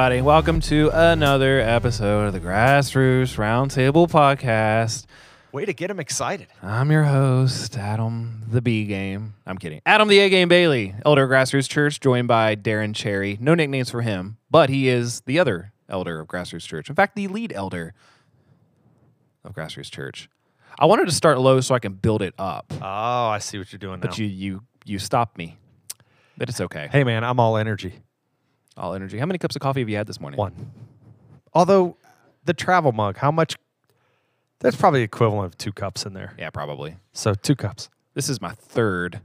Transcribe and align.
Everybody. 0.00 0.22
Welcome 0.22 0.60
to 0.62 0.88
another 0.94 1.60
episode 1.60 2.28
of 2.28 2.32
the 2.32 2.40
Grassroots 2.40 3.36
Roundtable 3.36 4.08
Podcast. 4.08 5.04
Way 5.52 5.66
to 5.66 5.74
get 5.74 5.90
him 5.90 6.00
excited. 6.00 6.46
I'm 6.62 6.90
your 6.90 7.02
host, 7.04 7.76
Adam 7.76 8.40
the 8.50 8.62
B 8.62 8.86
Game. 8.86 9.34
I'm 9.44 9.58
kidding. 9.58 9.82
Adam 9.84 10.08
the 10.08 10.20
A 10.20 10.30
Game 10.30 10.48
Bailey, 10.48 10.94
elder 11.04 11.24
of 11.24 11.30
Grassroots 11.30 11.68
Church, 11.68 12.00
joined 12.00 12.28
by 12.28 12.56
Darren 12.56 12.94
Cherry. 12.94 13.36
No 13.42 13.54
nicknames 13.54 13.90
for 13.90 14.00
him, 14.00 14.38
but 14.50 14.70
he 14.70 14.88
is 14.88 15.20
the 15.26 15.38
other 15.38 15.74
elder 15.86 16.18
of 16.20 16.28
Grassroots 16.28 16.66
Church. 16.66 16.88
In 16.88 16.94
fact, 16.94 17.14
the 17.14 17.28
lead 17.28 17.52
elder 17.52 17.92
of 19.44 19.52
Grassroots 19.54 19.90
Church. 19.90 20.30
I 20.78 20.86
wanted 20.86 21.08
to 21.08 21.14
start 21.14 21.38
low 21.38 21.60
so 21.60 21.74
I 21.74 21.78
can 21.78 21.92
build 21.92 22.22
it 22.22 22.32
up, 22.38 22.72
Oh, 22.80 22.86
I 23.28 23.38
see 23.38 23.58
what 23.58 23.70
you're 23.70 23.78
doing 23.78 24.00
but 24.00 24.12
now. 24.12 24.16
you 24.16 24.24
you 24.24 24.62
you 24.86 24.98
stopped 24.98 25.36
me. 25.36 25.58
But 26.38 26.48
it's 26.48 26.62
okay. 26.62 26.88
hey, 26.90 27.04
man, 27.04 27.22
I'm 27.22 27.38
all 27.38 27.58
energy. 27.58 28.00
All 28.80 28.94
energy. 28.94 29.18
How 29.18 29.26
many 29.26 29.38
cups 29.38 29.54
of 29.54 29.60
coffee 29.62 29.80
have 29.80 29.88
you 29.88 29.96
had 29.96 30.06
this 30.06 30.18
morning? 30.20 30.38
One. 30.38 30.72
Although 31.52 31.96
the 32.44 32.54
travel 32.54 32.92
mug, 32.92 33.18
how 33.18 33.30
much? 33.30 33.56
That's 34.60 34.76
probably 34.76 35.02
equivalent 35.02 35.46
of 35.46 35.58
two 35.58 35.72
cups 35.72 36.04
in 36.06 36.14
there. 36.14 36.34
Yeah, 36.38 36.50
probably. 36.50 36.96
So 37.12 37.34
two 37.34 37.54
cups. 37.54 37.90
This 38.14 38.28
is 38.28 38.40
my 38.40 38.52
third. 38.52 39.20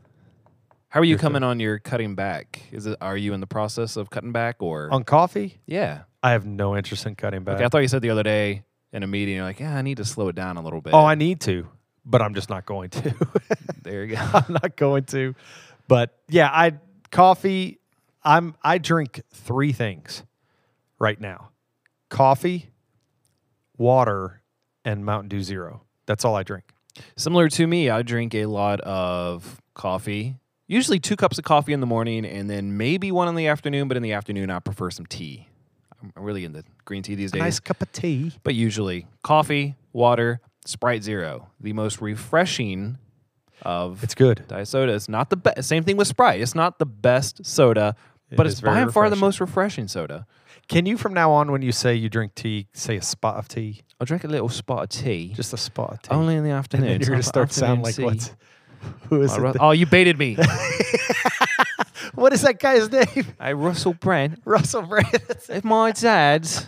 How 0.89 0.99
are 1.01 1.03
you 1.03 1.11
Your 1.11 1.19
coming 1.19 1.43
on 1.43 1.59
your 1.59 1.79
cutting 1.79 2.15
back? 2.15 2.63
Is 2.71 2.85
it 2.85 2.97
are 3.01 3.17
you 3.17 3.33
in 3.33 3.39
the 3.41 3.47
process 3.47 3.97
of 3.97 4.09
cutting 4.09 4.31
back 4.31 4.57
or 4.59 4.89
On 4.91 5.03
coffee, 5.03 5.59
Yeah. 5.65 6.01
I 6.23 6.31
have 6.31 6.45
no 6.45 6.75
interest 6.75 7.05
in 7.05 7.15
cutting 7.15 7.43
back. 7.43 7.55
Okay, 7.55 7.65
I 7.65 7.69
thought 7.69 7.79
you 7.79 7.87
said 7.87 8.01
the 8.01 8.09
other 8.09 8.23
day 8.23 8.63
in 8.91 9.03
a 9.03 9.07
meeting, 9.07 9.35
you're 9.35 9.43
like, 9.43 9.59
yeah, 9.59 9.75
I 9.75 9.81
need 9.83 9.97
to 9.97 10.05
slow 10.05 10.27
it 10.29 10.35
down 10.35 10.57
a 10.57 10.61
little 10.61 10.81
bit. 10.81 10.93
oh, 10.93 11.05
I 11.05 11.15
need 11.15 11.39
to, 11.41 11.67
but 12.05 12.21
I'm 12.21 12.33
just 12.33 12.49
not 12.49 12.65
going 12.65 12.89
to. 12.91 13.13
there 13.83 14.05
you 14.05 14.15
go. 14.15 14.21
I'm 14.33 14.53
not 14.61 14.75
going 14.75 15.03
to. 15.05 15.35
But 15.87 16.17
yeah, 16.29 16.49
I 16.51 16.73
coffee. 17.11 17.79
I'm 18.25 18.55
I 18.63 18.77
drink 18.79 19.21
three 19.31 19.71
things 19.71 20.23
right 20.99 21.19
now: 21.21 21.51
coffee, 22.09 22.71
water, 23.77 24.41
and 24.83 25.05
Mountain 25.05 25.29
Dew 25.29 25.41
Zero. 25.41 25.83
That's 26.05 26.25
all 26.25 26.35
I 26.35 26.43
drink. 26.43 26.65
Similar 27.17 27.49
to 27.49 27.67
me, 27.67 27.89
I 27.89 28.01
drink 28.01 28.33
a 28.35 28.45
lot 28.45 28.79
of 28.81 29.61
coffee. 29.73 30.37
Usually 30.67 30.99
two 30.99 31.15
cups 31.15 31.37
of 31.37 31.43
coffee 31.43 31.73
in 31.73 31.79
the 31.79 31.85
morning 31.85 32.25
and 32.25 32.49
then 32.49 32.75
maybe 32.77 33.11
one 33.11 33.27
in 33.27 33.35
the 33.35 33.47
afternoon, 33.47 33.87
but 33.87 33.97
in 33.97 34.03
the 34.03 34.13
afternoon 34.13 34.49
I 34.49 34.59
prefer 34.59 34.89
some 34.89 35.05
tea. 35.05 35.47
I'm 36.01 36.11
really 36.23 36.43
into 36.45 36.63
green 36.85 37.03
tea 37.03 37.15
these 37.15 37.31
A 37.31 37.33
days. 37.33 37.41
nice 37.41 37.59
cup 37.59 37.81
of 37.81 37.91
tea. 37.91 38.31
But 38.43 38.55
usually 38.55 39.05
coffee, 39.23 39.75
water, 39.93 40.39
Sprite 40.65 41.03
Zero. 41.03 41.49
The 41.59 41.73
most 41.73 42.01
refreshing 42.01 42.97
of 43.61 44.03
It's 44.03 44.15
good. 44.15 44.43
Diet 44.47 44.67
soda 44.67 44.93
is 44.93 45.07
not 45.07 45.29
the 45.29 45.37
best. 45.37 45.63
Same 45.67 45.83
thing 45.83 45.97
with 45.97 46.07
Sprite. 46.07 46.41
It's 46.41 46.55
not 46.55 46.79
the 46.79 46.85
best 46.85 47.45
soda, 47.45 47.95
It 48.31 48.35
but 48.37 48.47
it's 48.47 48.61
by 48.61 48.79
and 48.79 48.91
far 48.93 49.09
the 49.09 49.15
most 49.15 49.39
refreshing 49.39 49.87
soda. 49.87 50.25
Can 50.67 50.85
you 50.87 50.97
from 50.97 51.13
now 51.13 51.31
on, 51.31 51.51
when 51.51 51.61
you 51.61 51.71
say 51.71 51.93
you 51.93 52.09
drink 52.09 52.33
tea, 52.33 52.67
say 52.73 52.97
a 52.97 53.01
spot 53.01 53.35
of 53.37 53.47
tea? 53.47 53.81
I'll 53.99 54.05
drink 54.05 54.23
a 54.23 54.27
little 54.27 54.49
spot 54.49 54.83
of 54.83 54.89
tea, 54.89 55.31
Just 55.35 55.53
a 55.53 55.57
spot 55.57 55.91
of 55.93 56.01
tea. 56.01 56.09
only 56.11 56.35
in 56.35 56.43
the 56.43 56.49
and 56.49 56.57
afternoon. 56.57 56.87
then 56.87 56.93
you're 57.01 57.01
It's 57.01 57.09
gonna 57.09 57.23
start 57.23 57.51
sound 57.53 57.83
like 57.83 57.97
what's 57.99 58.31
who 59.09 59.21
is 59.21 59.29
My 59.37 59.49
it? 59.49 59.53
Ru- 59.53 59.59
oh, 59.59 59.71
you 59.71 59.85
baited 59.85 60.17
me. 60.17 60.35
what 62.15 62.33
is 62.33 62.41
that 62.41 62.59
guy's 62.59 62.91
name? 62.91 63.25
I 63.39 63.53
Russell 63.53 63.93
Brand. 63.93 64.41
Russell 64.45 64.81
Brand. 64.83 65.07
If 65.49 65.63
my 65.63 65.91
dad's 65.91 66.65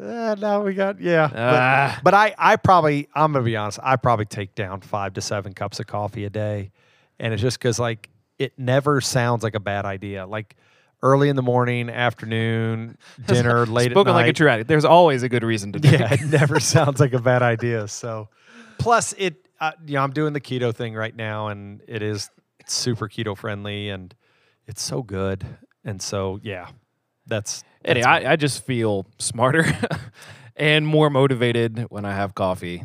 Uh, 0.00 0.34
now 0.40 0.62
we 0.62 0.74
got 0.74 1.00
yeah. 1.00 1.30
Ah. 1.34 1.92
but, 2.02 2.04
but 2.12 2.14
I 2.14 2.34
I 2.38 2.56
probably 2.56 3.08
I'm 3.14 3.32
gonna 3.32 3.44
be 3.44 3.56
honest. 3.56 3.78
I 3.82 3.96
probably 3.96 4.24
take 4.26 4.54
down 4.54 4.80
five 4.80 5.12
to 5.14 5.20
seven 5.20 5.52
cups 5.52 5.78
of 5.80 5.86
coffee 5.86 6.24
a 6.24 6.30
day, 6.30 6.72
and 7.20 7.32
it's 7.32 7.42
just 7.42 7.58
because 7.58 7.78
like 7.78 8.08
it 8.38 8.58
never 8.58 9.00
sounds 9.00 9.42
like 9.42 9.54
a 9.54 9.60
bad 9.60 9.84
idea. 9.84 10.26
Like 10.26 10.56
early 11.02 11.28
in 11.28 11.36
the 11.36 11.42
morning, 11.42 11.90
afternoon, 11.90 12.96
dinner, 13.26 13.66
late 13.66 13.92
spoken 13.92 14.10
at 14.10 14.14
like 14.14 14.24
a 14.24 14.26
night. 14.28 14.36
true 14.36 14.48
addict. 14.48 14.68
There's 14.68 14.84
always 14.84 15.22
a 15.22 15.28
good 15.28 15.44
reason 15.44 15.72
to 15.72 15.78
drink. 15.78 16.00
yeah, 16.00 16.14
it 16.14 16.24
never 16.26 16.58
sounds 16.58 16.98
like 16.98 17.12
a 17.12 17.20
bad 17.20 17.42
idea. 17.42 17.86
So, 17.88 18.28
plus 18.78 19.12
it, 19.18 19.46
uh, 19.60 19.72
you 19.86 19.94
know, 19.94 20.02
I'm 20.02 20.12
doing 20.12 20.32
the 20.32 20.40
keto 20.40 20.74
thing 20.74 20.94
right 20.94 21.14
now, 21.14 21.48
and 21.48 21.82
it 21.86 22.02
is 22.02 22.30
super 22.66 23.08
keto 23.08 23.36
friendly, 23.36 23.90
and 23.90 24.14
it's 24.66 24.82
so 24.82 25.02
good. 25.02 25.46
And 25.84 26.00
so, 26.00 26.40
yeah, 26.42 26.68
that's, 27.26 27.62
Eddie, 27.84 28.00
that's 28.00 28.24
I, 28.24 28.32
I 28.32 28.36
just 28.36 28.64
feel 28.64 29.06
smarter 29.18 29.66
and 30.56 30.86
more 30.86 31.10
motivated 31.10 31.86
when 31.90 32.04
I 32.04 32.14
have 32.14 32.34
coffee. 32.34 32.84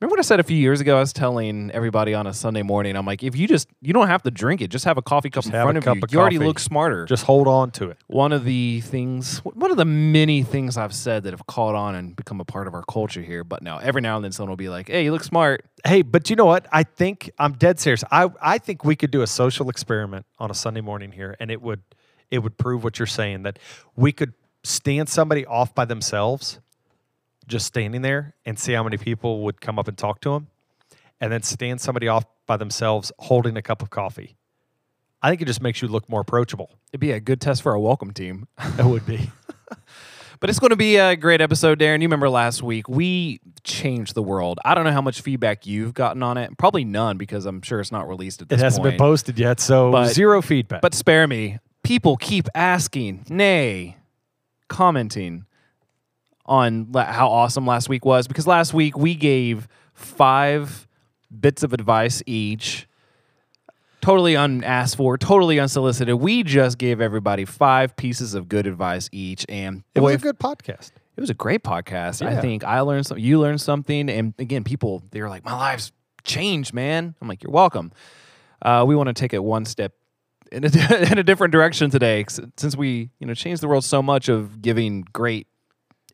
Remember 0.00 0.12
what 0.14 0.18
I 0.18 0.22
said 0.22 0.40
a 0.40 0.42
few 0.42 0.56
years 0.56 0.80
ago? 0.80 0.96
I 0.96 1.00
was 1.00 1.12
telling 1.12 1.70
everybody 1.70 2.14
on 2.14 2.26
a 2.26 2.34
Sunday 2.34 2.62
morning, 2.62 2.96
I'm 2.96 3.06
like, 3.06 3.22
if 3.22 3.36
you 3.36 3.46
just, 3.46 3.68
you 3.80 3.92
don't 3.94 4.08
have 4.08 4.22
to 4.24 4.30
drink 4.30 4.60
it, 4.60 4.68
just 4.68 4.84
have 4.84 4.98
a 4.98 5.02
coffee 5.02 5.30
cup 5.30 5.44
Just 5.44 5.54
in 5.54 5.58
have 5.58 5.62
a 5.62 5.64
front 5.66 5.78
of 5.78 5.84
cup 5.84 5.96
you. 5.96 6.02
of 6.02 6.12
You 6.12 6.18
already 6.20 6.36
coffee. 6.36 6.46
look 6.48 6.58
smarter. 6.58 7.06
just 7.06 7.24
hold 7.24 7.46
on 7.46 7.70
to 7.72 7.90
it. 7.90 7.98
one 8.08 8.32
of 8.32 8.44
the 8.44 8.80
things, 8.82 9.38
one 9.38 9.70
of 9.70 9.76
the 9.76 9.84
many 9.84 10.42
things 10.42 10.76
I've 10.76 10.94
said 10.94 11.22
that 11.22 11.32
have 11.32 11.46
caught 11.46 11.74
on 11.74 11.94
and 11.94 12.14
become 12.16 12.40
a 12.40 12.44
part 12.44 12.66
of 12.66 12.74
our 12.74 12.82
culture 12.82 13.22
here. 13.22 13.44
But 13.44 13.62
now, 13.62 13.78
every 13.78 14.02
now 14.02 14.16
and 14.16 14.24
then, 14.24 14.32
someone 14.32 14.50
will 14.50 14.56
be 14.56 14.68
like, 14.68 14.88
"Hey, 14.88 15.04
you 15.04 15.12
look 15.12 15.24
smart." 15.24 15.64
Hey, 15.86 16.02
but 16.02 16.28
you 16.28 16.36
know 16.36 16.44
what? 16.44 16.66
I 16.72 16.82
think 16.82 17.30
I'm 17.38 17.52
dead 17.52 17.78
serious. 17.78 18.02
I 18.10 18.28
I 18.42 18.58
think 18.58 18.84
we 18.84 18.96
could 18.96 19.10
do 19.12 19.22
a 19.22 19.26
social 19.28 19.70
experiment 19.70 20.26
on 20.38 20.50
a 20.50 20.54
Sunday 20.54 20.80
morning 20.80 21.12
here, 21.12 21.36
and 21.40 21.50
it 21.50 21.62
would 21.62 21.82
it 22.30 22.38
would 22.40 22.58
prove 22.58 22.82
what 22.84 22.98
you're 22.98 23.06
saying 23.06 23.44
that 23.44 23.58
we 23.96 24.10
could 24.12 24.34
stand 24.64 25.08
somebody 25.08 25.46
off 25.46 25.74
by 25.74 25.84
themselves, 25.84 26.58
just 27.46 27.66
standing 27.66 28.02
there, 28.02 28.34
and 28.44 28.58
see 28.58 28.72
how 28.72 28.82
many 28.82 28.96
people 28.96 29.42
would 29.44 29.60
come 29.60 29.78
up 29.78 29.88
and 29.88 29.96
talk 29.98 30.20
to 30.22 30.30
them, 30.30 30.48
and 31.20 31.32
then 31.32 31.42
stand 31.42 31.80
somebody 31.80 32.08
off 32.08 32.24
by 32.46 32.56
themselves 32.56 33.10
holding 33.18 33.56
a 33.56 33.62
cup 33.62 33.82
of 33.82 33.90
coffee. 33.90 34.36
I 35.22 35.30
think 35.30 35.40
it 35.40 35.46
just 35.46 35.62
makes 35.62 35.80
you 35.80 35.88
look 35.88 36.08
more 36.08 36.20
approachable. 36.20 36.70
It'd 36.92 37.00
be 37.00 37.12
a 37.12 37.20
good 37.20 37.40
test 37.40 37.62
for 37.62 37.72
a 37.72 37.80
welcome 37.80 38.12
team. 38.12 38.46
It 38.78 38.84
would 38.84 39.06
be. 39.06 39.30
But 40.40 40.50
it's 40.50 40.58
going 40.58 40.70
to 40.70 40.76
be 40.76 40.96
a 40.96 41.16
great 41.16 41.40
episode, 41.40 41.78
Darren. 41.78 42.00
You 42.02 42.06
remember 42.08 42.28
last 42.28 42.62
week 42.62 42.86
we 42.86 43.40
changed 43.62 44.14
the 44.14 44.22
world. 44.22 44.58
I 44.62 44.74
don't 44.74 44.84
know 44.84 44.92
how 44.92 45.00
much 45.00 45.22
feedback 45.22 45.64
you've 45.64 45.94
gotten 45.94 46.22
on 46.22 46.36
it. 46.36 46.58
Probably 46.58 46.84
none 46.84 47.16
because 47.16 47.46
I'm 47.46 47.62
sure 47.62 47.80
it's 47.80 47.92
not 47.92 48.06
released 48.08 48.42
at 48.42 48.52
It 48.52 48.58
hasn't 48.58 48.82
point. 48.84 48.92
been 48.94 48.98
posted 48.98 49.38
yet, 49.38 49.58
so 49.58 49.90
But- 49.90 50.08
zero 50.12 50.42
feedback. 50.42 50.82
But 50.82 50.92
spare 50.92 51.26
me. 51.26 51.60
People 51.82 52.18
keep 52.18 52.46
asking, 52.54 53.24
nay, 53.30 53.96
commenting 54.68 55.46
on 56.46 56.88
la- 56.92 57.04
how 57.10 57.28
awesome 57.28 57.66
last 57.66 57.88
week 57.88 58.04
was 58.04 58.26
because 58.28 58.46
last 58.46 58.74
week 58.74 58.96
we 58.98 59.14
gave 59.14 59.66
five 59.94 60.86
bits 61.40 61.62
of 61.62 61.72
advice 61.72 62.22
each, 62.26 62.86
totally 64.00 64.34
unasked 64.34 64.96
for, 64.96 65.16
totally 65.16 65.58
unsolicited. 65.58 66.14
We 66.16 66.42
just 66.42 66.78
gave 66.78 67.00
everybody 67.00 67.44
five 67.44 67.96
pieces 67.96 68.34
of 68.34 68.48
good 68.48 68.66
advice 68.66 69.08
each, 69.12 69.46
and 69.48 69.82
it 69.94 70.00
boy, 70.00 70.04
was 70.06 70.12
a 70.12 70.14
if- 70.16 70.22
good 70.22 70.38
podcast. 70.38 70.90
it 71.16 71.20
was 71.20 71.30
a 71.30 71.34
great 71.34 71.62
podcast. 71.62 72.24
I 72.26 72.32
Yeah. 72.32 72.40
think 72.40 72.64
I 72.64 72.80
learned 72.80 73.06
something. 73.06 73.24
You 73.24 73.40
learned 73.40 73.60
something, 73.60 74.10
and 74.10 74.34
again, 74.38 74.64
people 74.64 75.02
they 75.10 75.22
were 75.22 75.28
like, 75.28 75.44
"My 75.44 75.54
life's 75.56 75.92
changed, 76.24 76.74
man." 76.74 77.14
I'm 77.20 77.28
like, 77.28 77.42
"You're 77.42 77.52
welcome." 77.52 77.92
Uh, 78.60 78.84
we 78.86 78.94
want 78.96 79.08
to 79.08 79.12
take 79.12 79.32
it 79.32 79.42
one 79.42 79.64
step 79.64 79.92
in 80.52 80.64
a, 80.64 80.68
in 81.12 81.18
a 81.18 81.22
different 81.22 81.52
direction 81.52 81.90
today, 81.90 82.24
s- 82.28 82.40
since 82.56 82.76
we 82.76 83.10
you 83.18 83.26
know 83.26 83.34
changed 83.34 83.62
the 83.62 83.68
world 83.68 83.84
so 83.84 84.02
much 84.02 84.28
of 84.28 84.60
giving 84.60 85.02
great 85.12 85.46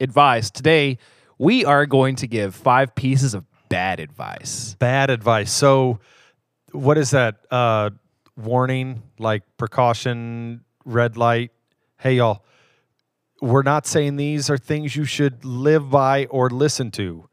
advice. 0.00 0.50
Today, 0.50 0.99
we 1.38 1.65
are 1.65 1.87
going 1.87 2.16
to 2.16 2.27
give 2.27 2.55
five 2.55 2.94
pieces 2.94 3.34
of 3.34 3.44
bad 3.69 4.00
advice. 4.00 4.77
bad 4.78 5.11
advice. 5.11 5.53
So, 5.53 6.00
what 6.72 6.99
is 6.99 7.11
that? 7.11 7.37
Uh, 7.50 7.91
warning, 8.37 9.03
like 9.19 9.43
precaution, 9.56 10.65
red 10.84 11.16
light. 11.16 11.53
Hey, 11.99 12.15
y'all, 12.15 12.44
we're 13.41 13.62
not 13.62 13.87
saying 13.87 14.17
these 14.17 14.50
are 14.50 14.58
things 14.58 14.97
you 14.97 15.05
should 15.05 15.44
live 15.44 15.91
by 15.91 16.26
or 16.26 16.50
listen 16.50 16.91
to. 16.93 17.29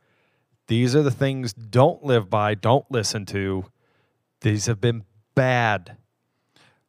These 0.68 0.96
are 0.96 1.04
the 1.04 1.12
things 1.12 1.54
don't 1.54 2.04
live 2.04 2.30
by, 2.30 2.56
don't 2.56 2.86
listen 2.90 3.26
to. 3.28 3.66
These 4.42 4.66
have 4.66 4.82
been 4.82 5.04
bad 5.34 5.98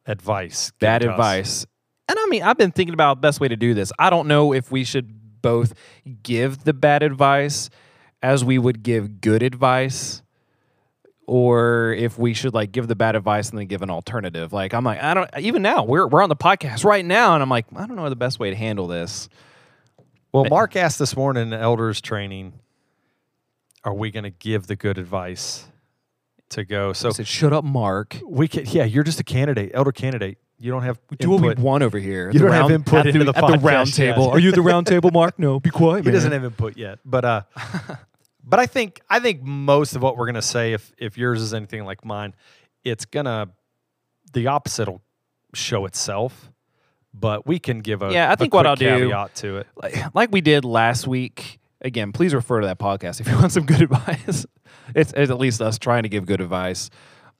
advice. 0.05 0.71
bad 0.79 1.01
to 1.01 1.09
us. 1.09 1.11
advice. 1.11 1.65
And 2.09 2.17
I 2.19 2.25
mean, 2.27 2.43
I've 2.43 2.57
been 2.57 2.71
thinking 2.71 2.93
about 2.93 3.21
best 3.21 3.39
way 3.39 3.47
to 3.47 3.55
do 3.55 3.73
this. 3.73 3.91
I 3.97 4.09
don't 4.09 4.27
know 4.27 4.53
if 4.53 4.71
we 4.71 4.83
should 4.83 5.18
both 5.41 5.73
give 6.23 6.63
the 6.63 6.73
bad 6.73 7.03
advice 7.03 7.69
as 8.21 8.43
we 8.43 8.57
would 8.57 8.83
give 8.83 9.21
good 9.21 9.43
advice 9.43 10.21
or 11.25 11.93
if 11.93 12.17
we 12.17 12.33
should 12.33 12.53
like 12.53 12.71
give 12.71 12.87
the 12.87 12.95
bad 12.95 13.15
advice 13.15 13.49
and 13.49 13.59
then 13.59 13.67
give 13.67 13.81
an 13.81 13.89
alternative. 13.89 14.51
Like 14.51 14.73
I'm 14.73 14.83
like, 14.83 15.01
I 15.01 15.13
don't 15.13 15.29
even 15.37 15.61
now, 15.61 15.83
we're 15.83 16.07
we're 16.07 16.23
on 16.23 16.29
the 16.29 16.35
podcast 16.35 16.83
right 16.83 17.05
now 17.05 17.33
and 17.33 17.43
I'm 17.43 17.49
like, 17.49 17.67
I 17.75 17.85
don't 17.85 17.95
know 17.95 18.09
the 18.09 18.15
best 18.15 18.39
way 18.39 18.49
to 18.49 18.55
handle 18.55 18.87
this. 18.87 19.29
Well, 20.31 20.45
Mark 20.45 20.75
asked 20.75 20.99
this 20.99 21.15
morning 21.15 21.47
in 21.47 21.53
elders 21.53 22.01
training, 22.01 22.53
are 23.83 23.93
we 23.93 24.11
going 24.11 24.25
to 24.25 24.29
give 24.29 24.67
the 24.67 24.75
good 24.75 24.97
advice 24.97 25.65
to 26.49 26.65
go? 26.65 26.93
So 26.93 27.09
I 27.09 27.11
said, 27.13 27.27
shut 27.27 27.53
up, 27.53 27.63
Mark. 27.63 28.17
We 28.25 28.47
can, 28.47 28.65
yeah. 28.67 28.83
You're 28.83 29.03
just 29.03 29.19
a 29.19 29.23
candidate, 29.23 29.71
elder 29.73 29.91
candidate. 29.91 30.37
You 30.59 30.71
don't 30.71 30.83
have 30.83 30.99
Do 31.17 31.29
what 31.29 31.41
we 31.41 31.63
want 31.63 31.83
over 31.83 31.97
here. 31.97 32.27
You 32.27 32.33
the 32.33 32.39
don't 32.45 32.51
have 32.51 32.61
round- 32.63 32.73
input 32.73 32.99
at 32.99 33.07
into 33.07 33.23
the 33.23 33.29
at 33.29 33.35
the 33.35 33.57
round 33.59 33.61
podcast 33.89 33.97
yet. 33.97 34.13
table. 34.13 34.29
Are 34.29 34.39
you 34.39 34.51
the 34.51 34.61
round 34.61 34.87
table, 34.87 35.09
Mark? 35.11 35.39
No, 35.39 35.59
be 35.59 35.69
quiet. 35.81 35.99
He 36.03 36.09
man. 36.09 36.13
doesn't 36.13 36.31
have 36.31 36.43
input 36.43 36.75
yet, 36.77 36.99
but 37.05 37.23
uh, 37.25 37.41
but 38.43 38.59
I 38.59 38.65
think 38.65 38.99
I 39.09 39.19
think 39.19 39.41
most 39.41 39.95
of 39.95 40.01
what 40.03 40.17
we're 40.17 40.25
gonna 40.25 40.41
say, 40.41 40.73
if 40.73 40.91
if 40.97 41.17
yours 41.17 41.41
is 41.41 41.53
anything 41.53 41.85
like 41.85 42.03
mine, 42.03 42.35
it's 42.83 43.05
gonna 43.05 43.47
the 44.33 44.47
opposite 44.47 44.87
will 44.89 45.01
show 45.53 45.85
itself. 45.85 46.51
but 47.13 47.47
we 47.47 47.57
can 47.57 47.79
give 47.79 48.01
a 48.03 48.11
Yeah, 48.11 48.31
I 48.31 48.35
think 48.35 48.53
what 48.53 48.67
I'll 48.67 48.75
do- 48.75 48.85
caveat 48.85 49.35
to 49.35 49.57
it. 49.57 49.67
like, 49.75 50.13
like 50.13 50.31
we 50.31 50.41
did 50.41 50.65
last 50.65 51.07
week. 51.07 51.59
Again, 51.81 52.11
please 52.11 52.33
refer 52.33 52.59
to 52.59 52.67
that 52.67 52.77
podcast 52.77 53.21
if 53.21 53.27
you 53.29 53.35
want 53.35 53.51
some 53.53 53.65
good 53.65 53.81
advice. 53.89 54.45
it's, 54.93 55.13
it's 55.15 55.31
at 55.31 55.37
least 55.39 55.61
us 55.61 55.79
trying 55.79 56.03
to 56.03 56.09
give 56.09 56.25
good 56.25 56.41
advice. 56.41 56.89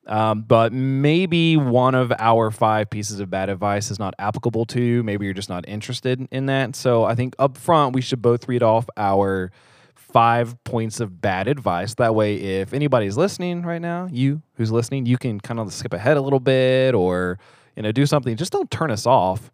Um, 0.09 0.41
but 0.41 0.73
maybe 0.73 1.55
one 1.55 1.93
of 1.93 2.11
our 2.17 2.49
five 2.49 2.89
pieces 2.89 3.19
of 3.19 3.29
bad 3.29 3.47
advice 3.49 3.91
is 3.91 3.99
not 3.99 4.15
applicable 4.17 4.65
to 4.65 4.81
you. 4.81 5.03
Maybe 5.03 5.25
you're 5.25 5.35
just 5.35 5.49
not 5.49 5.69
interested 5.69 6.27
in 6.31 6.47
that. 6.47 6.75
So 6.75 7.03
I 7.03 7.13
think 7.13 7.35
up 7.37 7.57
front, 7.57 7.93
we 7.93 8.01
should 8.01 8.19
both 8.19 8.47
read 8.47 8.63
off 8.63 8.89
our 8.97 9.51
five 9.93 10.61
points 10.63 10.99
of 10.99 11.21
bad 11.21 11.47
advice. 11.47 11.93
That 11.93 12.15
way, 12.15 12.37
if 12.37 12.73
anybody's 12.73 13.17
listening 13.17 13.61
right 13.61 13.81
now, 13.81 14.07
you 14.11 14.41
who's 14.55 14.71
listening, 14.71 15.05
you 15.05 15.19
can 15.19 15.39
kind 15.39 15.59
of 15.59 15.71
skip 15.71 15.93
ahead 15.93 16.17
a 16.17 16.21
little 16.21 16.39
bit 16.39 16.95
or 16.95 17.37
you 17.75 17.83
know 17.83 17.91
do 17.91 18.07
something. 18.07 18.35
Just 18.35 18.51
don't 18.51 18.71
turn 18.71 18.89
us 18.89 19.05
off. 19.05 19.51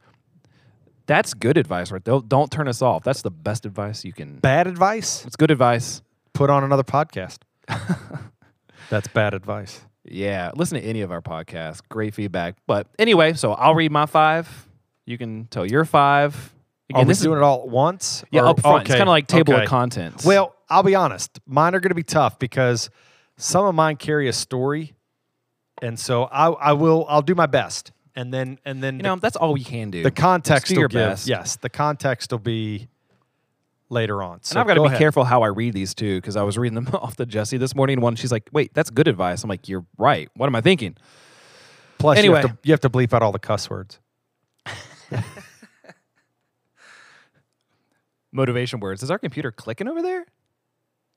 That's 1.05 1.33
good 1.33 1.57
advice, 1.57 1.91
right? 1.91 2.03
Don't 2.03 2.29
don't 2.29 2.49
turn 2.49 2.69
us 2.69 2.81
off. 2.81 3.03
That's 3.03 3.21
the 3.21 3.31
best 3.31 3.65
advice 3.65 4.05
you 4.05 4.13
can. 4.13 4.39
Bad 4.39 4.67
advice? 4.67 5.25
It's 5.25 5.35
good 5.35 5.51
advice. 5.51 6.01
Put 6.33 6.49
on 6.49 6.63
another 6.63 6.83
podcast. 6.83 7.39
That's 8.89 9.09
bad 9.09 9.33
advice. 9.33 9.81
Yeah, 10.07 10.51
listen 10.55 10.79
to 10.79 10.85
any 10.85 11.01
of 11.01 11.11
our 11.11 11.21
podcasts. 11.21 11.81
Great 11.89 12.13
feedback. 12.13 12.55
But 12.67 12.87
anyway, 12.99 13.33
so 13.33 13.53
I'll 13.53 13.75
read 13.75 13.91
my 13.91 14.05
five. 14.05 14.67
You 15.05 15.17
can 15.17 15.45
tell 15.45 15.65
your 15.65 15.85
five. 15.85 16.53
Are 16.93 17.01
we 17.01 17.07
this 17.07 17.21
doing 17.21 17.37
it 17.39 17.43
all 17.43 17.63
at 17.63 17.67
once? 17.67 18.23
yeah 18.31 18.41
Or- 18.41 18.47
up 18.47 18.59
front. 18.61 18.83
It's 18.83 18.91
kind 18.91 19.03
of 19.03 19.07
like 19.07 19.27
table 19.27 19.53
okay. 19.53 19.63
of 19.63 19.69
contents. 19.69 20.25
Well, 20.25 20.55
I'll 20.69 20.83
be 20.83 20.95
honest. 20.95 21.39
Mine 21.47 21.73
are 21.75 21.79
going 21.79 21.89
to 21.89 21.95
be 21.95 22.03
tough 22.03 22.37
because 22.37 22.89
some 23.37 23.65
of 23.65 23.73
mine 23.75 23.97
carry 23.97 24.27
a 24.27 24.33
story, 24.33 24.93
and 25.81 25.99
so 25.99 26.23
I, 26.25 26.49
I 26.49 26.73
will. 26.73 27.05
I'll 27.09 27.21
do 27.21 27.35
my 27.35 27.47
best, 27.47 27.91
and 28.15 28.33
then 28.33 28.59
and 28.65 28.83
then 28.83 28.97
you 28.97 29.03
know 29.03 29.15
that's 29.15 29.35
all 29.35 29.53
we 29.53 29.63
can 29.63 29.89
do. 29.91 30.03
the, 30.03 30.09
the 30.09 30.15
context 30.15 30.67
do 30.69 30.75
will 30.75 30.81
your 30.81 30.89
give. 30.89 31.09
best. 31.09 31.27
Yes, 31.27 31.55
the 31.55 31.69
context 31.69 32.31
will 32.31 32.39
be 32.39 32.87
later 33.89 34.21
on. 34.23 34.41
So 34.43 34.53
and 34.53 34.59
I've 34.61 34.67
got 34.67 34.73
to 34.75 34.79
go 34.79 34.83
be 34.83 34.87
ahead. 34.87 34.99
careful 34.99 35.23
how 35.25 35.41
I 35.43 35.47
read 35.47 35.73
these 35.73 35.93
too, 35.93 36.19
because 36.19 36.35
I 36.35 36.43
was 36.43 36.57
reading 36.57 36.75
them 36.75 36.87
off 36.93 37.15
to 37.17 37.25
Jesse 37.25 37.57
this 37.57 37.75
morning. 37.75 38.01
One, 38.01 38.15
she's 38.15 38.31
like, 38.31 38.49
"Wait, 38.51 38.73
that's 38.73 38.89
good 38.89 39.07
advice." 39.07 39.43
I'm 39.43 39.49
like, 39.49 39.67
"You're 39.69 39.85
right. 39.97 40.29
What 40.35 40.47
am 40.47 40.55
I 40.55 40.61
thinking?" 40.61 40.95
Plus, 41.97 42.17
you 42.17 42.19
Anyway. 42.19 42.41
have, 42.41 42.51
to, 42.51 42.57
you 42.63 42.73
have 42.73 42.81
to 42.81 42.89
bleep 42.89 43.13
out 43.13 43.21
all 43.23 43.31
the 43.31 43.39
cuss 43.39 43.69
words. 43.69 43.99
Motivation 48.31 48.79
words. 48.81 49.01
Is 49.01 49.09
our 49.11 49.17
computer 49.19 49.51
clicking 49.51 49.87
over 49.87 50.01
there? 50.01 50.25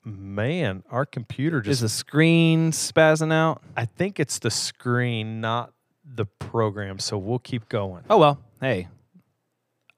Man, 0.04 0.84
our 0.90 1.04
computer 1.04 1.58
Is 1.60 1.66
just. 1.66 1.80
the 1.82 1.88
screen 1.88 2.70
spazzing 2.70 3.32
out? 3.32 3.62
I 3.76 3.84
think 3.86 4.20
it's 4.20 4.38
the 4.38 4.50
screen, 4.50 5.40
not 5.40 5.72
the 6.04 6.24
program. 6.26 6.98
So 7.00 7.18
we'll 7.18 7.40
keep 7.40 7.68
going. 7.68 8.04
Oh 8.08 8.18
well, 8.18 8.38
hey, 8.60 8.86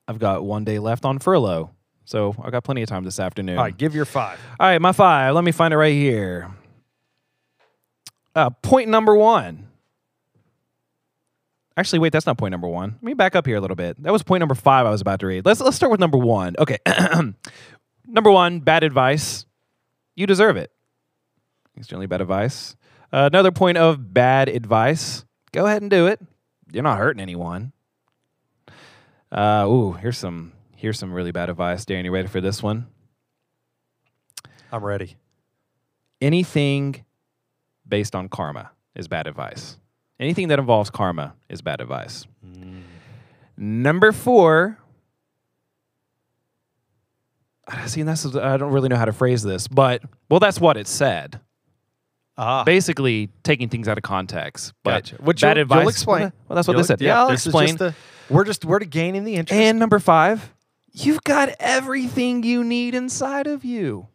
I've 0.08 0.19
got 0.19 0.43
one 0.44 0.64
day 0.64 0.78
left 0.78 1.05
on 1.05 1.19
furlough, 1.19 1.70
so 2.10 2.34
I 2.42 2.50
got 2.50 2.64
plenty 2.64 2.82
of 2.82 2.88
time 2.88 3.04
this 3.04 3.20
afternoon. 3.20 3.56
All 3.56 3.62
right, 3.62 3.76
give 3.76 3.94
your 3.94 4.04
five. 4.04 4.40
All 4.58 4.66
right, 4.66 4.80
my 4.80 4.90
five. 4.90 5.32
Let 5.32 5.44
me 5.44 5.52
find 5.52 5.72
it 5.72 5.76
right 5.76 5.92
here. 5.92 6.50
Uh, 8.34 8.50
point 8.50 8.88
number 8.88 9.14
one. 9.14 9.68
Actually, 11.76 12.00
wait, 12.00 12.12
that's 12.12 12.26
not 12.26 12.36
point 12.36 12.50
number 12.50 12.66
one. 12.66 12.94
Let 12.94 13.02
me 13.04 13.14
back 13.14 13.36
up 13.36 13.46
here 13.46 13.56
a 13.56 13.60
little 13.60 13.76
bit. 13.76 14.02
That 14.02 14.12
was 14.12 14.24
point 14.24 14.40
number 14.40 14.56
five 14.56 14.86
I 14.86 14.90
was 14.90 15.00
about 15.00 15.20
to 15.20 15.28
read. 15.28 15.46
Let's 15.46 15.60
let's 15.60 15.76
start 15.76 15.92
with 15.92 16.00
number 16.00 16.18
one. 16.18 16.56
Okay. 16.58 16.78
number 18.08 18.30
one, 18.32 18.58
bad 18.58 18.82
advice. 18.82 19.46
You 20.16 20.26
deserve 20.26 20.56
it. 20.56 20.72
Extremely 21.78 22.08
bad 22.08 22.20
advice. 22.20 22.74
Uh, 23.12 23.28
another 23.32 23.52
point 23.52 23.78
of 23.78 24.12
bad 24.12 24.48
advice. 24.48 25.24
Go 25.52 25.64
ahead 25.64 25.80
and 25.80 25.90
do 25.92 26.08
it. 26.08 26.20
You're 26.72 26.82
not 26.82 26.98
hurting 26.98 27.22
anyone. 27.22 27.72
Uh, 29.30 29.64
ooh, 29.68 29.92
here's 29.92 30.18
some 30.18 30.54
here's 30.81 30.99
some 30.99 31.12
really 31.12 31.31
bad 31.31 31.50
advice. 31.50 31.85
Darren, 31.85 32.05
you 32.05 32.11
ready 32.11 32.29
for 32.29 32.41
this 32.41 32.62
one? 32.62 32.87
I'm 34.73 34.85
ready. 34.85 35.17
anything 36.23 37.05
based 37.88 38.15
on 38.15 38.29
karma 38.29 38.71
is 38.94 39.09
bad 39.09 39.27
advice. 39.27 39.77
Anything 40.19 40.49
that 40.49 40.59
involves 40.59 40.91
karma 40.91 41.35
is 41.49 41.61
bad 41.62 41.81
advice. 41.81 42.27
Number 43.56 44.12
four. 44.12 44.79
See, 47.87 48.00
and 48.00 48.09
that's 48.09 48.25
I 48.37 48.56
don't 48.56 48.73
really 48.73 48.88
know 48.88 48.97
how 48.97 49.05
to 49.05 49.12
phrase 49.12 49.43
this, 49.43 49.69
but 49.69 50.03
well, 50.29 50.41
that's 50.41 50.61
what 50.61 50.77
it 50.77 50.87
said. 50.88 51.41
Ah, 52.37 52.65
Basically, 52.65 53.29
taking 53.43 53.69
things 53.69 53.87
out 53.87 53.97
of 53.99 54.03
context. 54.03 54.73
But 54.82 55.05
Gotcha. 55.11 55.17
Which 55.23 55.41
bad 55.43 55.56
you'll- 55.56 55.62
advice. 55.62 55.81
you'll 55.81 55.88
explain. 55.88 56.32
Well, 56.49 56.56
that's 56.56 56.67
what 56.69 56.75
You'll- 56.75 56.82
they 56.82 56.87
said. 56.87 57.00
Yeah, 57.00 57.21
I'll 57.21 57.31
explain. 57.31 57.67
just 57.69 57.79
the- 57.79 57.94
we're 58.31 58.44
just 58.44 58.65
we're 58.65 58.79
gaining 58.81 59.25
the 59.25 59.35
interest. 59.37 59.61
And 59.61 59.79
number 59.79 59.99
five, 59.99 60.53
you've 60.92 61.22
got 61.25 61.50
everything 61.58 62.42
you 62.42 62.64
need 62.64 62.94
inside 62.94 63.46
of 63.46 63.64
you. 63.64 64.08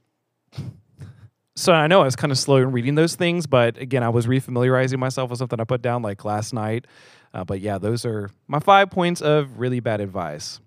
So 1.57 1.72
I 1.72 1.88
know 1.88 2.01
I 2.01 2.06
was 2.06 2.18
kind 2.18 2.31
of 2.31 2.38
slow 2.38 2.57
in 2.57 2.72
reading 2.72 2.95
those 2.95 3.16
things, 3.16 3.48
but 3.48 3.77
again, 3.77 4.04
I 4.04 4.10
was 4.10 4.27
refamiliarizing 4.27 5.00
myself 5.00 5.30
with 5.30 5.39
something 5.39 5.60
I 5.60 5.63
put 5.63 5.81
down 5.81 6.01
like 6.01 6.25
last 6.25 6.54
night. 6.54 6.86
Uh, 7.33 7.45
but 7.45 7.62
yeah, 7.62 7.77
those 7.77 8.06
are 8.06 8.30
my 8.48 8.60
five 8.60 8.89
points 8.89 9.22
of 9.22 9.57
really 9.57 9.80
bad 9.80 10.01
advice. 10.01 10.60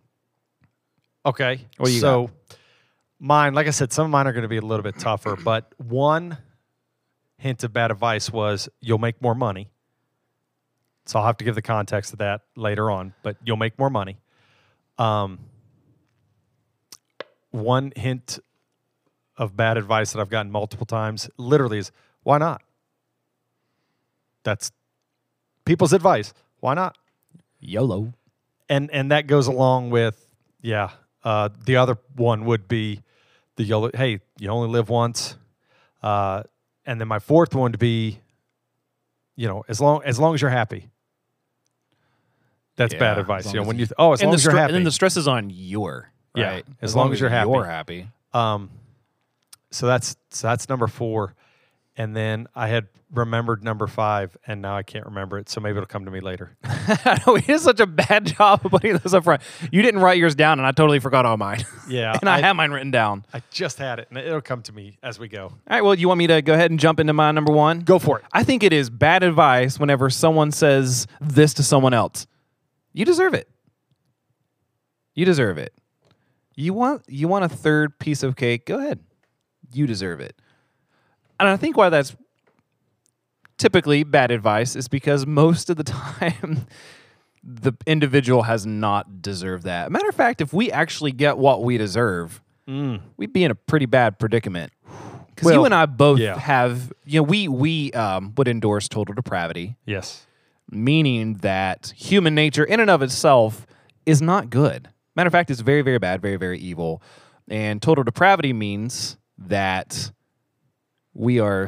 Okay. 1.26 1.66
What 1.76 1.90
you 1.90 2.00
so 2.00 2.30
mine, 3.18 3.52
like 3.52 3.66
I 3.66 3.70
said, 3.70 3.92
some 3.92 4.06
of 4.06 4.10
mine 4.10 4.26
are 4.26 4.32
going 4.32 4.42
to 4.42 4.48
be 4.48 4.56
a 4.56 4.62
little 4.62 4.82
bit 4.82 4.98
tougher, 4.98 5.36
but 5.44 5.72
one 5.76 6.38
hint 7.36 7.64
of 7.64 7.72
bad 7.72 7.90
advice 7.90 8.30
was 8.32 8.68
you'll 8.80 8.98
make 8.98 9.20
more 9.20 9.34
money. 9.34 9.68
So 11.06 11.18
I'll 11.18 11.26
have 11.26 11.38
to 11.38 11.44
give 11.44 11.54
the 11.54 11.62
context 11.62 12.12
of 12.12 12.18
that 12.18 12.42
later 12.56 12.90
on, 12.90 13.14
but 13.22 13.36
you'll 13.44 13.56
make 13.56 13.78
more 13.78 13.90
money. 13.90 14.18
Um, 14.98 15.38
one 17.50 17.92
hint 17.96 18.38
of 19.36 19.56
bad 19.56 19.76
advice 19.76 20.12
that 20.12 20.20
I've 20.20 20.30
gotten 20.30 20.50
multiple 20.52 20.86
times 20.86 21.30
literally 21.36 21.78
is 21.78 21.92
why 22.22 22.38
not? 22.38 22.62
That's 24.44 24.70
people's 25.64 25.92
advice. 25.92 26.32
Why 26.60 26.74
not? 26.74 26.96
YOLO. 27.60 28.12
and 28.68 28.90
and 28.92 29.10
that 29.10 29.26
goes 29.26 29.46
along 29.48 29.90
with 29.90 30.24
yeah 30.62 30.90
uh, 31.24 31.48
the 31.64 31.76
other 31.76 31.98
one 32.16 32.44
would 32.44 32.68
be 32.68 33.00
the 33.56 33.64
YOLO. 33.64 33.90
hey 33.94 34.20
you 34.38 34.48
only 34.48 34.68
live 34.68 34.88
once 34.88 35.36
uh, 36.02 36.42
and 36.86 37.00
then 37.00 37.08
my 37.08 37.18
fourth 37.18 37.52
one 37.54 37.72
to 37.72 37.78
be 37.78 38.20
you 39.34 39.48
know 39.48 39.64
as 39.68 39.80
long 39.80 40.02
as 40.04 40.20
long 40.20 40.34
as 40.34 40.40
you're 40.40 40.50
happy 40.52 40.88
that's 42.76 42.92
Yeah, 42.94 43.00
bad 43.00 43.18
advice 43.18 43.52
you 43.52 43.58
know 43.60 43.66
when 43.66 43.76
you- 43.78 43.86
th- 43.86 43.94
oh 43.98 44.12
as 44.12 44.20
And 44.20 44.28
long 44.28 44.34
as 44.36 44.44
you're 44.44 44.52
stre- 44.54 44.58
happy 44.58 44.68
and 44.70 44.76
then 44.76 44.84
the 44.84 44.92
stress 44.92 45.16
is 45.16 45.26
on 45.26 45.50
your 45.50 46.12
Yeah, 46.34 46.50
right. 46.50 46.66
as 46.82 46.94
long 46.94 47.12
as 47.12 47.20
you're 47.20 47.30
happy. 47.30 47.50
You're 47.50 47.64
happy. 47.64 48.08
um 48.32 48.70
so 49.70 49.86
that's 49.86 50.16
so 50.30 50.46
that's 50.46 50.68
number 50.68 50.86
four 50.86 51.34
and 51.96 52.14
then 52.16 52.46
I 52.54 52.68
had 52.68 52.86
remembered 53.12 53.64
number 53.64 53.86
five 53.86 54.36
and 54.46 54.62
now 54.62 54.76
I 54.76 54.82
can't 54.82 55.04
remember 55.06 55.38
it 55.38 55.48
so 55.48 55.60
maybe 55.60 55.76
it'll 55.76 55.86
come 55.86 56.04
to 56.04 56.10
me 56.10 56.20
later 56.20 56.56
we 57.26 57.40
did 57.40 57.60
such 57.60 57.80
a 57.80 57.86
bad 57.86 58.26
job 58.36 58.64
of 58.64 58.70
putting 58.70 58.96
those 58.98 59.14
up 59.14 59.24
front. 59.24 59.42
You 59.72 59.82
didn't 59.82 60.00
write 60.00 60.18
yours 60.18 60.34
down, 60.34 60.58
and 60.58 60.66
I 60.66 60.72
totally 60.72 61.00
forgot 61.00 61.26
all 61.26 61.36
mine. 61.36 61.64
yeah 61.88 62.16
and 62.20 62.28
I, 62.28 62.40
have 62.40 62.56
mine 62.56 62.70
written 62.70 62.90
down. 62.90 63.24
I 63.32 63.42
just 63.50 63.78
had 63.78 63.98
it 63.98 64.08
and 64.10 64.18
it'll 64.18 64.40
come 64.40 64.62
to 64.62 64.72
me 64.72 64.98
as 65.02 65.18
we 65.18 65.28
go 65.28 65.44
All 65.44 65.58
right. 65.68 65.82
Well, 65.82 65.94
you 65.94 66.08
want 66.08 66.18
me 66.18 66.26
to 66.28 66.40
go 66.42 66.54
ahead 66.54 66.70
and 66.70 66.78
jump 66.78 67.00
into 67.00 67.12
my 67.14 67.30
number 67.32 67.52
one? 67.52 67.80
go 67.80 67.98
for 67.98 68.18
it 68.18 68.24
I 68.32 68.44
think 68.44 68.62
it 68.62 68.72
is 68.72 68.90
bad 68.90 69.22
advice 69.22 69.78
whenever 69.80 70.08
someone 70.10 70.52
says 70.52 71.06
this 71.20 71.52
to 71.54 71.62
someone 71.62 71.94
else. 71.94 72.26
You 72.92 73.04
deserve 73.04 73.34
it. 73.34 73.48
You 75.14 75.24
deserve 75.24 75.58
it. 75.58 75.72
You 76.58 76.74
want 76.74 77.02
you 77.08 77.28
want 77.28 77.44
a 77.44 77.48
third 77.48 77.98
piece 77.98 78.22
of 78.22 78.36
cake? 78.36 78.66
Go 78.66 78.78
ahead. 78.78 79.00
You 79.72 79.86
deserve 79.86 80.20
it. 80.20 80.34
And 81.38 81.48
I 81.48 81.56
think 81.56 81.76
why 81.76 81.88
that's 81.88 82.16
typically 83.58 84.02
bad 84.02 84.30
advice 84.30 84.74
is 84.74 84.88
because 84.88 85.26
most 85.26 85.70
of 85.70 85.76
the 85.76 85.84
time 85.84 86.66
the 87.44 87.72
individual 87.86 88.42
has 88.42 88.66
not 88.66 89.22
deserved 89.22 89.64
that. 89.64 89.92
Matter 89.92 90.08
of 90.08 90.14
fact, 90.14 90.40
if 90.40 90.52
we 90.52 90.72
actually 90.72 91.12
get 91.12 91.38
what 91.38 91.62
we 91.62 91.78
deserve, 91.78 92.42
we'd 93.16 93.32
be 93.32 93.44
in 93.44 93.50
a 93.50 93.54
pretty 93.54 93.86
bad 93.86 94.18
predicament. 94.18 94.72
Because 95.34 95.52
you 95.52 95.64
and 95.64 95.72
I 95.72 95.86
both 95.86 96.18
yeah. 96.18 96.36
have, 96.36 96.92
you 97.04 97.20
know, 97.20 97.22
we 97.22 97.46
we 97.46 97.92
um, 97.92 98.34
would 98.36 98.48
endorse 98.48 98.88
total 98.88 99.14
depravity, 99.14 99.76
yes 99.86 100.26
meaning 100.70 101.34
that 101.34 101.92
human 101.96 102.34
nature 102.34 102.64
in 102.64 102.80
and 102.80 102.90
of 102.90 103.02
itself 103.02 103.66
is 104.06 104.20
not 104.20 104.50
good. 104.50 104.88
Matter 105.18 105.26
of 105.26 105.32
fact, 105.32 105.50
it's 105.50 105.62
very, 105.62 105.82
very 105.82 105.98
bad, 105.98 106.22
very, 106.22 106.36
very 106.36 106.60
evil. 106.60 107.02
And 107.48 107.82
total 107.82 108.04
depravity 108.04 108.52
means 108.52 109.18
that 109.36 110.12
we 111.12 111.40
are, 111.40 111.66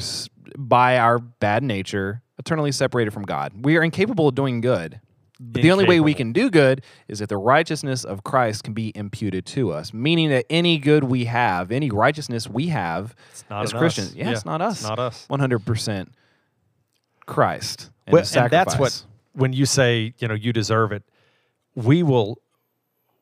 by 0.57 0.99
our 0.99 1.19
bad 1.19 1.65
nature, 1.65 2.23
eternally 2.39 2.71
separated 2.71 3.11
from 3.13 3.25
God. 3.25 3.65
We 3.65 3.77
are 3.77 3.83
incapable 3.83 4.29
of 4.29 4.37
doing 4.37 4.61
good. 4.61 5.01
But 5.41 5.63
the 5.63 5.73
only 5.73 5.85
way 5.85 5.99
we 5.99 6.15
can 6.15 6.33
do 6.33 6.49
good 6.49 6.85
is 7.09 7.21
if 7.21 7.29
the 7.29 7.39
righteousness 7.39 8.05
of 8.05 8.23
Christ 8.23 8.63
can 8.63 8.73
be 8.73 8.93
imputed 8.95 9.47
to 9.47 9.73
us, 9.73 9.93
meaning 9.93 10.31
that 10.31 10.47
any 10.49 10.79
good 10.79 11.03
we 11.03 11.25
have, 11.25 11.73
any 11.73 11.91
righteousness 11.91 12.49
we 12.49 12.69
have 12.69 13.17
as 13.51 13.73
Christians, 13.73 14.15
yeah, 14.15 14.27
Yeah, 14.27 14.31
it's 14.31 14.45
not 14.45 14.63
us. 14.63 14.79
it's 14.79 14.89
not 14.89 15.01
us. 15.01 15.27
100% 15.29 16.07
Christ. 17.27 17.91
And 18.07 18.13
Well, 18.13 18.25
and 18.33 18.49
that's 18.49 18.79
what 18.79 19.05
when 19.33 19.53
you 19.53 19.67
say 19.67 20.15
you 20.19 20.29
know 20.29 20.35
you 20.35 20.53
deserve 20.53 20.93
it, 20.93 21.03
we 21.75 22.05
will 22.05 22.39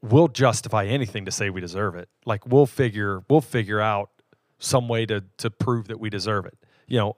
we'll 0.03 0.29
justify 0.29 0.85
anything 0.85 1.25
to 1.25 1.31
say 1.31 1.51
we 1.51 1.61
deserve 1.61 1.95
it. 1.95 2.09
Like 2.25 2.47
we'll 2.47 2.67
figure 2.67 3.23
we'll 3.29 3.41
figure 3.41 3.81
out 3.81 4.11
some 4.59 4.89
way 4.89 5.07
to 5.07 5.25
to 5.39 5.51
prove 5.51 5.89
that 5.89 6.01
we 6.01 6.11
deserve 6.11 6.47
it. 6.47 6.59
You 6.87 6.99
know, 6.99 7.17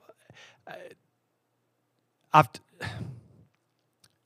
I've 2.33 2.49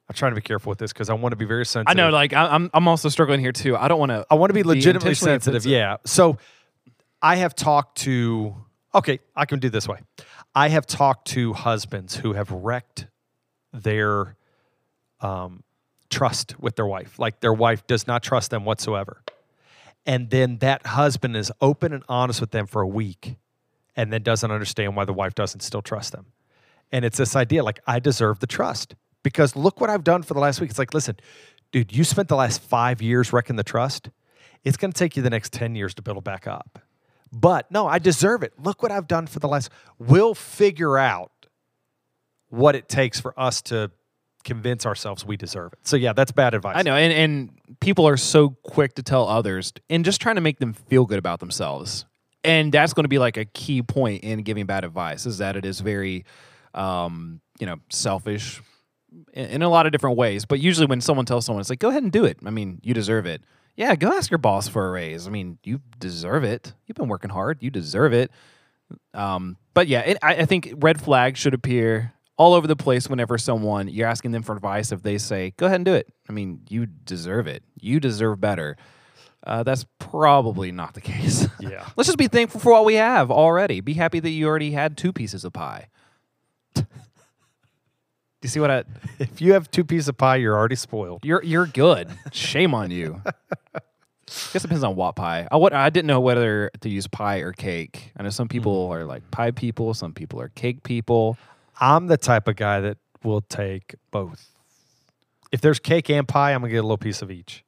I'm 0.07 0.13
trying 0.13 0.31
to 0.33 0.35
be 0.35 0.41
careful 0.41 0.69
with 0.69 0.77
this 0.77 0.93
because 0.93 1.09
I 1.09 1.13
want 1.13 1.31
to 1.31 1.35
be 1.35 1.45
very 1.45 1.65
sensitive. 1.65 2.00
I 2.00 2.00
know, 2.00 2.12
like 2.12 2.31
I'm, 2.31 2.69
I'm 2.75 2.88
also 2.88 3.09
struggling 3.09 3.39
here 3.39 3.51
too. 3.51 3.75
I 3.75 3.88
don't 3.88 4.00
want 4.00 4.12
to. 4.12 4.25
I 4.29 4.35
want 4.35 4.51
to 4.51 4.53
be 4.53 4.62
legitimately 4.62 5.09
intentionally 5.09 5.33
sensitive. 5.33 5.62
offensive. 5.63 5.71
Yeah. 5.71 5.97
So 6.05 6.38
I 7.24 7.38
have 7.38 7.55
talked 7.55 7.97
to, 8.01 8.55
okay, 8.93 9.19
I 9.35 9.45
can 9.45 9.57
do 9.57 9.69
this 9.69 9.88
way. 9.88 9.97
I 10.53 10.69
have 10.69 10.85
talked 10.85 11.29
to 11.29 11.53
husbands 11.53 12.15
who 12.15 12.33
have 12.33 12.51
wrecked 12.51 13.07
their 13.74 14.35
um, 15.21 15.63
trust 16.09 16.59
with 16.59 16.75
their 16.75 16.85
wife. 16.85 17.19
Like 17.19 17.39
their 17.39 17.53
wife 17.53 17.85
does 17.88 18.07
not 18.07 18.24
trust 18.24 18.51
them 18.51 18.65
whatsoever. 18.65 19.21
And 20.05 20.29
then 20.29 20.57
that 20.59 20.85
husband 20.85 21.35
is 21.35 21.51
open 21.62 21.91
and 21.91 22.03
honest 22.07 22.39
with 22.39 22.51
them 22.51 22.67
for 22.67 22.81
a 22.81 22.88
week 22.88 23.35
and 23.95 24.13
then 24.13 24.21
doesn't 24.21 24.51
understand 24.51 24.95
why 24.95 25.05
the 25.05 25.13
wife 25.13 25.33
doesn't 25.33 25.62
still 25.62 25.81
trust 25.81 26.12
them. 26.12 26.27
And 26.91 27.03
it's 27.03 27.17
this 27.17 27.35
idea 27.35 27.63
like, 27.63 27.79
I 27.88 28.00
deserve 28.00 28.39
the 28.39 28.47
trust 28.47 28.95
because 29.24 29.55
look 29.55 29.81
what 29.81 29.89
I've 29.89 30.03
done 30.03 30.21
for 30.21 30.33
the 30.33 30.39
last 30.39 30.62
week. 30.62 30.69
It's 30.69 30.79
like, 30.79 30.93
listen, 30.93 31.17
dude, 31.71 31.91
you 31.91 32.03
spent 32.03 32.27
the 32.27 32.35
last 32.35 32.62
five 32.62 33.01
years 33.01 33.33
wrecking 33.33 33.55
the 33.55 33.63
trust. 33.63 34.09
It's 34.63 34.77
going 34.77 34.91
to 34.91 34.97
take 34.97 35.17
you 35.17 35.24
the 35.24 35.29
next 35.29 35.53
10 35.53 35.75
years 35.75 35.93
to 35.95 36.01
build 36.01 36.17
it 36.17 36.24
back 36.24 36.45
up. 36.47 36.79
But 37.31 37.69
no, 37.71 37.88
I 37.88 38.00
deserve 38.00 38.43
it. 38.43 38.53
Look 38.59 38.83
what 38.83 38.91
I've 38.91 39.07
done 39.07 39.27
for 39.27 39.39
the 39.39 39.47
last. 39.47 39.69
We'll 39.97 40.35
figure 40.35 40.97
out 40.97 41.31
what 42.50 42.75
it 42.75 42.88
takes 42.88 43.19
for 43.19 43.38
us 43.39 43.62
to 43.63 43.91
convince 44.45 44.85
ourselves 44.85 45.25
we 45.25 45.35
deserve 45.35 45.73
it. 45.73 45.79
So 45.83 45.97
yeah, 45.97 46.13
that's 46.13 46.31
bad 46.31 46.53
advice. 46.53 46.75
I 46.77 46.83
know, 46.83 46.95
and 46.95 47.11
and 47.11 47.77
people 47.81 48.07
are 48.07 48.15
so 48.15 48.51
quick 48.63 48.95
to 48.95 49.03
tell 49.03 49.27
others, 49.27 49.73
and 49.89 50.05
just 50.05 50.21
trying 50.21 50.35
to 50.35 50.41
make 50.41 50.59
them 50.59 50.71
feel 50.71 51.05
good 51.05 51.19
about 51.19 51.41
themselves, 51.41 52.05
and 52.45 52.71
that's 52.71 52.93
going 52.93 53.03
to 53.03 53.09
be 53.09 53.19
like 53.19 53.35
a 53.35 53.45
key 53.45 53.81
point 53.81 54.23
in 54.23 54.43
giving 54.43 54.65
bad 54.65 54.85
advice 54.85 55.25
is 55.25 55.39
that 55.39 55.57
it 55.57 55.65
is 55.65 55.81
very, 55.81 56.23
um, 56.73 57.41
you 57.59 57.65
know, 57.65 57.77
selfish 57.89 58.61
in, 59.33 59.45
in 59.47 59.61
a 59.61 59.69
lot 59.69 59.85
of 59.85 59.91
different 59.91 60.15
ways. 60.17 60.45
But 60.45 60.59
usually, 60.61 60.87
when 60.87 61.01
someone 61.01 61.25
tells 61.25 61.45
someone, 61.45 61.59
it's 61.59 61.69
like, 61.69 61.79
go 61.79 61.89
ahead 61.89 62.03
and 62.03 62.11
do 62.11 62.23
it. 62.23 62.37
I 62.45 62.51
mean, 62.51 62.79
you 62.83 62.93
deserve 62.93 63.25
it. 63.25 63.43
Yeah, 63.75 63.95
go 63.95 64.07
ask 64.15 64.31
your 64.31 64.37
boss 64.37 64.69
for 64.69 64.87
a 64.87 64.91
raise. 64.91 65.27
I 65.27 65.31
mean, 65.31 65.57
you 65.65 65.81
deserve 65.99 66.45
it. 66.45 66.73
You've 66.85 66.95
been 66.95 67.09
working 67.09 67.29
hard. 67.29 67.61
You 67.61 67.69
deserve 67.69 68.13
it. 68.13 68.31
Um, 69.13 69.57
but 69.73 69.87
yeah, 69.87 70.01
it, 70.01 70.17
I, 70.21 70.35
I 70.35 70.45
think 70.45 70.73
red 70.77 71.01
flags 71.01 71.39
should 71.39 71.53
appear 71.53 72.13
all 72.37 72.53
over 72.53 72.67
the 72.67 72.75
place 72.75 73.09
whenever 73.09 73.37
someone 73.37 73.87
you're 73.87 74.07
asking 74.07 74.31
them 74.31 74.43
for 74.43 74.55
advice. 74.55 74.91
If 74.91 75.03
they 75.03 75.17
say, 75.17 75.53
"Go 75.57 75.65
ahead 75.67 75.77
and 75.77 75.85
do 75.85 75.93
it," 75.93 76.07
I 76.29 76.33
mean, 76.33 76.61
you 76.69 76.85
deserve 76.85 77.47
it. 77.47 77.63
You 77.79 77.99
deserve 77.99 78.41
better. 78.41 78.77
Uh, 79.45 79.63
that's 79.63 79.85
probably 79.99 80.71
not 80.71 80.93
the 80.93 81.01
case. 81.13 81.47
Yeah. 81.59 81.87
Let's 81.95 82.07
just 82.07 82.17
be 82.17 82.27
thankful 82.27 82.59
for 82.59 82.71
what 82.71 82.85
we 82.85 82.95
have 82.95 83.29
already. 83.31 83.79
Be 83.81 83.93
happy 83.93 84.19
that 84.19 84.29
you 84.29 84.47
already 84.47 84.71
had 84.71 84.97
two 84.97 85.13
pieces 85.13 85.45
of 85.45 85.53
pie. 85.53 85.87
Do 86.73 86.85
you 88.41 88.49
see 88.49 88.59
what 88.59 88.71
I? 88.71 88.83
If 89.19 89.41
you 89.41 89.53
have 89.53 89.71
two 89.71 89.83
pieces 89.83 90.07
of 90.07 90.17
pie, 90.17 90.37
you're 90.37 90.55
already 90.55 90.75
spoiled. 90.75 91.23
You're 91.23 91.43
you're 91.43 91.67
good. 91.67 92.09
Shame 92.31 92.73
on 92.73 92.91
you. 92.91 93.21
I 93.25 93.79
Guess 94.27 94.55
it 94.55 94.61
depends 94.63 94.83
on 94.83 94.95
what 94.95 95.15
pie. 95.15 95.47
I 95.51 95.57
what 95.57 95.73
I 95.73 95.89
didn't 95.89 96.07
know 96.07 96.19
whether 96.19 96.71
to 96.81 96.89
use 96.89 97.07
pie 97.07 97.37
or 97.37 97.51
cake. 97.51 98.11
I 98.17 98.23
know 98.23 98.29
some 98.29 98.47
people 98.47 98.89
are 98.91 99.05
like 99.05 99.29
pie 99.29 99.51
people, 99.51 99.93
some 99.93 100.13
people 100.13 100.41
are 100.41 100.49
cake 100.49 100.83
people. 100.83 101.37
I'm 101.79 102.08
the 102.08 102.17
type 102.17 102.48
of 102.48 102.55
guy 102.55 102.79
that 102.82 102.98
will 103.24 103.41
take 103.41 103.96
both. 104.12 104.51
If 105.51 105.62
there's 105.62 105.79
cake 105.79 106.10
and 106.10 106.27
pie, 106.27 106.53
I'm 106.53 106.62
gonna 106.62 106.72
get 106.72 106.77
a 106.77 106.84
little 106.84 106.98
piece 106.98 107.22
of 107.22 107.32
each, 107.32 107.63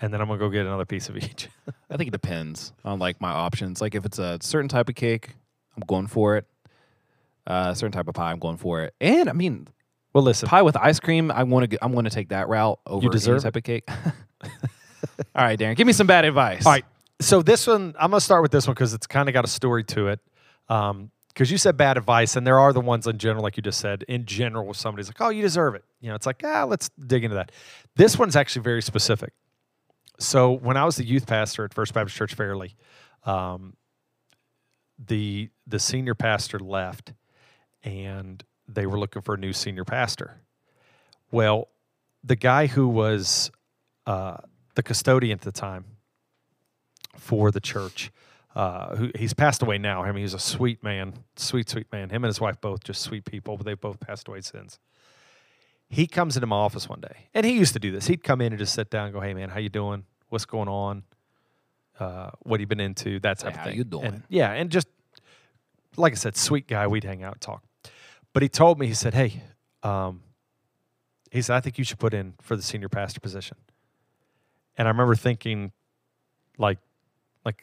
and 0.00 0.12
then 0.12 0.20
I'm 0.20 0.28
gonna 0.28 0.38
go 0.38 0.48
get 0.48 0.66
another 0.66 0.86
piece 0.86 1.08
of 1.08 1.16
each. 1.16 1.48
I 1.90 1.96
think 1.96 2.08
it 2.08 2.12
depends 2.12 2.72
on 2.84 2.98
like 2.98 3.20
my 3.20 3.30
options. 3.30 3.80
Like 3.80 3.94
if 3.94 4.04
it's 4.04 4.18
a 4.18 4.38
certain 4.40 4.68
type 4.68 4.88
of 4.88 4.94
cake, 4.94 5.30
I'm 5.76 5.84
going 5.86 6.06
for 6.06 6.36
it. 6.36 6.46
Uh, 7.46 7.68
a 7.70 7.74
certain 7.74 7.92
type 7.92 8.08
of 8.08 8.14
pie, 8.14 8.30
I'm 8.30 8.38
going 8.38 8.58
for 8.58 8.82
it. 8.82 8.94
And 9.00 9.28
I 9.28 9.32
mean, 9.32 9.68
well, 10.12 10.24
listen, 10.24 10.48
pie 10.48 10.62
with 10.62 10.76
ice 10.76 11.00
cream, 11.00 11.30
I 11.30 11.44
want 11.44 11.70
to. 11.70 11.78
I'm 11.82 11.92
going 11.92 12.04
to 12.04 12.10
take 12.10 12.30
that 12.30 12.48
route 12.48 12.78
over 12.86 13.06
any 13.06 13.10
deserve 13.10 13.42
type 13.42 13.56
of 13.56 13.62
cake. 13.62 13.84
All 15.34 15.44
right, 15.44 15.58
Darren, 15.58 15.76
give 15.76 15.86
me 15.86 15.92
some 15.92 16.06
bad 16.06 16.24
advice. 16.24 16.66
All 16.66 16.72
right. 16.72 16.84
So 17.20 17.42
this 17.42 17.66
one, 17.66 17.94
I'm 17.98 18.10
gonna 18.10 18.20
start 18.20 18.42
with 18.42 18.52
this 18.52 18.66
one 18.66 18.74
because 18.74 18.94
it's 18.94 19.06
kind 19.06 19.28
of 19.28 19.32
got 19.32 19.44
a 19.44 19.48
story 19.48 19.84
to 19.84 20.08
it. 20.08 20.20
Um, 20.68 21.10
because 21.38 21.52
you 21.52 21.56
said 21.56 21.76
bad 21.76 21.96
advice, 21.96 22.34
and 22.34 22.44
there 22.44 22.58
are 22.58 22.72
the 22.72 22.80
ones 22.80 23.06
in 23.06 23.16
general, 23.16 23.44
like 23.44 23.56
you 23.56 23.62
just 23.62 23.78
said, 23.78 24.02
in 24.08 24.24
general, 24.24 24.64
where 24.64 24.74
somebody's 24.74 25.06
like, 25.06 25.20
"Oh, 25.20 25.28
you 25.28 25.40
deserve 25.40 25.76
it," 25.76 25.84
you 26.00 26.08
know, 26.08 26.16
it's 26.16 26.26
like, 26.26 26.42
ah, 26.42 26.64
let's 26.64 26.88
dig 26.88 27.22
into 27.22 27.36
that. 27.36 27.52
This 27.94 28.18
one's 28.18 28.34
actually 28.34 28.62
very 28.62 28.82
specific. 28.82 29.32
So 30.18 30.50
when 30.50 30.76
I 30.76 30.84
was 30.84 30.96
the 30.96 31.04
youth 31.04 31.28
pastor 31.28 31.64
at 31.64 31.72
First 31.72 31.94
Baptist 31.94 32.16
Church 32.16 32.34
Fairley, 32.34 32.74
um, 33.22 33.76
the 34.98 35.50
the 35.64 35.78
senior 35.78 36.16
pastor 36.16 36.58
left, 36.58 37.12
and 37.84 38.42
they 38.66 38.86
were 38.86 38.98
looking 38.98 39.22
for 39.22 39.36
a 39.36 39.38
new 39.38 39.52
senior 39.52 39.84
pastor. 39.84 40.40
Well, 41.30 41.68
the 42.24 42.34
guy 42.34 42.66
who 42.66 42.88
was 42.88 43.52
uh, 44.08 44.38
the 44.74 44.82
custodian 44.82 45.38
at 45.38 45.42
the 45.42 45.52
time 45.52 45.84
for 47.16 47.52
the 47.52 47.60
church. 47.60 48.10
Uh, 48.58 48.96
who 48.96 49.12
he's 49.14 49.34
passed 49.34 49.62
away 49.62 49.78
now. 49.78 50.02
I 50.02 50.10
mean, 50.10 50.22
he's 50.22 50.34
a 50.34 50.38
sweet 50.40 50.82
man, 50.82 51.14
sweet, 51.36 51.68
sweet 51.68 51.86
man. 51.92 52.10
Him 52.10 52.24
and 52.24 52.28
his 52.28 52.40
wife 52.40 52.60
both 52.60 52.82
just 52.82 53.02
sweet 53.02 53.24
people, 53.24 53.56
but 53.56 53.64
they've 53.64 53.80
both 53.80 54.00
passed 54.00 54.26
away 54.26 54.40
since. 54.40 54.80
He 55.88 56.08
comes 56.08 56.36
into 56.36 56.48
my 56.48 56.56
office 56.56 56.88
one 56.88 57.00
day, 57.00 57.28
and 57.34 57.46
he 57.46 57.52
used 57.52 57.72
to 57.74 57.78
do 57.78 57.92
this. 57.92 58.08
He'd 58.08 58.24
come 58.24 58.40
in 58.40 58.52
and 58.52 58.58
just 58.58 58.74
sit 58.74 58.90
down 58.90 59.04
and 59.04 59.14
go, 59.14 59.20
"Hey, 59.20 59.32
man, 59.32 59.48
how 59.50 59.60
you 59.60 59.68
doing? 59.68 60.06
What's 60.28 60.44
going 60.44 60.68
on? 60.68 61.04
Uh, 62.00 62.30
what 62.40 62.58
have 62.58 62.62
you 62.62 62.66
been 62.66 62.80
into? 62.80 63.20
That 63.20 63.38
type 63.38 63.52
Say, 63.52 63.54
of 63.54 63.56
"How 63.58 63.64
thing." 63.66 63.76
you 63.76 63.84
doing? 63.84 64.06
And, 64.06 64.22
yeah, 64.28 64.50
and 64.50 64.70
just 64.70 64.88
like 65.96 66.12
I 66.12 66.16
said, 66.16 66.36
sweet 66.36 66.66
guy. 66.66 66.88
We'd 66.88 67.04
hang 67.04 67.22
out 67.22 67.34
and 67.34 67.40
talk. 67.40 67.62
But 68.32 68.42
he 68.42 68.48
told 68.48 68.80
me, 68.80 68.88
he 68.88 68.94
said, 68.94 69.14
"Hey," 69.14 69.40
um, 69.84 70.22
he 71.30 71.42
said, 71.42 71.54
"I 71.54 71.60
think 71.60 71.78
you 71.78 71.84
should 71.84 72.00
put 72.00 72.12
in 72.12 72.34
for 72.42 72.56
the 72.56 72.62
senior 72.64 72.88
pastor 72.88 73.20
position." 73.20 73.56
And 74.76 74.88
I 74.88 74.90
remember 74.90 75.14
thinking, 75.14 75.70
like, 76.58 76.78
like 77.44 77.62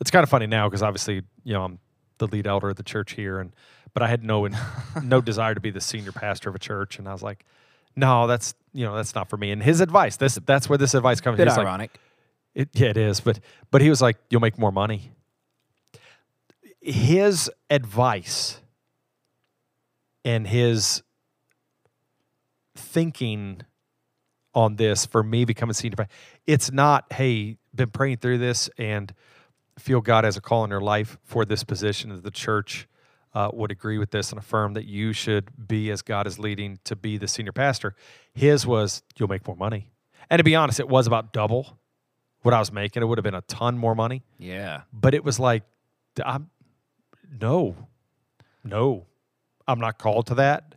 it's 0.00 0.10
kind 0.10 0.22
of 0.22 0.28
funny 0.28 0.46
now 0.46 0.68
because 0.68 0.82
obviously, 0.82 1.22
you 1.44 1.54
know, 1.54 1.64
I'm 1.64 1.78
the 2.18 2.26
lead 2.26 2.46
elder 2.46 2.70
of 2.70 2.76
the 2.76 2.82
church 2.82 3.12
here, 3.12 3.38
and 3.38 3.52
but 3.94 4.02
I 4.02 4.08
had 4.08 4.22
no 4.22 4.48
no 5.02 5.20
desire 5.22 5.54
to 5.54 5.60
be 5.60 5.70
the 5.70 5.80
senior 5.80 6.12
pastor 6.12 6.48
of 6.48 6.54
a 6.54 6.58
church, 6.58 6.98
and 6.98 7.08
I 7.08 7.12
was 7.12 7.22
like, 7.22 7.44
no, 7.96 8.26
that's 8.26 8.54
you 8.72 8.84
know, 8.84 8.94
that's 8.94 9.14
not 9.14 9.28
for 9.28 9.36
me. 9.36 9.50
And 9.50 9.62
his 9.62 9.80
advice, 9.80 10.16
this 10.16 10.38
that's 10.46 10.68
where 10.68 10.78
this 10.78 10.94
advice 10.94 11.20
comes. 11.20 11.36
bit 11.36 11.48
He's 11.48 11.56
like, 11.56 11.66
ironic. 11.66 11.98
it, 12.54 12.68
yeah, 12.74 12.88
it 12.88 12.96
is, 12.96 13.20
but 13.20 13.40
but 13.70 13.80
he 13.80 13.90
was 13.90 14.00
like, 14.00 14.16
you'll 14.30 14.40
make 14.40 14.58
more 14.58 14.72
money. 14.72 15.12
His 16.80 17.50
advice 17.70 18.60
and 20.24 20.46
his 20.46 21.02
thinking 22.76 23.62
on 24.54 24.76
this 24.76 25.06
for 25.06 25.22
me 25.22 25.44
becoming 25.44 25.72
senior 25.72 25.96
pastor, 25.96 26.12
it's 26.46 26.72
not, 26.72 27.12
hey, 27.12 27.56
been 27.74 27.90
praying 27.90 28.18
through 28.18 28.38
this 28.38 28.70
and 28.78 29.12
feel 29.78 30.00
God 30.00 30.24
has 30.24 30.36
a 30.36 30.40
call 30.40 30.64
in 30.64 30.70
your 30.70 30.80
life 30.80 31.18
for 31.24 31.44
this 31.44 31.64
position 31.64 32.20
the 32.22 32.30
church 32.30 32.88
uh, 33.34 33.50
would 33.52 33.70
agree 33.70 33.98
with 33.98 34.10
this 34.10 34.30
and 34.30 34.38
affirm 34.38 34.74
that 34.74 34.86
you 34.86 35.12
should 35.12 35.68
be 35.68 35.90
as 35.90 36.02
God 36.02 36.26
is 36.26 36.38
leading 36.38 36.78
to 36.84 36.96
be 36.96 37.16
the 37.18 37.28
senior 37.28 37.52
pastor. 37.52 37.94
His 38.34 38.66
was 38.66 39.02
you'll 39.16 39.28
make 39.28 39.46
more 39.46 39.56
money, 39.56 39.90
and 40.30 40.38
to 40.40 40.44
be 40.44 40.56
honest, 40.56 40.80
it 40.80 40.88
was 40.88 41.06
about 41.06 41.32
double 41.32 41.78
what 42.42 42.54
I 42.54 42.58
was 42.58 42.72
making. 42.72 43.02
It 43.02 43.06
would 43.06 43.18
have 43.18 43.24
been 43.24 43.34
a 43.34 43.42
ton 43.42 43.76
more 43.78 43.94
money, 43.94 44.22
Yeah. 44.38 44.82
but 44.92 45.14
it 45.14 45.24
was 45.24 45.38
like, 45.40 45.62
I'm 46.24 46.50
no, 47.40 47.76
no, 48.64 49.06
I'm 49.66 49.78
not 49.80 49.98
called 49.98 50.26
to 50.28 50.34
that. 50.36 50.74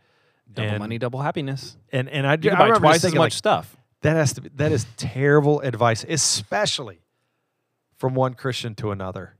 Double 0.51 0.69
And- 0.69 0.79
money, 0.79 0.97
double 0.97 1.21
happiness. 1.21 1.77
And 1.91 2.09
and 2.09 2.27
I, 2.27 2.37
You 2.41 2.51
I 2.51 2.55
buy 2.71 2.77
twice 2.77 3.03
as 3.05 3.13
much 3.13 3.19
like, 3.19 3.31
stuff. 3.31 3.75
that 4.01 4.15
has 4.17 4.33
to 4.33 4.41
be 4.41 4.49
that 4.55 4.71
is 4.71 4.85
terrible 4.97 5.61
advice, 5.61 6.03
especially 6.07 7.00
from 8.01 8.15
one 8.15 8.33
Christian 8.33 8.73
to 8.73 8.89
another. 8.89 9.35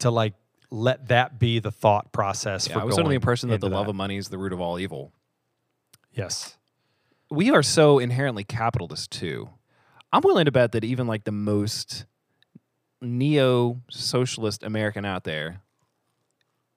To 0.00 0.10
like 0.10 0.34
let 0.70 1.08
that 1.08 1.38
be 1.38 1.58
the 1.60 1.70
thought 1.70 2.12
process 2.12 2.68
Yeah, 2.68 2.78
I 2.78 2.84
was 2.84 2.98
under 2.98 3.08
the 3.08 3.14
impression 3.14 3.48
that 3.48 3.62
the 3.62 3.70
love 3.70 3.88
of 3.88 3.96
money 3.96 4.18
is 4.18 4.28
the 4.28 4.36
root 4.36 4.52
of 4.52 4.60
all 4.60 4.78
evil. 4.78 5.12
yes. 6.12 6.58
we 7.30 7.50
are 7.50 7.62
so 7.62 7.98
inherently 7.98 8.44
capitalist 8.44 9.10
too. 9.10 9.48
I'm 10.12 10.20
willing 10.22 10.44
to 10.44 10.52
bet 10.52 10.72
that 10.72 10.84
even 10.84 11.06
like 11.06 11.24
the 11.24 11.32
most 11.32 12.04
neo 13.00 13.80
socialist 13.88 14.62
American 14.62 15.06
out 15.06 15.24
there 15.24 15.62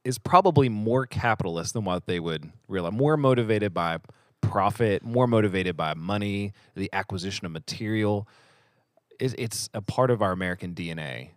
is 0.06 0.18
probably 0.18 0.70
more 0.70 1.06
capitalist 1.06 1.74
than 1.74 1.84
what 1.84 2.06
they 2.06 2.20
would 2.20 2.50
realize. 2.70 2.94
More 2.94 3.18
motivated 3.18 3.74
by 3.74 3.98
profit, 4.40 5.04
more 5.04 5.28
motivated 5.28 5.76
by 5.76 5.96
money, 5.96 6.54
the 6.76 6.90
acquisition 6.94 7.46
of 7.46 7.52
material. 7.52 8.26
It's, 9.20 9.36
it's 9.38 9.70
a 9.74 9.82
part 9.82 10.12
of 10.12 10.22
our 10.22 10.32
American 10.32 10.74
DNA. 10.74 11.30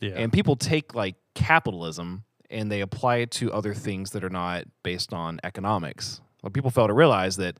Yeah. 0.00 0.12
And 0.16 0.32
people 0.32 0.56
take 0.56 0.94
like 0.94 1.16
capitalism 1.34 2.24
and 2.50 2.70
they 2.70 2.80
apply 2.80 3.16
it 3.16 3.30
to 3.32 3.52
other 3.52 3.74
things 3.74 4.10
that 4.10 4.22
are 4.24 4.30
not 4.30 4.64
based 4.82 5.12
on 5.12 5.40
economics. 5.42 6.20
Well, 6.42 6.50
people 6.50 6.70
fail 6.70 6.86
to 6.86 6.92
realize 6.92 7.36
that 7.36 7.58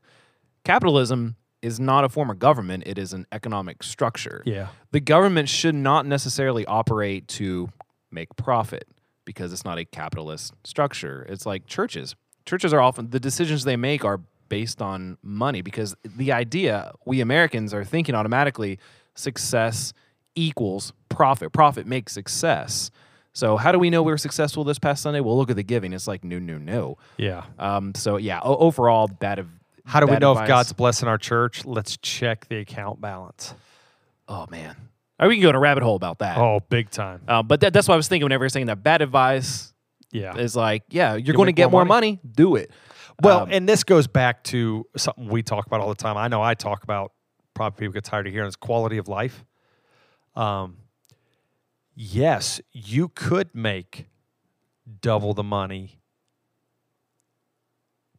capitalism 0.63 1.35
is 1.61 1.79
not 1.79 2.03
a 2.03 2.09
form 2.09 2.29
of 2.29 2.39
government, 2.39 2.83
it 2.85 2.97
is 2.97 3.13
an 3.13 3.25
economic 3.31 3.83
structure. 3.83 4.43
Yeah. 4.45 4.67
The 4.91 4.99
government 4.99 5.49
should 5.49 5.75
not 5.75 6.05
necessarily 6.05 6.65
operate 6.65 7.27
to 7.29 7.69
make 8.11 8.35
profit 8.35 8.87
because 9.25 9.51
it's 9.51 9.65
not 9.65 9.77
a 9.77 9.85
capitalist 9.85 10.53
structure. 10.63 11.25
It's 11.27 11.45
like 11.45 11.65
churches. 11.65 12.15
Churches 12.45 12.71
are 12.71 12.79
often 12.79 13.09
the 13.09 13.19
decisions 13.19 13.65
they 13.65 13.75
make 13.75 14.05
are 14.05 14.21
based 14.49 14.81
on 14.81 15.17
money 15.21 15.61
because 15.61 15.95
the 16.05 16.31
idea 16.31 16.93
we 17.05 17.19
Americans 17.19 17.73
are 17.73 17.83
thinking 17.83 18.15
automatically 18.15 18.79
success 19.17 19.93
equals 20.35 20.93
profit. 21.09 21.51
Profit 21.53 21.87
makes 21.87 22.13
success. 22.13 22.91
So 23.33 23.55
how 23.57 23.71
do 23.71 23.79
we 23.79 23.89
know 23.89 24.01
we 24.03 24.11
were 24.11 24.17
successful 24.17 24.63
this 24.63 24.79
past 24.79 25.03
Sunday? 25.03 25.19
Well, 25.19 25.37
look 25.37 25.49
at 25.49 25.55
the 25.55 25.63
giving. 25.63 25.93
It's 25.93 26.07
like 26.07 26.23
no, 26.23 26.39
no, 26.39 26.57
no. 26.57 26.97
Yeah. 27.17 27.43
Um, 27.59 27.93
so 27.95 28.17
yeah, 28.17 28.39
o- 28.43 28.57
overall 28.57 29.07
bad. 29.07 29.39
Of, 29.39 29.47
How 29.85 29.99
do 29.99 30.07
we 30.07 30.17
know 30.17 30.31
advice. 30.31 30.45
if 30.45 30.47
God's 30.47 30.73
blessing 30.73 31.07
our 31.07 31.17
church? 31.19 31.63
Let's 31.65 31.97
check 31.97 32.47
the 32.47 32.57
account 32.57 32.99
balance. 32.99 33.53
Oh 34.27 34.45
man, 34.49 34.75
Or 35.19 35.27
we 35.29 35.35
can 35.35 35.43
go 35.43 35.49
in 35.49 35.55
a 35.55 35.59
rabbit 35.59 35.83
hole 35.83 35.95
about 35.95 36.19
that. 36.19 36.37
Oh, 36.37 36.59
big 36.69 36.89
time. 36.89 37.21
Uh, 37.27 37.41
but 37.43 37.61
that, 37.61 37.73
that's 37.73 37.87
what 37.87 37.93
I 37.93 37.97
was 37.97 38.07
thinking 38.07 38.25
whenever 38.25 38.43
you're 38.43 38.49
saying 38.49 38.65
that 38.65 38.83
bad 38.83 39.01
advice 39.01 39.73
Yeah. 40.11 40.35
is 40.35 40.55
like, 40.55 40.83
yeah, 40.89 41.11
you're 41.11 41.19
You 41.27 41.33
going 41.33 41.45
to 41.47 41.53
get 41.53 41.71
more 41.71 41.81
more 41.81 41.85
money. 41.85 42.19
Do 42.29 42.55
it. 42.55 42.71
Well, 43.23 43.43
Um, 43.43 43.49
and 43.51 43.69
this 43.69 43.83
goes 43.85 44.05
back 44.07 44.43
to 44.45 44.85
something 44.97 45.29
we 45.29 45.43
talk 45.43 45.65
about 45.65 45.79
all 45.79 45.89
the 45.89 45.95
time. 45.95 46.17
I 46.17 46.27
know 46.27 46.41
I 46.41 46.55
talk 46.55 46.83
about, 46.83 47.13
probably 47.57 47.87
people 47.87 47.93
get 47.93 48.03
tired 48.03 48.27
of 48.27 48.33
hearing, 48.33 48.47
is 48.47 48.55
quality 48.55 48.99
of 48.99 49.07
life. 49.07 49.43
Um, 50.35 50.77
yes, 51.95 52.61
you 52.71 53.09
could 53.09 53.53
make 53.55 54.05
double 55.01 55.33
the 55.33 55.43
money, 55.43 55.99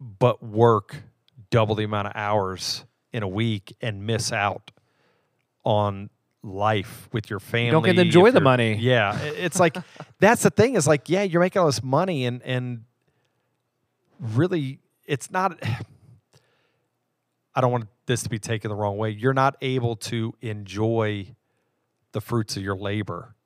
but 0.01 0.43
work 0.43 1.05
double 1.51 1.77
the 1.77 1.85
amount 1.85 2.09
of 2.09 2.13
hours 2.17 2.85
in 3.13 3.23
a 3.23 3.29
week 3.29 3.75
and 3.81 4.05
miss 4.05 4.33
out 4.33 4.73
on 5.65 6.11
life 6.43 7.09
with 7.13 7.31
your 7.31 7.39
family. 7.39 7.67
You 7.67 7.73
don't 7.73 7.85
get 7.85 7.95
to 7.95 8.03
enjoy 8.03 8.33
the 8.33 8.41
money. 8.41 8.75
Yeah, 8.75 9.17
it's 9.21 9.61
like 9.61 9.77
that's 10.19 10.43
the 10.43 10.51
thing. 10.51 10.75
Is 10.75 10.89
like, 10.89 11.09
yeah, 11.09 11.23
you're 11.23 11.41
making 11.41 11.61
all 11.61 11.67
this 11.67 11.83
money, 11.83 12.27
and 12.27 12.43
and 12.43 12.83
really, 14.19 14.81
it's 15.05 15.31
not. 15.31 15.63
I 17.55 17.61
don't 17.61 17.73
want 17.73 17.89
this 18.09 18.25
to 18.25 18.29
be 18.29 18.41
taken 18.41 18.69
the 18.69 18.75
wrong 18.75 18.97
way. 18.97 19.11
You're 19.11 19.33
not 19.33 19.57
able 19.63 19.95
to 19.97 20.35
enjoy 20.41 21.37
the 22.13 22.21
fruits 22.21 22.57
of 22.57 22.63
your 22.65 22.77
labor. 22.77 23.37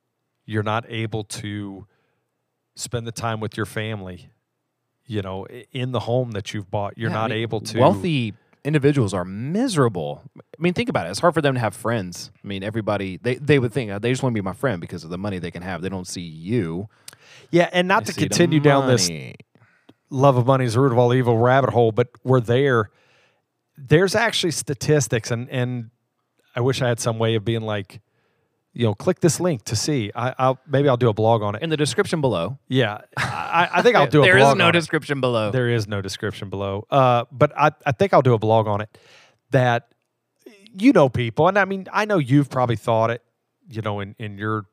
You're 0.45 0.63
not 0.63 0.85
able 0.89 1.23
to 1.25 1.85
spend 2.75 3.05
the 3.05 3.11
time 3.11 3.39
with 3.39 3.55
your 3.55 3.67
family. 3.67 4.29
You 5.05 5.21
know, 5.21 5.45
in 5.71 5.91
the 5.91 5.99
home 5.99 6.31
that 6.31 6.53
you've 6.53 6.71
bought, 6.71 6.97
you're 6.97 7.11
Yeah, 7.11 7.17
I 7.17 7.21
not 7.21 7.29
mean, 7.29 7.39
able 7.39 7.59
to. 7.61 7.79
Wealthy 7.79 8.33
individuals 8.63 9.13
are 9.13 9.25
miserable. 9.25 10.23
I 10.37 10.41
mean, 10.57 10.73
think 10.73 10.87
about 10.89 11.05
it. 11.07 11.09
It's 11.11 11.19
hard 11.19 11.33
for 11.33 11.41
them 11.41 11.55
to 11.55 11.59
have 11.59 11.75
friends. 11.75 12.31
I 12.43 12.47
mean, 12.47 12.63
everybody 12.63 13.17
they 13.21 13.35
they 13.35 13.59
would 13.59 13.73
think 13.73 13.91
uh, 13.91 13.99
they 13.99 14.09
just 14.11 14.23
want 14.23 14.33
to 14.33 14.41
be 14.41 14.43
my 14.43 14.53
friend 14.53 14.79
because 14.79 15.03
of 15.03 15.09
the 15.09 15.17
money 15.17 15.39
they 15.39 15.51
can 15.51 15.61
have. 15.61 15.81
They 15.81 15.89
don't 15.89 16.07
see 16.07 16.21
you. 16.21 16.87
Yeah, 17.51 17.69
and 17.73 17.87
not 17.87 18.05
They 18.05 18.13
to 18.13 18.19
continue 18.19 18.59
down 18.61 18.87
this 18.87 19.11
love 20.09 20.37
of 20.37 20.45
money 20.45 20.65
is 20.65 20.73
the 20.73 20.79
root 20.79 20.91
of 20.93 20.97
all 20.97 21.13
evil 21.13 21.37
rabbit 21.37 21.71
hole, 21.71 21.91
but 21.91 22.07
we're 22.23 22.39
there. 22.39 22.89
There's 23.77 24.15
actually 24.15 24.51
statistics, 24.51 25.31
and 25.31 25.49
and 25.49 25.89
I 26.55 26.61
wish 26.61 26.81
I 26.81 26.87
had 26.87 26.99
some 26.99 27.17
way 27.19 27.35
of 27.35 27.43
being 27.43 27.61
like, 27.61 28.01
you 28.73 28.85
know, 28.85 28.93
click 28.93 29.19
this 29.19 29.39
link 29.39 29.63
to 29.65 29.75
see. 29.75 30.11
I, 30.15 30.33
I'll 30.37 30.59
maybe 30.67 30.89
I'll 30.89 30.97
do 30.97 31.09
a 31.09 31.13
blog 31.13 31.41
on 31.41 31.55
it. 31.55 31.61
in 31.61 31.69
the 31.69 31.77
description 31.77 32.21
below. 32.21 32.59
Yeah, 32.67 33.01
I, 33.17 33.69
I 33.73 33.81
think 33.81 33.95
I'll 33.95 34.07
do 34.07 34.21
a 34.21 34.25
There 34.25 34.37
is 34.37 34.55
no 34.55 34.69
it. 34.69 34.73
description 34.73 35.21
below. 35.21 35.51
There 35.51 35.69
is 35.69 35.87
no 35.87 36.01
description 36.01 36.49
below. 36.49 36.85
Uh, 36.89 37.25
but 37.31 37.51
I, 37.57 37.71
I 37.85 37.91
think 37.91 38.13
I'll 38.13 38.21
do 38.21 38.33
a 38.33 38.39
blog 38.39 38.67
on 38.67 38.81
it 38.81 38.95
that 39.51 39.89
you 40.77 40.91
know 40.91 41.09
people, 41.09 41.47
and 41.47 41.57
I 41.57 41.65
mean 41.65 41.87
I 41.91 42.05
know 42.05 42.17
you've 42.17 42.49
probably 42.49 42.75
thought 42.75 43.09
it, 43.09 43.23
you 43.69 43.81
know, 43.81 43.99
in, 43.99 44.15
in 44.19 44.37
your 44.37 44.65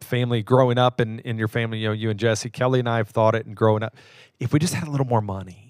family 0.00 0.42
growing 0.42 0.78
up 0.78 0.98
and 0.98 1.20
in 1.20 1.38
your 1.38 1.48
family, 1.48 1.78
you 1.78 1.88
know, 1.88 1.92
you 1.92 2.10
and 2.10 2.18
Jesse, 2.18 2.50
Kelly 2.50 2.80
and 2.80 2.88
I 2.88 2.96
have 2.96 3.08
thought 3.08 3.34
it 3.36 3.46
and 3.46 3.54
growing 3.54 3.82
up. 3.84 3.94
If 4.40 4.52
we 4.52 4.58
just 4.58 4.74
had 4.74 4.88
a 4.88 4.90
little 4.90 5.06
more 5.06 5.20
money. 5.20 5.61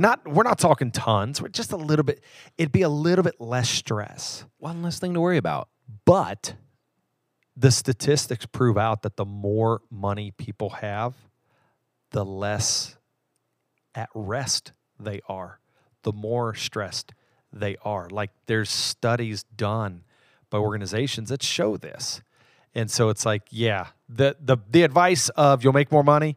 Not 0.00 0.26
we're 0.26 0.44
not 0.44 0.60
talking 0.60 0.92
tons, 0.92 1.42
we're 1.42 1.48
just 1.48 1.72
a 1.72 1.76
little 1.76 2.04
bit 2.04 2.22
it'd 2.56 2.72
be 2.72 2.82
a 2.82 2.88
little 2.88 3.24
bit 3.24 3.40
less 3.40 3.68
stress. 3.68 4.44
One 4.58 4.80
less 4.80 5.00
thing 5.00 5.12
to 5.14 5.20
worry 5.20 5.36
about. 5.36 5.68
But 6.04 6.54
the 7.56 7.72
statistics 7.72 8.46
prove 8.46 8.78
out 8.78 9.02
that 9.02 9.16
the 9.16 9.24
more 9.24 9.82
money 9.90 10.30
people 10.30 10.70
have, 10.70 11.14
the 12.12 12.24
less 12.24 12.96
at 13.96 14.08
rest 14.14 14.72
they 15.00 15.20
are, 15.28 15.58
the 16.04 16.12
more 16.12 16.54
stressed 16.54 17.12
they 17.52 17.76
are. 17.84 18.08
Like 18.08 18.30
there's 18.46 18.70
studies 18.70 19.42
done 19.42 20.04
by 20.48 20.58
organizations 20.58 21.30
that 21.30 21.42
show 21.42 21.76
this. 21.76 22.22
And 22.72 22.88
so 22.88 23.08
it's 23.08 23.26
like, 23.26 23.42
yeah, 23.50 23.88
the 24.08 24.36
the 24.40 24.58
the 24.70 24.84
advice 24.84 25.28
of 25.30 25.64
you'll 25.64 25.72
make 25.72 25.90
more 25.90 26.04
money, 26.04 26.36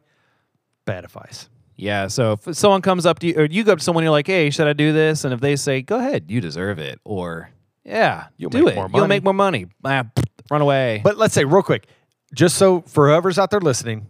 bad 0.84 1.04
advice. 1.04 1.48
Yeah. 1.76 2.08
So 2.08 2.32
if 2.32 2.56
someone 2.56 2.82
comes 2.82 3.06
up 3.06 3.18
to 3.20 3.26
you, 3.26 3.34
or 3.36 3.44
you 3.44 3.64
go 3.64 3.72
up 3.72 3.78
to 3.78 3.84
someone, 3.84 4.04
you're 4.04 4.10
like, 4.12 4.26
"Hey, 4.26 4.50
should 4.50 4.66
I 4.66 4.72
do 4.72 4.92
this?" 4.92 5.24
And 5.24 5.32
if 5.32 5.40
they 5.40 5.56
say, 5.56 5.82
"Go 5.82 5.98
ahead, 5.98 6.30
you 6.30 6.40
deserve 6.40 6.78
it," 6.78 7.00
or 7.04 7.50
"Yeah, 7.84 8.26
You'll 8.36 8.50
do 8.50 8.64
make 8.64 8.72
it, 8.72 8.76
more 8.76 8.90
you'll 8.94 9.08
make 9.08 9.24
more 9.24 9.34
money," 9.34 9.66
ah, 9.84 10.04
run 10.50 10.60
away. 10.60 11.00
But 11.02 11.16
let's 11.18 11.34
say 11.34 11.44
real 11.44 11.62
quick, 11.62 11.86
just 12.34 12.56
so 12.56 12.82
for 12.82 13.08
whoever's 13.08 13.38
out 13.38 13.50
there 13.50 13.60
listening, 13.60 14.06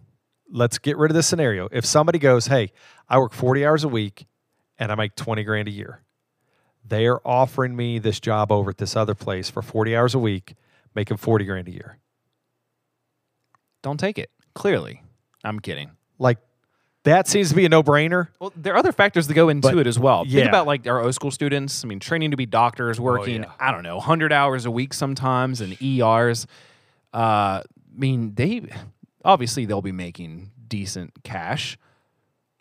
let's 0.51 0.77
get 0.77 0.97
rid 0.97 1.09
of 1.11 1.15
this 1.15 1.27
scenario. 1.27 1.67
If 1.71 1.85
somebody 1.85 2.19
goes, 2.19 2.47
"Hey, 2.47 2.71
I 3.09 3.17
work 3.17 3.33
40 3.33 3.65
hours 3.65 3.83
a 3.83 3.87
week 3.89 4.27
and 4.77 4.91
I 4.91 4.95
make 4.95 5.15
20 5.15 5.43
grand 5.43 5.67
a 5.67 5.71
year." 5.71 6.01
They 6.85 7.07
are 7.07 7.21
offering 7.23 7.75
me 7.77 7.97
this 7.99 8.19
job 8.19 8.51
over 8.51 8.71
at 8.71 8.77
this 8.77 8.95
other 8.97 9.15
place 9.15 9.49
for 9.49 9.61
40 9.61 9.95
hours 9.95 10.13
a 10.15 10.19
week, 10.19 10.55
making 10.93 11.15
40 11.17 11.45
grand 11.45 11.67
a 11.69 11.71
year. 11.71 11.97
don't 13.81 13.99
take 13.99 14.17
it. 14.17 14.29
Clearly, 14.53 15.01
I'm 15.43 15.59
kidding. 15.59 15.91
Like 16.19 16.37
that 17.03 17.27
seems 17.27 17.49
to 17.49 17.55
be 17.55 17.65
a 17.65 17.69
no-brainer. 17.69 18.29
Well, 18.39 18.53
there 18.55 18.73
are 18.73 18.77
other 18.77 18.91
factors 18.91 19.27
that 19.27 19.33
go 19.33 19.49
into 19.49 19.69
But, 19.69 19.77
it 19.77 19.87
as 19.87 19.99
well. 19.99 20.23
yeah. 20.25 20.41
Think 20.41 20.49
about 20.49 20.67
like 20.67 20.87
our 20.87 20.99
O 21.01 21.11
school 21.11 21.31
students. 21.31 21.83
I 21.83 21.87
mean, 21.87 21.99
training 21.99 22.31
to 22.31 22.37
be 22.37 22.45
doctors, 22.45 22.99
working 22.99 23.43
yeah. 23.43 23.51
I 23.59 23.71
don't 23.71 23.83
know, 23.83 23.99
hundred 23.99 24.31
hours 24.33 24.65
a 24.65 24.71
week 24.71 24.93
sometimes 24.93 25.61
in 25.61 25.77
ERs. 25.81 26.47
Uh, 27.13 27.61
I 27.61 27.63
mean, 27.95 28.33
they 28.35 28.63
obviously 29.23 29.65
they'll 29.65 29.81
be 29.81 29.91
making 29.91 30.51
decent 30.67 31.23
cash, 31.23 31.77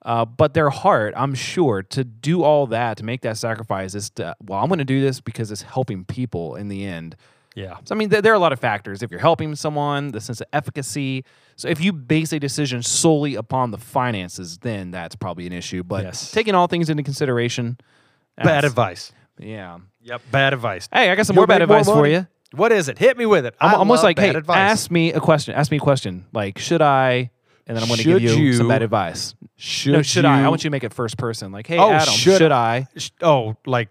uh, 0.05 0.25
but 0.25 0.53
their 0.55 0.71
heart, 0.71 1.15
I'm 1.17 1.35
sure, 1.35 1.83
to 1.85 2.05
do 2.05 2.43
all 2.43 2.67
that 2.67 2.99
to 2.99 3.05
make 3.05 3.23
that 3.23 3.39
sacrifice 3.39 3.95
is 3.95 4.11
to, 4.11 4.35
well, 4.45 4.59
I'm 4.59 4.69
going 4.69 4.79
to 4.79 4.85
do 4.85 5.01
this 5.01 5.21
because 5.21 5.51
it's 5.51 5.63
helping 5.63 6.05
people 6.05 6.57
in 6.57 6.69
the 6.69 6.85
end. 6.85 7.17
Yeah. 7.55 7.77
So 7.85 7.95
I 7.95 7.99
mean, 7.99 8.09
there, 8.09 8.23
there 8.23 8.33
are 8.33 8.37
a 8.37 8.39
lot 8.41 8.53
of 8.53 8.61
factors. 8.61 9.03
If 9.03 9.11
you're 9.11 9.21
helping 9.21 9.55
someone, 9.57 10.09
the 10.13 10.21
sense 10.21 10.41
of 10.41 10.47
efficacy. 10.53 11.25
So 11.57 11.69
if 11.69 11.81
you 11.81 11.93
base 11.93 12.33
a 12.33 12.39
decision 12.41 12.83
solely 12.83 13.35
upon 13.35 13.71
the 13.73 13.79
finances, 13.79 14.59
then 14.59 14.91
that's 14.91 15.15
probably 15.17 15.47
an 15.47 15.53
issue. 15.53 15.83
But 15.83 16.05
Yes. 16.05 16.31
taking 16.31 16.55
all 16.55 16.67
things 16.67 16.89
into 16.89 17.03
consideration, 17.03 17.77
Bad 18.37 18.47
that's- 18.47 18.65
advice. 18.65 19.13
Yeah. 19.39 19.79
Yep. 20.03 20.23
Bad 20.31 20.53
advice. 20.55 20.89
Hey, 20.93 21.11
I 21.11 21.15
got 21.15 21.27
some 21.27 21.35
You'll 21.35 21.43
more 21.43 21.47
bad 21.47 21.59
make 21.61 21.69
more 21.69 21.79
advice 21.79 21.93
for 21.93 22.01
money. 22.03 22.13
you. 22.13 22.27
What 22.55 22.73
is 22.73 22.89
it? 22.89 22.99
Hit 22.99 23.17
me 23.17 23.27
with 23.27 23.47
it. 23.47 23.55
I'm 23.61 23.71
I 23.71 23.79
almost 23.79 23.99
love 23.99 24.05
like, 24.11 24.17
bad 24.17 24.33
hey, 24.33 24.39
advice. 24.39 24.57
ask 24.59 24.91
me 24.91 25.13
a 25.13 25.21
question. 25.21 25.55
Ask 25.55 25.71
me 25.71 25.79
a 25.79 25.81
question. 25.81 26.27
Like, 26.33 26.59
should 26.59 26.83
I? 26.83 27.31
And 27.67 27.77
then 27.77 27.83
I'm 27.83 27.89
going 27.89 27.99
to 27.99 28.05
give 28.05 28.21
Should 28.31 28.39
you, 28.39 28.53
some 28.55 28.67
you- 28.67 28.73
bad 28.73 28.83
advice. 28.83 29.35
should 29.57 29.93
no, 29.93 30.03
should 30.03 30.25
I? 30.25 30.45
I 30.45 30.49
want 30.49 30.65
you 30.65 30.69
to 30.69 30.73
make 30.73 30.85
it 30.85 30.93
first 30.93 31.17
person. 31.17 31.53
Like, 31.53 31.67
hey, 31.67 31.79
Oh, 31.79 31.91
Adam, 31.93 32.13
should- 32.15 32.39
should, 32.39 32.53
I? 32.53 32.89
sh- 32.97 33.11
oh, 33.23 33.57
like, 33.67 33.89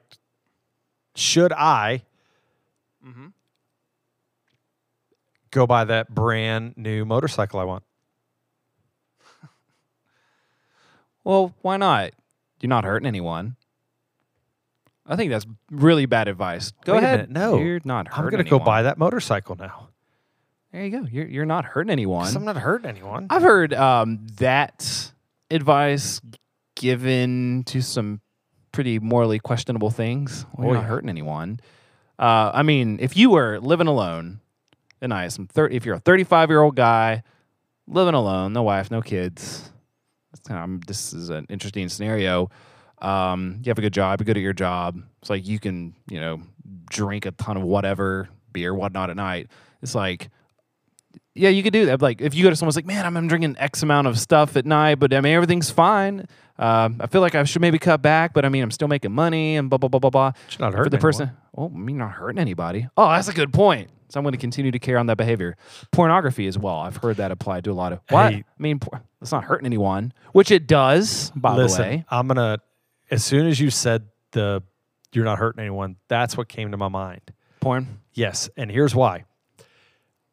should 1.15 1.53
I 1.53 2.03
Mm-hmm. 3.07 3.27
Go 5.51 5.67
buy 5.67 5.83
that 5.85 6.13
brand 6.13 6.73
new 6.77 7.05
motorcycle 7.05 7.59
I 7.59 7.63
want? 7.65 7.83
Well, 11.23 11.53
why 11.61 11.77
not? 11.77 12.11
You're 12.61 12.69
not 12.69 12.83
hurting 12.83 13.07
anyone. 13.07 13.55
I 15.05 15.15
think 15.15 15.29
that's 15.31 15.45
really 15.69 16.05
bad 16.05 16.27
advice. 16.27 16.71
Go 16.83 16.93
Wait 16.95 17.03
ahead. 17.03 17.29
no. 17.31 17.59
you're 17.59 17.79
not 17.85 18.07
hurting 18.07 18.15
anyone. 18.17 18.25
I'm 18.25 18.31
going 18.31 18.43
to 18.43 18.49
go 18.49 18.59
buy 18.59 18.81
that 18.83 18.97
motorcycle 18.97 19.55
now. 19.55 19.89
There 20.71 20.83
you 20.85 20.89
go. 20.89 21.05
You're 21.11 21.27
you're 21.27 21.45
not 21.45 21.65
hurting 21.65 21.91
anyone. 21.91 22.35
I'm 22.35 22.45
not 22.45 22.55
hurting 22.57 22.89
anyone. 22.89 23.27
I've 23.29 23.43
heard 23.43 23.73
um, 23.73 24.25
that 24.37 25.11
advice 25.51 26.21
given 26.75 27.63
to 27.67 27.81
some 27.81 28.21
pretty 28.71 28.97
morally 28.97 29.37
questionable 29.37 29.91
things. 29.91 30.45
Well, 30.55 30.67
Oh, 30.69 30.71
you're 30.71 30.81
not 30.81 30.87
hurting 30.89 31.09
anyone. 31.09 31.59
Uh, 32.17 32.49
I 32.53 32.63
mean, 32.63 32.97
if 32.99 33.15
you 33.17 33.29
were 33.29 33.59
living 33.59 33.87
alone, 33.87 34.39
and 35.01 35.13
I 35.13 35.27
some 35.29 35.47
thir- 35.47 35.67
if 35.67 35.85
you're 35.85 35.95
a 35.95 35.99
35 35.99 36.49
year 36.49 36.61
old 36.61 36.75
guy 36.75 37.23
living 37.87 38.13
alone, 38.13 38.53
no 38.53 38.63
wife, 38.63 38.91
no 38.91 39.01
kids. 39.01 39.69
Of, 40.49 40.85
this 40.87 41.13
is 41.13 41.29
an 41.29 41.45
interesting 41.49 41.89
scenario. 41.89 42.49
Um, 43.01 43.59
you 43.63 43.69
have 43.69 43.77
a 43.77 43.81
good 43.81 43.93
job, 43.93 44.19
you're 44.19 44.25
good 44.25 44.37
at 44.37 44.43
your 44.43 44.53
job. 44.53 45.01
It's 45.21 45.29
like 45.29 45.47
you 45.47 45.59
can, 45.59 45.95
you 46.09 46.19
know, 46.19 46.41
drink 46.89 47.25
a 47.25 47.31
ton 47.31 47.57
of 47.57 47.63
whatever 47.63 48.29
beer, 48.53 48.73
whatnot 48.73 49.09
at 49.09 49.15
night. 49.15 49.47
It's 49.81 49.95
like 49.95 50.29
yeah, 51.33 51.49
you 51.49 51.63
could 51.63 51.73
do 51.73 51.85
that. 51.85 52.01
Like 52.01 52.21
if 52.21 52.35
you 52.35 52.43
go 52.43 52.49
to 52.49 52.55
someone's 52.55 52.75
like, 52.75 52.85
man, 52.85 53.05
I'm, 53.05 53.15
I'm 53.15 53.27
drinking 53.27 53.55
X 53.57 53.83
amount 53.83 54.07
of 54.07 54.19
stuff 54.19 54.57
at 54.57 54.65
night, 54.65 54.95
but 54.95 55.13
I 55.13 55.21
mean 55.21 55.33
everything's 55.33 55.71
fine. 55.71 56.27
Um, 56.57 56.97
I 56.99 57.07
feel 57.07 57.21
like 57.21 57.35
I 57.35 57.43
should 57.43 57.61
maybe 57.61 57.79
cut 57.79 58.01
back, 58.01 58.33
but 58.33 58.45
I 58.45 58.49
mean, 58.49 58.61
I'm 58.61 58.71
still 58.71 58.87
making 58.87 59.13
money 59.13 59.55
and 59.55 59.69
blah 59.69 59.77
blah 59.77 59.89
blah 59.89 59.99
blah 59.99 60.09
blah. 60.09 60.33
Should 60.49 60.59
not 60.59 60.73
hurt 60.73 60.91
the 60.91 60.97
person. 60.97 61.31
Oh, 61.57 61.71
I 61.73 61.77
mean, 61.77 61.97
not 61.97 62.11
hurting 62.11 62.39
anybody. 62.39 62.87
Oh, 62.97 63.09
that's 63.09 63.29
a 63.29 63.33
good 63.33 63.53
point. 63.53 63.89
So 64.11 64.19
I'm 64.19 64.23
going 64.23 64.33
to 64.33 64.37
continue 64.37 64.71
to 64.71 64.79
carry 64.79 64.97
on 64.97 65.05
that 65.07 65.17
behavior. 65.17 65.55
Pornography 65.91 66.47
as 66.47 66.57
well. 66.57 66.75
I've 66.75 66.97
heard 66.97 67.17
that 67.17 67.31
applied 67.31 67.63
to 67.63 67.71
a 67.71 67.73
lot 67.73 67.93
of 67.93 67.99
what? 68.09 68.33
Hey. 68.33 68.39
I 68.39 68.61
mean, 68.61 68.79
it's 69.21 69.31
not 69.31 69.45
hurting 69.45 69.65
anyone, 69.65 70.13
which 70.33 70.51
it 70.51 70.67
does, 70.67 71.31
by 71.35 71.55
Listen, 71.55 71.81
the 71.81 71.89
way. 71.97 72.05
I'm 72.09 72.27
gonna. 72.27 72.59
As 73.09 73.23
soon 73.23 73.47
as 73.47 73.59
you 73.59 73.69
said 73.69 74.07
the, 74.31 74.63
you're 75.13 75.25
not 75.25 75.37
hurting 75.37 75.59
anyone. 75.61 75.97
That's 76.07 76.37
what 76.37 76.47
came 76.47 76.71
to 76.71 76.77
my 76.77 76.87
mind. 76.87 77.21
Porn. 77.59 77.99
Yes, 78.13 78.49
and 78.57 78.71
here's 78.71 78.95
why. 78.95 79.25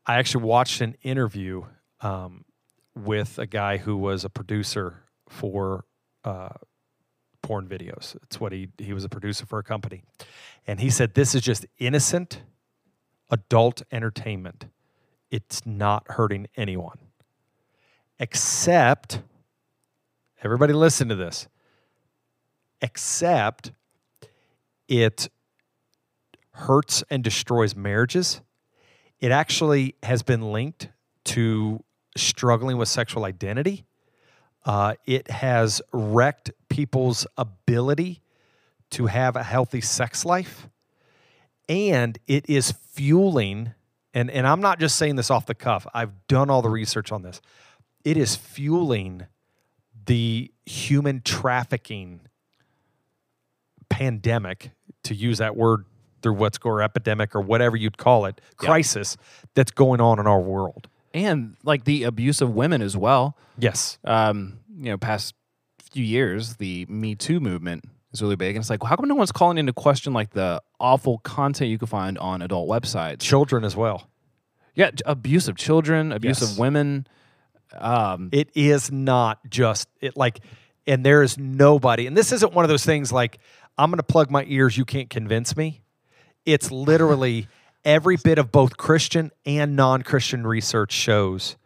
I 0.07 0.17
actually 0.17 0.45
watched 0.45 0.81
an 0.81 0.97
interview 1.03 1.65
um, 2.01 2.45
with 2.97 3.39
a 3.39 3.47
guy 3.47 3.77
who 3.77 3.97
was 3.97 4.25
a 4.25 4.31
producer 4.31 5.03
for 5.29 5.85
uh, 6.25 6.49
porn 7.43 7.69
videos. 7.69 8.17
It's 8.25 8.41
what 8.41 8.53
he 8.53 8.69
he 8.79 8.93
was 8.93 9.05
a 9.05 9.09
producer 9.09 9.47
for 9.47 9.59
a 9.59 9.63
company, 9.63 10.03
and 10.67 10.81
he 10.81 10.91
said 10.91 11.15
this 11.15 11.35
is 11.35 11.43
just 11.43 11.67
innocent 11.79 12.43
adult 13.31 13.83
entertainment. 13.93 14.67
It's 15.31 15.67
not 15.67 16.05
hurting 16.13 16.49
anyone, 16.57 16.99
except 18.19 19.21
everybody 20.43 20.73
listen 20.73 21.09
to 21.09 21.15
this. 21.15 21.49
Except 22.81 23.73
it 24.89 25.29
hurts 26.53 27.05
and 27.11 27.23
destroys 27.23 27.77
marriages. 27.77 28.41
It 29.21 29.33
actually 29.33 29.97
has 30.03 30.23
been 30.23 30.53
linked 30.53 30.89
to 31.25 31.83
struggling 32.17 32.77
with 32.77 32.89
sexual 32.89 33.25
identity. 33.25 33.85
Uh, 34.65 34.95
it 35.07 35.31
has 35.31 35.83
wrecked 35.93 36.51
people's 36.69 37.27
ability 37.37 38.23
to 38.91 39.07
have 39.07 39.37
a 39.37 39.43
healthy 39.43 39.81
sex 39.81 40.25
life. 40.25 40.69
And 41.69 42.19
it 42.27 42.49
is 42.49 42.73
fueling, 42.99 43.75
and, 44.13 44.29
and 44.29 44.45
I'm 44.45 44.61
not 44.61 44.81
just 44.81 44.97
saying 44.97 45.15
this 45.15 45.31
off 45.31 45.47
the 45.47 45.55
cuff, 45.55 45.87
I've 45.95 46.27
done 46.27 46.51
all 46.51 46.63
the 46.63 46.69
research 46.69 47.13
on 47.13 47.23
this. 47.23 47.41
It 48.05 48.17
is 48.17 48.35
fueling 48.35 49.27
the 50.07 50.51
human 50.67 51.23
trafficking 51.25 52.23
pandemic, 53.89 54.73
to 55.05 55.15
use 55.15 55.39
that 55.39 55.57
word 55.57 55.85
through 56.23 56.33
what's 56.35 56.59
or 56.65 56.83
epidemic 56.83 57.37
or 57.37 57.41
whatever 57.41 57.77
you'd 57.77 57.99
call 57.99 58.27
it, 58.27 58.41
crisis 58.57 59.17
that's 59.55 59.71
going 59.71 60.01
on 60.01 60.19
in 60.19 60.27
our 60.27 60.41
world. 60.41 60.89
And 61.15 61.55
like 61.63 61.85
the 61.85 62.03
abuse 62.03 62.41
of 62.41 62.53
women 62.53 62.83
as 62.83 62.97
well. 62.97 63.37
Yes. 63.57 63.99
um, 64.05 64.59
you 64.77 64.91
know, 64.91 64.99
past 64.99 65.35
few 65.93 66.05
years, 66.05 66.57
the 66.57 66.85
Me 66.89 67.15
Too 67.15 67.39
movement 67.39 67.85
is 68.13 68.23
really 68.23 68.37
big. 68.37 68.57
And 68.57 68.63
it's 68.63 68.71
like, 68.71 68.83
well, 68.83 68.89
how 68.91 68.97
come 68.97 69.09
no 69.09 69.15
one's 69.15 69.33
calling 69.33 69.59
into 69.59 69.73
question 69.73 70.13
like 70.13 70.31
the 70.31 70.63
awful 70.81 71.19
content 71.19 71.71
you 71.71 71.79
can 71.79 71.89
find 71.89 72.19
on 72.19 72.43
adult 72.43 72.69
websites? 72.69 73.21
Children 73.21 73.65
as 73.65 73.77
well. 73.77 74.09
Yeah, 74.75 74.91
abuse 75.07 75.49
of 75.49 75.57
children, 75.57 76.13
abuse 76.13 76.41
Yes. 76.41 76.53
of 76.53 76.59
women. 76.59 77.07
Um, 77.77 78.31
It 78.33 78.51
is 78.55 78.91
not 78.91 79.41
just 79.51 79.89
it 80.01 80.17
like 80.17 80.41
and 80.87 81.05
there 81.05 81.23
is 81.23 81.37
nobody 81.37 82.07
and 82.07 82.17
this 82.17 82.33
isn't 82.33 82.55
one 82.55 82.65
of 82.65 82.71
those 82.71 82.85
things 82.85 83.13
like 83.13 83.39
I'm 83.77 83.91
going 83.91 83.99
to 83.99 84.03
plug 84.03 84.31
my 84.31 84.45
ears 84.49 84.77
you 84.79 84.85
can't 84.87 85.11
convince 85.11 85.57
me. 85.57 85.83
It's 86.47 86.71
literally 86.71 87.47
every 87.85 88.17
bit 88.17 88.39
of 88.39 88.51
both 88.51 88.77
Christian 88.79 89.31
and 89.45 89.77
non-Christian 89.77 90.47
research 90.47 90.93
shows 90.93 91.57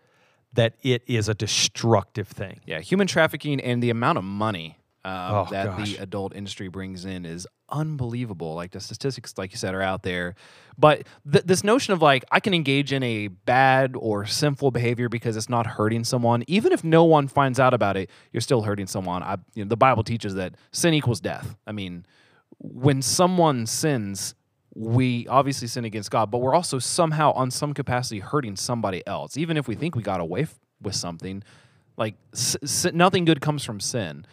that 0.55 0.75
it 0.83 1.03
is 1.07 1.29
a 1.29 1.35
destructive 1.35 2.29
thing. 2.29 2.61
yeah, 2.67 2.81
human 2.81 3.07
trafficking 3.07 3.61
and 3.61 3.83
the 3.83 3.89
amount 3.91 4.19
of 4.19 4.25
money 4.25 4.77
um, 5.05 5.35
Oh, 5.35 5.47
that 5.51 5.67
gosh. 5.77 5.93
the 5.97 6.03
adult 6.03 6.35
industry 6.37 6.69
brings 6.69 7.05
in 7.05 7.25
is 7.27 7.47
unbelievable. 7.69 8.55
Like 8.55 8.71
the 8.71 8.81
statistics, 8.81 9.35
like 9.37 9.51
you 9.53 9.59
said, 9.59 9.75
are 9.75 9.83
out 9.83 10.03
there. 10.03 10.35
But 10.79 11.07
th- 11.31 11.45
this 11.45 11.65
notion 11.65 11.93
of 11.93 12.01
like 12.03 12.25
I 12.31 12.39
can 12.41 12.55
engage 12.55 12.93
in 12.93 13.03
a 13.03 13.29
bad 13.29 13.95
or 13.99 14.27
sinful 14.27 14.71
behavior 14.71 15.09
because 15.09 15.37
it's 15.37 15.49
not 15.49 15.67
hurting 15.67 16.05
someone, 16.05 16.45
even 16.47 16.73
if 16.73 16.85
no 16.85 17.05
one 17.05 17.27
finds 17.29 17.59
out 17.59 17.75
about 17.75 17.97
it, 17.97 18.11
you're 18.33 18.41
still 18.41 18.63
hurting 18.63 18.87
someone. 18.87 19.23
I, 19.23 19.37
you 19.55 19.65
know, 19.65 19.69
the 19.69 19.77
Bible 19.77 20.05
teaches 20.05 20.35
that 20.35 20.55
sin 20.71 20.95
equals 20.95 21.21
death. 21.21 21.57
I 21.67 21.73
mean, 21.73 22.07
when 22.59 23.03
someone 23.03 23.67
sins, 23.67 24.35
we 24.75 25.27
obviously 25.27 25.67
sin 25.69 25.85
against 25.85 26.11
God, 26.11 26.31
but 26.31 26.39
we're 26.39 26.55
also 26.55 26.79
somehow, 26.79 27.33
on 27.33 27.51
some 27.51 27.75
capacity, 27.75 28.21
hurting 28.21 28.57
somebody 28.57 29.07
else. 29.07 29.37
Even 29.37 29.57
if 29.57 29.67
we 29.67 29.75
think 29.75 29.97
we 29.97 30.03
got 30.03 30.21
away 30.21 30.43
f- 30.43 30.59
with 30.81 30.95
something, 30.95 31.43
like 31.97 32.15
s- 32.33 32.57
s- 32.63 32.87
nothing 32.95 33.25
good 33.25 33.41
comes 33.41 33.65
from 33.65 33.81
sin. 33.81 34.25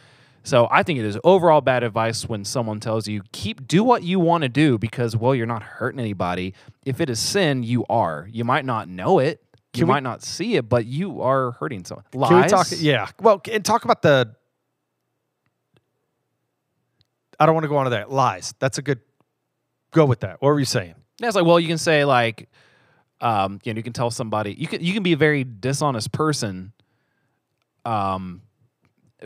So 0.43 0.67
I 0.71 0.83
think 0.83 0.99
it 0.99 1.05
is 1.05 1.17
overall 1.23 1.61
bad 1.61 1.83
advice 1.83 2.27
when 2.27 2.43
someone 2.45 2.79
tells 2.79 3.07
you 3.07 3.21
keep 3.31 3.67
do 3.67 3.83
what 3.83 4.03
you 4.03 4.19
want 4.19 4.41
to 4.43 4.49
do 4.49 4.77
because 4.77 5.15
well 5.15 5.35
you're 5.35 5.45
not 5.45 5.61
hurting 5.61 5.99
anybody. 5.99 6.53
If 6.85 7.01
it 7.01 7.09
is 7.09 7.19
sin, 7.19 7.63
you 7.63 7.85
are. 7.89 8.27
You 8.31 8.43
might 8.45 8.65
not 8.65 8.87
know 8.87 9.19
it, 9.19 9.43
you 9.75 9.85
we- 9.85 9.89
might 9.89 10.03
not 10.03 10.23
see 10.23 10.55
it, 10.55 10.67
but 10.69 10.85
you 10.85 11.21
are 11.21 11.51
hurting 11.51 11.83
someone. 11.85 12.05
Lies. 12.13 12.29
Can 12.29 12.41
we 12.41 12.47
talk? 12.47 12.67
Yeah. 12.77 13.07
Well, 13.21 13.41
and 13.51 13.63
talk 13.63 13.83
about 13.85 14.01
the. 14.01 14.33
I 17.39 17.45
don't 17.45 17.55
want 17.55 17.63
to 17.63 17.69
go 17.69 17.77
on 17.77 17.85
to 17.85 17.91
that. 17.91 18.11
Lies. 18.11 18.53
That's 18.59 18.77
a 18.77 18.81
good. 18.81 18.99
Go 19.91 20.05
with 20.05 20.21
that. 20.21 20.41
What 20.41 20.49
were 20.49 20.59
you 20.59 20.65
saying? 20.65 20.95
Yeah, 21.19 21.27
it's 21.27 21.35
like, 21.35 21.45
well, 21.45 21.59
you 21.59 21.67
can 21.67 21.77
say 21.77 22.05
like, 22.05 22.49
um, 23.21 23.59
you 23.63 23.73
know, 23.73 23.77
you 23.77 23.83
can 23.83 23.93
tell 23.93 24.11
somebody 24.11 24.53
you 24.53 24.67
can 24.67 24.81
you 24.83 24.93
can 24.93 25.03
be 25.03 25.13
a 25.13 25.17
very 25.17 25.43
dishonest 25.43 26.11
person, 26.11 26.73
um, 27.85 28.41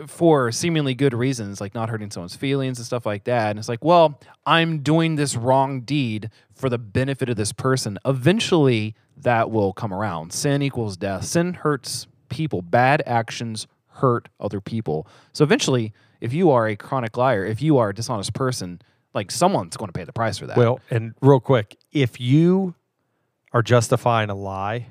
for 0.08 0.52
seemingly 0.52 0.96
good 0.96 1.14
reasons, 1.14 1.62
like 1.62 1.74
not 1.74 1.90
hurting 1.90 2.12
someone's 2.12 2.36
feelings 2.36 2.80
and 2.80 2.86
stuff 2.86 3.06
like 3.06 3.26
that. 3.26 3.52
And 3.52 3.60
it's 3.60 3.70
like, 3.70 3.84
well, 3.84 4.20
I'm 4.46 4.80
doing 4.80 5.16
this 5.16 5.36
wrong 5.36 5.82
deed 5.82 6.30
for 6.54 6.70
the 6.70 6.78
benefit 6.78 7.30
of 7.30 7.36
this 7.36 7.52
person. 7.52 8.00
Eventually, 8.06 8.96
that 9.18 9.52
will 9.52 9.74
come 9.74 9.94
around. 9.94 10.34
Sin 10.34 10.62
equals 10.62 10.98
death. 10.98 11.26
Sin 11.26 11.54
hurts 11.54 12.08
people. 12.30 12.62
Bad 12.62 13.04
actions 13.06 13.68
hurt 13.88 14.30
other 14.40 14.60
people. 14.60 15.08
So 15.34 15.44
eventually, 15.44 15.94
if 16.20 16.34
you 16.34 16.50
are 16.52 16.68
a 16.68 16.76
chronic 16.76 17.16
liar, 17.18 17.46
if 17.46 17.62
you 17.62 17.78
are 17.78 17.90
a 17.90 17.94
dishonest 17.94 18.34
person, 18.34 18.82
like 19.14 19.30
someone's 19.30 19.78
going 19.78 19.90
to 19.90 19.94
pay 19.94 20.04
the 20.04 20.14
price 20.14 20.38
for 20.38 20.48
that. 20.48 20.58
Well, 20.58 20.80
and 20.90 21.14
real 21.22 21.40
quick, 21.40 21.78
if 21.92 22.20
you 22.20 22.74
are 23.52 23.62
justifying 23.62 24.30
a 24.30 24.36
lie 24.36 24.88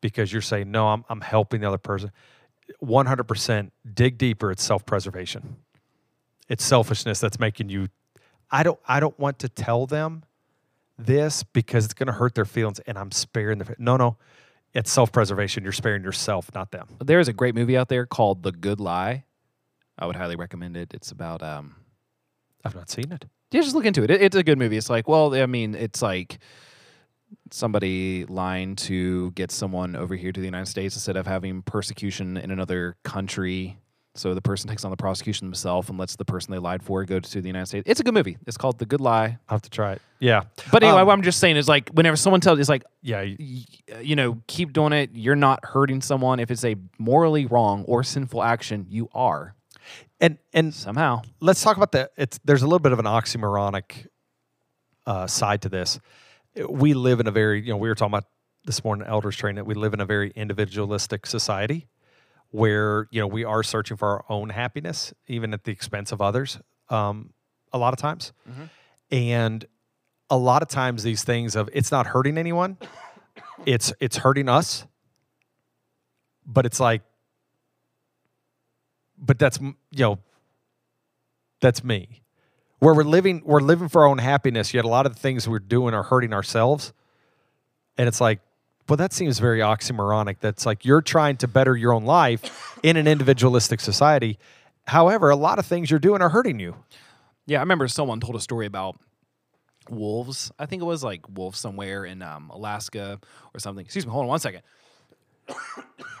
because 0.00 0.32
you're 0.32 0.42
saying 0.42 0.70
no, 0.70 0.88
I'm 0.88 1.04
I'm 1.08 1.20
helping 1.20 1.60
the 1.60 1.68
other 1.68 1.78
person, 1.78 2.12
100% 2.82 3.70
dig 3.94 4.18
deeper. 4.18 4.50
It's 4.50 4.62
self 4.62 4.84
preservation. 4.86 5.56
It's 6.48 6.64
selfishness 6.64 7.20
that's 7.20 7.38
making 7.38 7.68
you. 7.68 7.88
I 8.50 8.62
don't 8.62 8.78
I 8.86 9.00
don't 9.00 9.18
want 9.18 9.38
to 9.40 9.48
tell 9.48 9.86
them 9.86 10.24
this 10.98 11.42
because 11.42 11.84
it's 11.84 11.94
going 11.94 12.06
to 12.06 12.12
hurt 12.12 12.34
their 12.34 12.44
feelings, 12.46 12.80
and 12.80 12.98
I'm 12.98 13.10
sparing 13.10 13.58
the. 13.58 13.76
No, 13.78 13.96
no, 13.96 14.16
it's 14.72 14.90
self 14.90 15.12
preservation. 15.12 15.62
You're 15.62 15.72
sparing 15.72 16.02
yourself, 16.02 16.50
not 16.54 16.70
them. 16.70 16.88
There 17.04 17.20
is 17.20 17.28
a 17.28 17.32
great 17.32 17.54
movie 17.54 17.76
out 17.76 17.88
there 17.88 18.06
called 18.06 18.42
The 18.42 18.52
Good 18.52 18.80
Lie. 18.80 19.24
I 19.98 20.06
would 20.06 20.16
highly 20.16 20.36
recommend 20.36 20.76
it. 20.76 20.94
It's 20.94 21.10
about 21.10 21.42
um 21.42 21.76
I've 22.64 22.74
not 22.74 22.90
seen 22.90 23.12
it. 23.12 23.24
yeah, 23.50 23.60
just 23.60 23.74
look 23.74 23.84
into 23.84 24.02
it. 24.02 24.10
it. 24.10 24.22
It's 24.22 24.36
a 24.36 24.42
good 24.42 24.58
movie. 24.58 24.76
It's 24.76 24.90
like, 24.90 25.08
well, 25.08 25.34
I 25.34 25.46
mean, 25.46 25.74
it's 25.74 26.02
like 26.02 26.38
somebody 27.50 28.24
lying 28.26 28.76
to 28.76 29.30
get 29.32 29.50
someone 29.50 29.96
over 29.96 30.14
here 30.14 30.32
to 30.32 30.40
the 30.40 30.46
United 30.46 30.66
States 30.66 30.94
instead 30.96 31.16
of 31.16 31.26
having 31.26 31.62
persecution 31.62 32.36
in 32.36 32.50
another 32.50 32.96
country. 33.04 33.78
So 34.14 34.34
the 34.34 34.42
person 34.42 34.68
takes 34.68 34.84
on 34.84 34.90
the 34.90 34.96
prosecution 34.96 35.46
themselves 35.46 35.88
and 35.88 35.96
lets 35.98 36.16
the 36.16 36.24
person 36.24 36.50
they 36.52 36.58
lied 36.58 36.82
for 36.82 37.04
go 37.04 37.20
to 37.20 37.40
the 37.40 37.46
United 37.46 37.66
States. 37.66 37.84
It's 37.88 38.00
a 38.00 38.02
good 38.02 38.14
movie. 38.14 38.36
It's 38.48 38.56
called 38.56 38.78
The 38.80 38.86
Good 38.86 39.00
Lie. 39.00 39.38
I'll 39.48 39.54
have 39.54 39.62
to 39.62 39.70
try 39.70 39.92
it. 39.92 40.02
Yeah, 40.18 40.42
But 40.72 40.82
anyway, 40.82 41.02
Um, 41.02 41.06
what 41.06 41.12
I'm 41.12 41.22
just 41.22 41.38
saying 41.38 41.56
is 41.56 41.68
like 41.68 41.90
whenever 41.90 42.16
someone 42.16 42.40
tells, 42.40 42.58
it's 42.58 42.68
like 42.68 42.82
yeah. 43.00 43.20
you- 43.22 43.36
y- 43.88 44.00
you 44.00 44.16
know, 44.16 44.42
keep 44.48 44.72
doing 44.72 44.92
it. 44.92 45.10
You're 45.14 45.36
not 45.36 45.64
hurting 45.64 46.02
someone. 46.02 46.40
If 46.40 46.50
it's 46.50 46.64
a 46.64 46.74
morally 46.98 47.46
wrong 47.46 47.84
or 47.84 48.02
sinful 48.02 48.42
action, 48.42 48.86
you 48.88 49.08
are 49.14 49.54
And 50.20 50.38
and 50.52 50.74
somehow. 50.74 51.22
let's 51.40 51.62
talk 51.62 51.76
about 51.76 51.92
the 51.92 52.10
it's 52.16 52.40
there's 52.44 52.62
a 52.62 52.66
little 52.66 52.80
bit 52.80 52.90
of 52.92 52.98
an 52.98 53.04
oxymoronic 53.06 54.08
uh, 55.06 55.28
side 55.28 55.62
to 55.62 55.68
this 55.68 56.00
we 56.68 56.94
live 56.94 57.20
in 57.20 57.26
a 57.26 57.30
very 57.30 57.60
you 57.60 57.70
know 57.70 57.76
we 57.76 57.88
were 57.88 57.94
talking 57.94 58.12
about 58.12 58.24
this 58.64 58.82
morning 58.84 59.06
elders 59.06 59.36
training 59.36 59.56
that 59.56 59.64
we 59.64 59.74
live 59.74 59.94
in 59.94 60.00
a 60.00 60.06
very 60.06 60.30
individualistic 60.34 61.26
society 61.26 61.86
where 62.50 63.06
you 63.10 63.20
know 63.20 63.26
we 63.26 63.44
are 63.44 63.62
searching 63.62 63.96
for 63.96 64.08
our 64.08 64.24
own 64.28 64.50
happiness 64.50 65.12
even 65.26 65.52
at 65.52 65.64
the 65.64 65.72
expense 65.72 66.12
of 66.12 66.20
others 66.20 66.58
um, 66.90 67.32
a 67.72 67.78
lot 67.78 67.92
of 67.92 67.98
times. 67.98 68.32
And 69.10 69.66
a 70.30 70.36
lot 70.36 70.62
of 70.62 70.68
times 70.68 71.02
these 71.02 71.24
things 71.24 71.56
of 71.56 71.68
it's 71.72 71.90
not 71.90 72.06
hurting 72.08 72.36
anyone 72.38 72.76
it's 73.66 73.92
it's 74.00 74.18
hurting 74.18 74.48
us 74.48 74.86
but 76.46 76.66
it's 76.66 76.78
like 76.80 77.02
but 79.16 79.38
that's 79.38 79.58
you 79.60 79.74
know 79.92 80.18
that's 81.60 81.82
me 81.82 82.22
where 82.78 82.94
we're 82.94 83.04
living 83.04 83.42
we're 83.44 83.60
living 83.60 83.88
for 83.88 84.02
our 84.02 84.08
own 84.08 84.18
happiness 84.18 84.72
yet 84.74 84.84
a 84.84 84.88
lot 84.88 85.06
of 85.06 85.14
the 85.14 85.20
things 85.20 85.48
we're 85.48 85.58
doing 85.58 85.94
are 85.94 86.04
hurting 86.04 86.32
ourselves 86.32 86.92
and 87.96 88.08
it's 88.08 88.20
like 88.20 88.40
well 88.88 88.96
that 88.96 89.12
seems 89.12 89.38
very 89.38 89.60
oxymoronic 89.60 90.36
that's 90.40 90.64
like 90.64 90.84
you're 90.84 91.02
trying 91.02 91.36
to 91.36 91.48
better 91.48 91.76
your 91.76 91.92
own 91.92 92.04
life 92.04 92.78
in 92.82 92.96
an 92.96 93.06
individualistic 93.06 93.80
society 93.80 94.38
However, 94.88 95.28
a 95.28 95.36
lot 95.36 95.58
of 95.58 95.66
things 95.66 95.90
you're 95.90 96.00
doing 96.00 96.22
are 96.22 96.30
hurting 96.30 96.58
you. 96.58 96.74
Yeah, 97.46 97.58
I 97.58 97.60
remember 97.60 97.88
someone 97.88 98.20
told 98.20 98.36
a 98.36 98.40
story 98.40 98.64
about 98.64 98.98
wolves. 99.90 100.50
I 100.58 100.64
think 100.64 100.80
it 100.80 100.86
was 100.86 101.04
like 101.04 101.20
wolves 101.28 101.58
somewhere 101.58 102.06
in 102.06 102.22
um, 102.22 102.48
Alaska 102.48 103.20
or 103.52 103.60
something. 103.60 103.84
Excuse 103.84 104.06
me, 104.06 104.12
hold 104.12 104.22
on 104.22 104.28
one 104.28 104.40
second. 104.40 104.62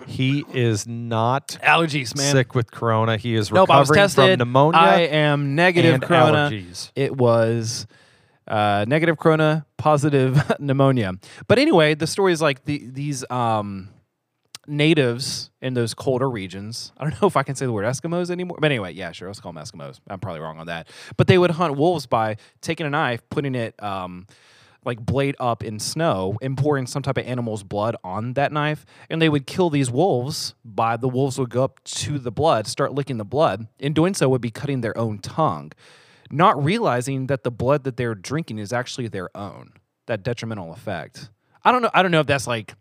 He 0.06 0.44
is 0.54 0.86
not 0.86 1.58
Allergies, 1.62 2.16
man. 2.16 2.32
sick 2.32 2.54
with 2.54 2.70
corona. 2.70 3.16
He 3.16 3.34
is 3.34 3.52
Nope, 3.52 3.70
I 3.70 3.78
was 3.80 3.90
recovering 3.90 4.38
from 4.38 4.38
pneumonia 4.38 4.80
I 4.80 5.00
am 5.00 5.54
negative 5.54 5.94
and 5.94 6.02
corona. 6.02 6.48
allergies. 6.50 6.90
It 6.94 7.16
was 7.16 7.86
uh, 8.46 8.84
negative 8.88 9.18
corona, 9.18 9.66
positive 9.76 10.40
pneumonia. 10.60 11.12
But 11.46 11.58
anyway, 11.58 11.94
the 11.94 12.06
story 12.06 12.32
is 12.32 12.40
like 12.40 12.64
the, 12.64 12.78
these 12.90 13.28
um, 13.30 13.90
natives 14.66 15.50
in 15.60 15.74
those 15.74 15.94
colder 15.94 16.30
regions. 16.30 16.92
I 16.96 17.04
don't 17.04 17.20
know 17.22 17.28
if 17.28 17.36
I 17.36 17.42
can 17.42 17.54
say 17.56 17.66
the 17.66 17.72
word 17.72 17.84
Eskimos 17.84 18.30
anymore. 18.30 18.58
But 18.60 18.70
anyway, 18.70 18.92
yeah, 18.92 19.12
sure. 19.12 19.28
Let's 19.28 19.40
call 19.40 19.52
them 19.52 19.62
Eskimos. 19.62 20.00
I'm 20.08 20.20
probably 20.20 20.40
wrong 20.40 20.58
on 20.58 20.66
that. 20.68 20.88
But 21.16 21.26
they 21.26 21.38
would 21.38 21.50
hunt 21.50 21.76
wolves 21.76 22.06
by 22.06 22.36
taking 22.60 22.86
a 22.86 22.90
knife, 22.90 23.20
putting 23.30 23.54
it 23.54 23.80
um, 23.82 24.26
like 24.88 24.98
blade 25.04 25.36
up 25.38 25.62
in 25.62 25.78
snow, 25.78 26.36
and 26.42 26.58
pouring 26.58 26.86
some 26.88 27.02
type 27.02 27.16
of 27.16 27.24
animal's 27.26 27.62
blood 27.62 27.94
on 28.02 28.32
that 28.32 28.50
knife. 28.50 28.84
And 29.08 29.22
they 29.22 29.28
would 29.28 29.46
kill 29.46 29.70
these 29.70 29.90
wolves 29.90 30.54
by 30.64 30.96
the 30.96 31.08
wolves 31.08 31.38
would 31.38 31.50
go 31.50 31.62
up 31.62 31.82
to 31.84 32.18
the 32.18 32.32
blood, 32.32 32.66
start 32.66 32.92
licking 32.92 33.18
the 33.18 33.24
blood. 33.24 33.68
In 33.78 33.92
doing 33.92 34.14
so, 34.14 34.28
would 34.28 34.40
be 34.40 34.50
cutting 34.50 34.80
their 34.80 34.98
own 34.98 35.18
tongue, 35.18 35.70
not 36.30 36.62
realizing 36.62 37.28
that 37.28 37.44
the 37.44 37.52
blood 37.52 37.84
that 37.84 37.96
they're 37.96 38.16
drinking 38.16 38.58
is 38.58 38.72
actually 38.72 39.06
their 39.06 39.28
own. 39.36 39.74
That 40.06 40.24
detrimental 40.24 40.72
effect. 40.72 41.30
I 41.64 41.70
don't 41.70 41.82
know. 41.82 41.90
I 41.94 42.02
don't 42.02 42.10
know 42.10 42.20
if 42.20 42.26
that's 42.26 42.46
like 42.48 42.74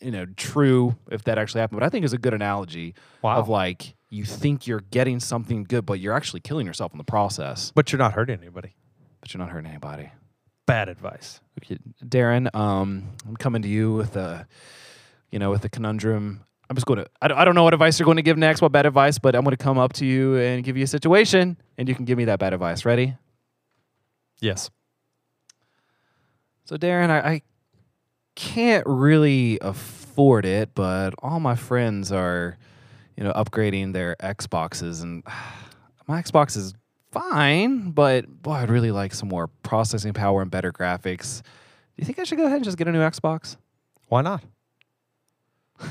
you 0.00 0.10
know 0.12 0.24
true 0.36 0.94
if 1.10 1.24
that 1.24 1.38
actually 1.38 1.60
happened 1.60 1.80
but 1.80 1.84
i 1.84 1.88
think 1.90 2.04
it's 2.04 2.14
a 2.14 2.18
good 2.18 2.32
analogy 2.32 2.94
Wow. 3.20 3.38
of 3.38 3.48
like 3.48 3.96
you 4.10 4.24
think 4.24 4.64
you're 4.68 4.78
getting 4.92 5.18
something 5.18 5.64
good 5.64 5.84
but 5.84 5.98
you're 5.98 6.14
actually 6.14 6.38
killing 6.38 6.66
yourself 6.68 6.92
in 6.92 6.98
the 6.98 7.04
process 7.04 7.72
But 7.74 7.90
you're 7.90 7.98
not 7.98 8.12
hurting 8.12 8.38
anybody. 8.38 8.76
but 9.20 9.34
you're 9.34 9.40
not 9.40 9.50
hurting 9.50 9.68
anybody 9.68 10.12
Bad 10.68 10.88
advice. 10.88 11.40
Darren 12.04 12.54
um, 12.54 13.08
i'm 13.26 13.36
coming 13.36 13.62
to 13.62 13.68
you 13.68 13.92
with 13.92 14.14
a 14.16 14.46
you 15.32 15.40
know 15.40 15.50
with 15.50 15.64
a 15.64 15.68
conundrum 15.68 16.44
i'm 16.70 16.76
just 16.76 16.86
going 16.86 17.00
to 17.00 17.06
I 17.20 17.26
don't, 17.26 17.36
I 17.36 17.44
don't 17.44 17.56
know 17.56 17.64
what 17.64 17.74
advice 17.74 17.98
you're 17.98 18.04
going 18.04 18.16
to 18.16 18.22
give 18.22 18.38
next 18.38 18.62
what 18.62 18.70
bad 18.70 18.86
advice 18.86 19.18
but 19.18 19.34
i'm 19.34 19.42
going 19.42 19.56
to 19.56 19.62
come 19.62 19.76
up 19.76 19.92
to 19.94 20.06
you 20.06 20.36
and 20.36 20.62
give 20.62 20.76
you 20.76 20.84
a 20.84 20.86
situation 20.86 21.56
and 21.76 21.88
you 21.88 21.96
can 21.96 22.04
give 22.04 22.16
me 22.16 22.26
that 22.26 22.38
bad 22.38 22.52
advice 22.52 22.84
ready 22.84 23.16
Yes. 24.40 24.70
So 26.64 26.76
Darren, 26.76 27.10
I, 27.10 27.18
I 27.18 27.42
can't 28.36 28.86
really 28.86 29.58
afford 29.60 30.44
it, 30.44 30.70
but 30.74 31.14
all 31.20 31.40
my 31.40 31.56
friends 31.56 32.12
are, 32.12 32.56
you 33.16 33.24
know, 33.24 33.32
upgrading 33.32 33.94
their 33.94 34.16
Xboxes, 34.20 35.02
and 35.02 35.24
my 36.06 36.22
Xbox 36.22 36.56
is 36.56 36.74
fine, 37.10 37.90
but 37.90 38.26
boy, 38.42 38.52
I'd 38.52 38.70
really 38.70 38.90
like 38.92 39.14
some 39.14 39.28
more 39.28 39.48
processing 39.62 40.12
power 40.12 40.42
and 40.42 40.50
better 40.50 40.72
graphics. 40.72 41.42
Do 41.42 41.48
you 41.96 42.04
think 42.04 42.18
I 42.18 42.24
should 42.24 42.38
go 42.38 42.44
ahead 42.44 42.56
and 42.56 42.64
just 42.64 42.76
get 42.78 42.88
a 42.88 42.92
new 42.92 43.00
Xbox? 43.00 43.56
Why 44.08 44.22
not? 44.22 44.42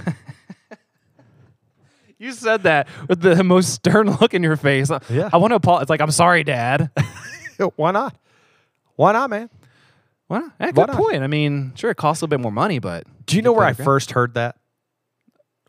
You 2.20 2.32
said 2.32 2.64
that 2.64 2.88
with 3.08 3.22
the 3.22 3.44
most 3.44 3.76
stern 3.76 4.10
look 4.22 4.34
in 4.34 4.42
your 4.42 4.56
face. 4.56 4.90
Yeah. 5.08 5.30
I 5.32 5.38
want 5.38 5.52
to 5.52 5.56
apologize. 5.56 5.84
It's 5.84 5.90
like, 5.92 6.02
I'm 6.02 6.10
sorry, 6.10 6.44
Dad. 6.44 6.90
Why 7.76 7.92
not? 7.92 8.16
Why 8.96 9.12
not, 9.12 9.30
man? 9.30 9.52
well, 10.28 10.42
yeah, 10.60 10.66
Why 10.66 10.72
good 10.72 10.88
not? 10.88 10.98
point. 10.98 11.22
I 11.22 11.28
mean, 11.28 11.74
sure, 11.76 11.92
it 11.92 11.96
costs 11.98 12.22
a 12.22 12.26
little 12.26 12.36
bit 12.36 12.42
more 12.42 12.52
money, 12.52 12.80
but 12.80 13.04
Do 13.28 13.36
you 13.36 13.44
know 13.44 13.52
where 13.54 13.66
I 13.66 13.70
better 13.70 13.76
gra- 13.78 13.86
first 13.86 14.12
heard 14.14 14.34
that? 14.34 14.58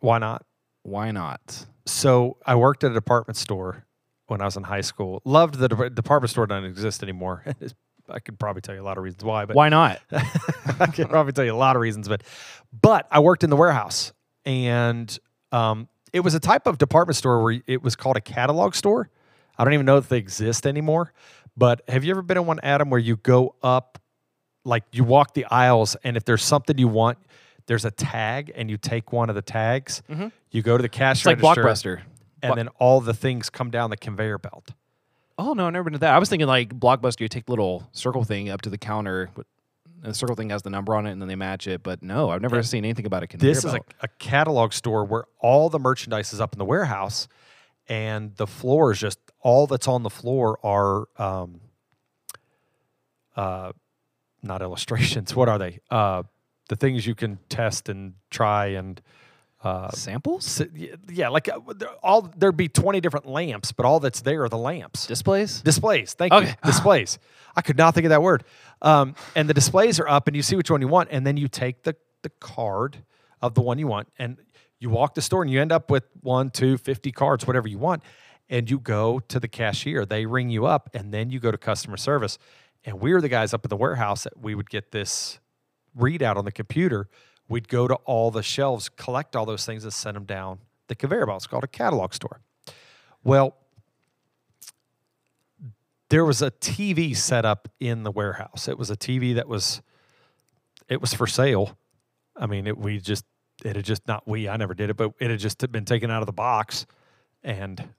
Why 0.00 0.16
not? 0.18 0.44
why 0.84 1.10
not? 1.10 1.66
So 1.84 2.38
I 2.46 2.54
worked 2.54 2.82
at 2.82 2.92
a 2.92 2.94
department 2.94 3.36
store 3.36 3.84
when 4.28 4.40
I 4.40 4.44
was 4.44 4.56
in 4.56 4.62
high 4.62 4.80
school. 4.82 5.20
Loved 5.24 5.56
the 5.56 5.68
de- 5.68 5.90
department 5.90 6.30
store 6.30 6.46
doesn't 6.46 6.64
exist 6.64 7.02
anymore. 7.02 7.44
I 8.10 8.20
could 8.20 8.38
probably 8.38 8.62
tell 8.62 8.74
you 8.74 8.80
a 8.80 8.84
lot 8.84 8.96
of 8.96 9.04
reasons 9.04 9.22
why, 9.22 9.44
but 9.44 9.54
Why 9.54 9.68
not? 9.68 10.00
I 10.80 10.86
could 10.86 11.10
probably 11.10 11.32
tell 11.32 11.44
you 11.44 11.52
a 11.52 11.56
lot 11.56 11.76
of 11.76 11.82
reasons, 11.82 12.08
but 12.08 12.22
but 12.80 13.06
I 13.10 13.18
worked 13.20 13.44
in 13.44 13.50
the 13.50 13.56
warehouse, 13.56 14.12
and 14.46 15.18
um, 15.52 15.88
it 16.12 16.20
was 16.20 16.34
a 16.34 16.40
type 16.40 16.66
of 16.66 16.78
department 16.78 17.16
store 17.16 17.42
where 17.42 17.60
it 17.66 17.82
was 17.82 17.96
called 17.96 18.16
a 18.16 18.20
catalog 18.22 18.74
store. 18.74 19.10
I 19.58 19.64
don't 19.64 19.74
even 19.74 19.84
know 19.84 19.98
if 19.98 20.08
they 20.08 20.16
exist 20.18 20.66
anymore. 20.66 21.12
But 21.56 21.82
have 21.88 22.04
you 22.04 22.12
ever 22.12 22.22
been 22.22 22.36
in 22.38 22.46
one, 22.46 22.60
Adam, 22.62 22.88
where 22.88 23.00
you 23.00 23.16
go 23.16 23.56
up, 23.62 23.98
like 24.64 24.84
you 24.92 25.02
walk 25.04 25.34
the 25.34 25.44
aisles, 25.46 25.96
and 26.04 26.16
if 26.16 26.24
there's 26.24 26.44
something 26.44 26.78
you 26.78 26.86
want, 26.88 27.18
there's 27.66 27.84
a 27.84 27.90
tag, 27.90 28.52
and 28.54 28.70
you 28.70 28.76
take 28.78 29.12
one 29.12 29.28
of 29.28 29.34
the 29.34 29.42
tags. 29.42 30.02
You 30.50 30.62
go 30.62 30.76
to 30.78 30.82
the 30.82 30.88
cash 30.88 31.18
It's 31.18 31.26
like 31.26 31.42
register, 31.42 31.96
Blockbuster. 31.98 32.00
And 32.42 32.56
then 32.56 32.68
all 32.78 33.00
the 33.00 33.14
things 33.14 33.50
come 33.50 33.70
down 33.70 33.90
the 33.90 33.96
conveyor 33.96 34.38
belt. 34.38 34.72
Oh 35.38 35.52
no, 35.52 35.66
I 35.66 35.70
never 35.70 35.84
been 35.84 35.92
to 35.92 35.98
that. 36.00 36.14
I 36.14 36.18
was 36.18 36.28
thinking 36.28 36.48
like 36.48 36.70
Blockbuster, 36.70 37.20
you 37.20 37.28
take 37.28 37.46
the 37.46 37.52
little 37.52 37.88
circle 37.92 38.24
thing 38.24 38.50
up 38.50 38.62
to 38.62 38.70
the 38.70 38.78
counter, 38.78 39.30
but 39.34 39.46
the 40.02 40.14
circle 40.14 40.34
thing 40.34 40.50
has 40.50 40.62
the 40.62 40.70
number 40.70 40.94
on 40.94 41.06
it, 41.06 41.12
and 41.12 41.20
then 41.20 41.28
they 41.28 41.36
match 41.36 41.66
it. 41.66 41.82
But 41.82 42.02
no, 42.02 42.30
I've 42.30 42.42
never 42.42 42.62
seen 42.62 42.84
anything 42.84 43.06
about 43.06 43.22
a 43.22 43.26
conveyor 43.26 43.54
This 43.54 43.64
is 43.64 43.74
a, 43.74 43.80
a 44.00 44.08
catalog 44.18 44.72
store 44.72 45.04
where 45.04 45.24
all 45.38 45.68
the 45.68 45.78
merchandise 45.78 46.32
is 46.32 46.40
up 46.40 46.52
in 46.52 46.58
the 46.58 46.64
warehouse, 46.64 47.28
and 47.88 48.34
the 48.36 48.46
floor 48.46 48.92
is 48.92 48.98
just 48.98 49.18
all 49.40 49.66
that's 49.66 49.88
on 49.88 50.02
the 50.02 50.10
floor 50.10 50.58
are 50.64 51.08
um, 51.18 51.60
uh, 53.36 53.72
not 54.42 54.62
illustrations. 54.62 55.34
What 55.36 55.48
are 55.48 55.58
they? 55.58 55.78
Uh, 55.90 56.24
the 56.68 56.76
things 56.76 57.06
you 57.06 57.14
can 57.14 57.38
test 57.48 57.88
and 57.88 58.14
try 58.30 58.66
and 58.66 59.00
uh, 59.62 59.90
samples, 59.90 60.62
yeah, 61.10 61.28
like 61.30 61.48
uh, 61.48 61.58
all 62.02 62.22
there'd 62.36 62.56
be 62.56 62.68
twenty 62.68 63.00
different 63.00 63.26
lamps, 63.26 63.72
but 63.72 63.84
all 63.84 63.98
that's 64.00 64.20
there 64.20 64.44
are 64.44 64.48
the 64.48 64.58
lamps. 64.58 65.06
displays. 65.06 65.60
Displays. 65.62 66.14
Thank 66.14 66.32
Okay. 66.32 66.48
you. 66.50 66.54
Displays. 66.64 67.18
I 67.56 67.62
could 67.62 67.76
not 67.76 67.94
think 67.94 68.04
of 68.04 68.10
that 68.10 68.22
word. 68.22 68.44
Um, 68.82 69.16
and 69.34 69.48
the 69.48 69.54
displays 69.54 69.98
are 69.98 70.08
up, 70.08 70.28
and 70.28 70.36
you 70.36 70.42
see 70.42 70.54
which 70.54 70.70
one 70.70 70.80
you 70.80 70.86
want, 70.88 71.08
and 71.10 71.26
then 71.26 71.36
you 71.36 71.48
take 71.48 71.82
the 71.82 71.96
the 72.22 72.30
card 72.40 72.98
of 73.42 73.54
the 73.54 73.60
one 73.60 73.78
you 73.78 73.88
want, 73.88 74.08
and 74.18 74.36
you 74.78 74.90
walk 74.90 75.14
the 75.14 75.22
store, 75.22 75.42
and 75.42 75.50
you 75.50 75.60
end 75.60 75.72
up 75.72 75.90
with 75.90 76.04
one, 76.20 76.50
two, 76.50 76.76
50 76.78 77.10
cards, 77.10 77.44
whatever 77.46 77.66
you 77.66 77.78
want, 77.78 78.02
and 78.48 78.70
you 78.70 78.78
go 78.78 79.18
to 79.18 79.40
the 79.40 79.48
cashier. 79.48 80.06
They 80.06 80.24
ring 80.26 80.50
you 80.50 80.66
up, 80.66 80.88
and 80.94 81.12
then 81.12 81.30
you 81.30 81.40
go 81.40 81.50
to 81.50 81.58
customer 81.58 81.96
service. 81.96 82.38
And 82.84 83.00
we 83.00 83.12
were 83.12 83.20
the 83.20 83.28
guys 83.28 83.52
up 83.52 83.64
at 83.64 83.70
the 83.70 83.76
warehouse 83.76 84.22
that 84.22 84.38
we 84.40 84.54
would 84.54 84.70
get 84.70 84.92
this 84.92 85.40
readout 85.98 86.36
on 86.36 86.44
the 86.44 86.52
computer. 86.52 87.08
We'd 87.48 87.68
go 87.68 87.88
to 87.88 87.94
all 88.04 88.30
the 88.30 88.42
shelves, 88.42 88.88
collect 88.88 89.34
all 89.34 89.46
those 89.46 89.64
things, 89.64 89.84
and 89.84 89.92
send 89.92 90.16
them 90.16 90.24
down 90.24 90.58
the 90.88 90.94
conveyor 90.94 91.26
belt. 91.26 91.38
It's 91.38 91.46
called 91.46 91.64
a 91.64 91.68
catalog 91.68 92.12
store. 92.12 92.40
Well, 93.24 93.56
there 96.10 96.24
was 96.24 96.42
a 96.42 96.50
TV 96.50 97.16
set 97.16 97.44
up 97.44 97.68
in 97.80 98.02
the 98.02 98.10
warehouse. 98.10 98.68
It 98.68 98.78
was 98.78 98.90
a 98.90 98.96
TV 98.96 99.34
that 99.34 99.48
was 99.48 99.82
it 100.88 101.00
was 101.00 101.12
for 101.12 101.26
sale. 101.26 101.76
I 102.36 102.46
mean, 102.46 102.66
it 102.66 102.78
we 102.78 102.98
just 102.98 103.24
it 103.64 103.76
had 103.76 103.84
just 103.84 104.06
not 104.06 104.26
we 104.26 104.48
I 104.48 104.56
never 104.56 104.74
did 104.74 104.90
it, 104.90 104.96
but 104.96 105.12
it 105.20 105.30
had 105.30 105.40
just 105.40 105.70
been 105.70 105.84
taken 105.84 106.10
out 106.10 106.22
of 106.22 106.26
the 106.26 106.32
box 106.32 106.86
and 107.42 107.90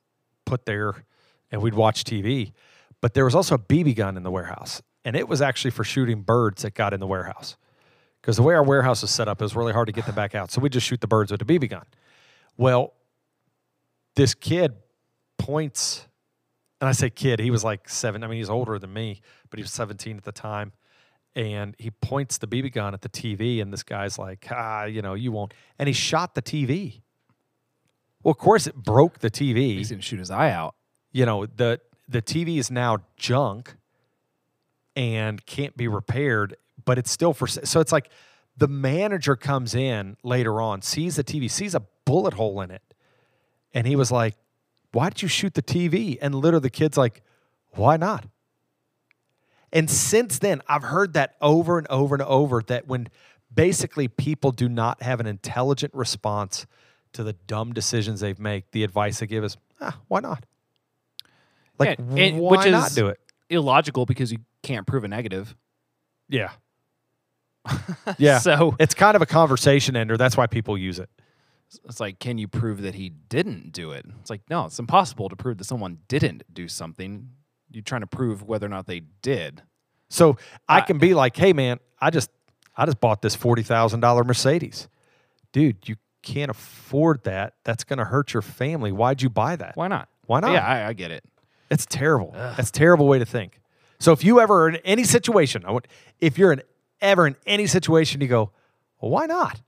put 0.46 0.66
there 0.66 1.04
and 1.52 1.62
we'd 1.62 1.74
watch 1.76 2.04
TV. 2.04 2.54
But 3.02 3.14
there 3.14 3.26
was 3.26 3.36
also 3.36 3.56
a 3.56 3.60
BB 3.60 3.96
gun 3.96 4.18
in 4.18 4.24
the 4.24 4.32
warehouse, 4.32 4.82
and 5.06 5.16
it 5.16 5.28
was 5.28 5.42
actually 5.42 5.72
for 5.72 5.84
shooting 5.84 6.22
birds 6.22 6.64
that 6.64 6.74
got 6.74 6.94
in 6.94 7.00
the 7.00 7.08
warehouse. 7.08 7.56
Because 8.22 8.36
the 8.36 8.44
way 8.44 8.54
our 8.54 8.64
warehouse 8.64 9.02
is 9.04 9.10
set 9.10 9.28
up, 9.28 9.42
was 9.42 9.56
really 9.56 9.74
hard 9.74 9.88
to 9.88 9.94
get 9.94 10.06
them 10.06 10.16
back 10.16 10.36
out. 10.36 10.52
So 10.52 10.62
we 10.62 10.70
just 10.70 10.86
shoot 10.86 11.02
the 11.02 11.08
birds 11.08 11.32
with 11.32 11.42
a 11.42 11.46
BB 11.46 11.70
gun. 11.70 11.86
Well, 12.58 12.94
this 14.16 14.34
kid 14.34 14.74
points 15.38 16.10
and 16.82 16.88
I 16.88 16.94
say 16.94 17.10
kid, 17.10 17.40
he 17.40 17.52
was 17.52 17.64
like 17.64 17.90
seven. 17.90 18.24
I 18.24 18.28
mean, 18.28 18.38
he's 18.38 18.50
older 18.50 18.80
than 18.80 18.94
me, 18.94 19.22
but 19.50 19.60
he 19.60 19.64
was 19.64 19.72
17 19.72 20.18
at 20.18 20.24
the 20.24 20.32
time. 20.32 20.72
And 21.36 21.76
he 21.78 21.92
points 21.92 22.38
the 22.38 22.48
BB 22.48 22.74
gun 22.74 22.94
at 22.94 23.02
the 23.02 23.10
TV, 23.10 23.62
and 23.62 23.72
this 23.72 23.84
guy's 23.84 24.18
like, 24.18 24.48
ah, 24.52 24.86
you 24.86 25.02
know, 25.02 25.14
you 25.14 25.32
won't. 25.32 25.54
And 25.78 25.88
he 25.88 25.94
shot 25.94 26.36
the 26.36 26.42
TV. 26.42 27.02
Well, 28.24 28.32
of 28.32 28.38
course, 28.38 28.66
it 28.66 28.76
broke 28.76 29.20
the 29.20 29.30
TV. 29.30 29.78
He's 29.78 29.92
gonna 29.92 30.02
shoot 30.02 30.20
his 30.20 30.32
eye 30.32 30.52
out. 30.52 30.76
You 31.12 31.26
know, 31.26 31.46
the 31.46 31.80
the 32.08 32.22
TV 32.22 32.58
is 32.58 32.72
now 32.72 32.98
junk 33.16 33.76
and 34.96 35.46
can't 35.46 35.78
be 35.78 35.88
repaired, 35.88 36.58
but 36.86 36.98
it's 36.98 37.12
still 37.12 37.34
for 37.34 37.48
so 37.48 37.80
it's 37.80 37.92
like 37.92 38.10
the 38.58 38.68
manager 38.68 39.36
comes 39.36 39.74
in 39.76 40.18
later 40.24 40.62
on, 40.62 40.82
sees 40.82 41.16
the 41.16 41.24
TV, 41.24 41.50
sees 41.50 41.74
a 41.76 41.82
bullet 42.06 42.34
hole 42.34 42.62
in 42.62 42.72
it, 42.72 42.82
and 43.74 43.88
he 43.88 43.96
was 43.96 44.12
like, 44.12 44.36
"Why 44.92 45.10
did 45.10 45.22
you 45.22 45.28
shoot 45.28 45.54
the 45.54 45.62
TV?" 45.62 46.18
And 46.22 46.36
literally, 46.36 46.64
the 46.64 46.70
kid's 46.70 46.98
like, 46.98 47.24
"Why 47.72 47.96
not?" 47.98 48.26
And 49.72 49.90
since 49.90 50.40
then, 50.40 50.62
I've 50.68 50.84
heard 50.84 51.14
that 51.14 51.36
over 51.42 51.78
and 51.78 51.88
over 51.90 52.16
and 52.16 52.24
over 52.24 52.62
that 52.64 52.88
when 52.88 53.08
basically 53.54 54.08
people 54.08 54.52
do 54.52 54.68
not 54.68 55.02
have 55.04 55.20
an 55.20 55.28
intelligent 55.28 55.94
response 55.94 56.66
to 57.14 57.24
the 57.24 57.34
dumb 57.34 57.74
decisions 57.74 58.20
they've 58.20 58.40
made, 58.40 58.64
the 58.72 58.84
advice 58.84 59.20
they 59.20 59.28
give 59.28 59.44
is, 59.44 59.58
ah, 59.80 59.98
why 60.08 60.20
not? 60.22 60.46
Like, 61.78 62.00
Yeah, 62.00 62.32
why 62.32 62.58
which 62.64 62.72
not 62.72 62.88
is- 62.90 62.96
do 62.96 63.08
it? 63.08 63.20
Illogical 63.50 64.06
because 64.06 64.32
you 64.32 64.40
can't 64.62 64.86
prove 64.86 65.04
a 65.04 65.08
negative. 65.08 65.56
Yeah. 66.28 66.52
yeah. 68.18 68.40
So 68.40 68.76
It's 68.80 68.94
kind 68.94 69.16
of 69.16 69.22
a 69.22 69.26
conversation 69.26 69.96
ender. 69.96 70.18
That's 70.18 70.38
why 70.38 70.48
people 70.48 70.78
use 70.78 71.00
it. 71.00 71.10
It's 71.86 72.00
like, 72.00 72.18
can 72.20 72.38
you 72.40 72.48
prove 72.48 72.82
that 72.82 72.96
he 72.96 73.10
didn't 73.10 73.72
do 73.74 73.92
it? 73.92 74.06
It's 74.22 74.30
like, 74.30 74.42
no, 74.50 74.66
it's 74.66 74.80
impossible 74.80 75.30
to 75.30 75.36
prove 75.36 75.58
that 75.60 75.66
someone 75.66 76.00
didn't 76.08 76.44
do 76.52 76.68
something. 76.68 77.30
You're 77.72 77.84
trying 77.84 78.02
to 78.02 78.08
prove 78.08 78.42
whether 78.44 78.66
or 78.66 78.70
not 78.70 78.88
they 78.88 79.02
did. 79.22 79.62
So 80.10 80.38
I 80.68 80.78
I- 80.78 80.82
can 80.82 80.98
be 80.98 81.14
like, 81.14 81.36
hey 81.38 81.54
man, 81.54 81.80
I 82.02 82.10
just 82.10 82.32
I 82.76 82.86
just 82.86 83.00
bought 83.00 83.22
this 83.22 83.36
forty 83.36 83.62
thousand 83.62 84.00
dollar 84.00 84.24
Mercedes. 84.24 84.88
Dude, 85.52 85.88
you 85.88 85.96
can't 86.24 86.50
afford 86.50 87.24
that. 87.26 87.54
That's 87.64 87.84
gonna 87.84 88.06
hurt 88.06 88.34
your 88.34 88.42
family. 88.42 88.92
Why'd 88.92 89.22
you 89.22 89.30
buy 89.30 89.56
that? 89.58 89.76
Why 89.76 89.88
not? 89.88 90.10
Why 90.26 90.40
not? 90.40 90.54
Yeah, 90.54 90.66
I, 90.66 90.88
I 90.88 90.94
get 90.94 91.12
it. 91.12 91.24
It's 91.70 91.86
terrible. 91.86 92.32
That's 92.34 92.70
a 92.70 92.72
terrible 92.72 93.08
way 93.08 93.20
to 93.20 93.26
think. 93.26 93.60
So 94.00 94.12
if 94.12 94.24
you 94.24 94.40
ever 94.40 94.64
are 94.64 94.70
in 94.70 94.78
any 94.78 95.04
situation, 95.04 95.64
I 95.66 95.72
want 95.72 95.88
if 96.20 96.40
you're 96.40 96.54
in 96.54 96.64
ever 97.02 97.28
in 97.28 97.36
any 97.46 97.68
situation, 97.68 98.22
you 98.22 98.28
go, 98.28 98.52
well, 99.02 99.12
why 99.12 99.26
not? 99.26 99.62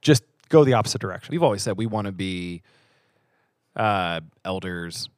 Just 0.00 0.24
go 0.48 0.64
the 0.64 0.74
opposite 0.74 1.00
direction. 1.00 1.32
We've 1.32 1.42
always 1.42 1.62
said 1.62 1.76
we 1.76 1.86
want 1.86 2.06
to 2.06 2.12
be 2.12 2.62
uh, 3.76 4.20
elders, 4.44 5.08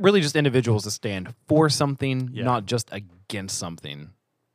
really 0.00 0.20
just 0.20 0.36
individuals 0.36 0.84
that 0.84 0.92
stand 0.92 1.34
for 1.46 1.68
something, 1.68 2.30
Yeah. 2.32 2.44
not 2.44 2.66
just 2.66 2.88
against 2.92 3.58
something. 3.58 4.10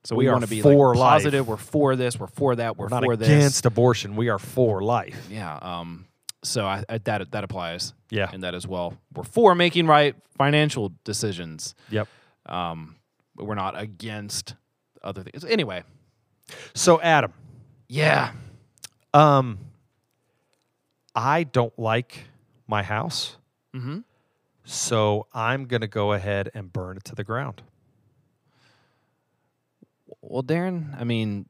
So 0.06 0.16
We 0.18 0.26
we, 0.26 0.32
want 0.32 0.44
to 0.44 0.50
be 0.50 0.62
for 0.62 0.90
like 0.96 1.00
life. 1.00 1.12
positive. 1.24 1.48
We're 1.48 1.56
for 1.56 1.96
this. 1.96 2.20
We're 2.20 2.28
for 2.28 2.56
that. 2.58 2.76
We're, 2.78 2.86
We're 2.86 2.90
not 2.90 3.04
for 3.06 3.14
against 3.14 3.64
this. 3.64 3.66
abortion. 3.66 4.18
We 4.18 4.28
are 4.30 4.40
for 4.40 4.82
life. 4.84 5.28
Yeah. 5.32 5.56
Um. 5.62 6.08
So 6.44 6.66
I, 6.66 6.84
I, 6.90 6.98
that 6.98 7.32
that 7.32 7.44
applies. 7.46 7.94
Yeah. 8.10 8.30
In 8.34 8.42
that 8.42 8.54
as 8.54 8.68
well. 8.68 8.98
We're 9.16 9.24
for 9.24 9.56
making 9.56 9.88
right 9.88 10.14
financial 10.38 10.92
decisions. 11.06 11.74
Yep. 11.90 12.10
Um. 12.48 12.98
But 13.36 13.46
we're 13.46 13.56
not 13.56 13.80
against 13.80 14.56
other 15.02 15.24
things. 15.24 15.46
Anyway. 15.46 15.84
So 16.74 17.02
Adam, 17.02 17.34
Yeah. 17.88 18.32
um, 19.14 19.60
I 21.16 21.44
don't 21.44 21.78
like 21.78 22.26
my 22.68 22.84
house. 22.84 23.38
Mm-hmm. 23.76 24.00
So 24.66 25.28
I'm 25.34 25.66
going 25.66 25.82
to 25.82 25.88
go 25.88 26.14
ahead 26.14 26.50
and 26.54 26.72
burn 26.72 26.98
it 26.98 27.04
to 27.06 27.16
the 27.16 27.24
ground. 27.24 27.62
Well, 30.22 30.44
Darren, 30.44 31.00
I 31.00 31.04
mean, 31.04 31.48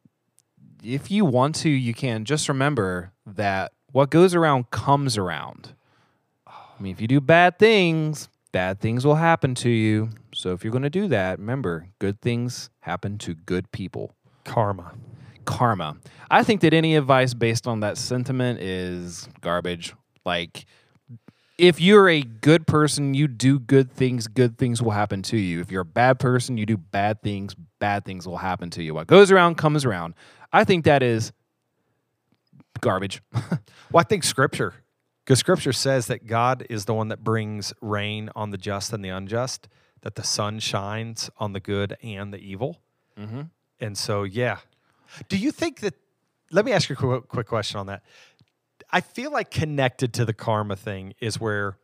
if 0.83 1.11
you 1.11 1.25
want 1.25 1.55
to, 1.57 1.69
you 1.69 1.93
can. 1.93 2.25
Just 2.25 2.49
remember 2.49 3.11
that 3.25 3.71
what 3.91 4.09
goes 4.09 4.33
around 4.33 4.71
comes 4.71 5.17
around. 5.17 5.75
I 6.47 6.81
mean, 6.81 6.91
if 6.91 6.99
you 6.99 7.07
do 7.07 7.21
bad 7.21 7.59
things, 7.59 8.29
bad 8.51 8.79
things 8.81 9.05
will 9.05 9.15
happen 9.15 9.53
to 9.55 9.69
you. 9.69 10.09
So 10.33 10.51
if 10.53 10.63
you're 10.63 10.71
going 10.71 10.83
to 10.83 10.89
do 10.89 11.07
that, 11.09 11.37
remember, 11.39 11.89
good 11.99 12.19
things 12.19 12.69
happen 12.81 13.17
to 13.19 13.35
good 13.35 13.71
people. 13.71 14.15
Karma. 14.43 14.93
Karma. 15.45 15.97
I 16.31 16.43
think 16.43 16.61
that 16.61 16.73
any 16.73 16.95
advice 16.95 17.33
based 17.33 17.67
on 17.67 17.81
that 17.81 17.97
sentiment 17.97 18.59
is 18.59 19.27
garbage. 19.41 19.93
Like, 20.25 20.65
if 21.57 21.79
you're 21.79 22.09
a 22.09 22.21
good 22.21 22.65
person, 22.65 23.13
you 23.13 23.27
do 23.27 23.59
good 23.59 23.91
things, 23.91 24.27
good 24.27 24.57
things 24.57 24.81
will 24.81 24.91
happen 24.91 25.21
to 25.23 25.37
you. 25.37 25.61
If 25.61 25.71
you're 25.71 25.81
a 25.81 25.85
bad 25.85 26.19
person, 26.19 26.57
you 26.57 26.65
do 26.65 26.77
bad 26.77 27.21
things, 27.21 27.55
bad 27.79 28.05
things 28.05 28.27
will 28.27 28.37
happen 28.37 28.69
to 28.71 28.83
you. 28.83 28.93
What 28.93 29.07
goes 29.07 29.31
around 29.31 29.55
comes 29.55 29.85
around. 29.85 30.15
I 30.51 30.63
think 30.63 30.85
that 30.85 31.03
is 31.03 31.31
garbage. 32.81 33.21
Well, 33.91 34.01
I 34.01 34.03
think 34.05 34.23
scripture, 34.23 34.73
because 35.23 35.37
scripture 35.37 35.71
says 35.71 36.07
that 36.07 36.25
God 36.25 36.65
is 36.67 36.85
the 36.85 36.95
one 36.95 37.09
that 37.09 37.23
brings 37.23 37.73
rain 37.79 38.31
on 38.35 38.49
the 38.49 38.57
just 38.57 38.91
and 38.91 39.05
the 39.05 39.09
unjust, 39.09 39.67
that 40.01 40.15
the 40.15 40.23
sun 40.23 40.57
shines 40.57 41.29
on 41.37 41.53
the 41.53 41.59
good 41.59 41.95
and 42.01 42.33
the 42.33 42.39
evil. 42.39 42.81
mm-hmm. 43.19 43.41
And 43.79 43.97
so, 43.97 44.23
yeah. 44.23 44.57
Do 45.29 45.37
you 45.37 45.51
think 45.51 45.81
that? 45.81 45.95
Let 46.51 46.65
me 46.65 46.71
ask 46.71 46.89
you 46.89 46.93
a 46.93 46.97
quick, 46.97 47.27
quick 47.27 47.47
question 47.47 47.79
on 47.79 47.87
that. 47.87 48.03
I 48.91 49.01
feel 49.01 49.31
like 49.31 49.49
connected 49.49 50.13
to 50.13 50.25
the 50.25 50.33
karma 50.33 50.75
thing 50.75 51.13
is 51.19 51.39
where. 51.39 51.77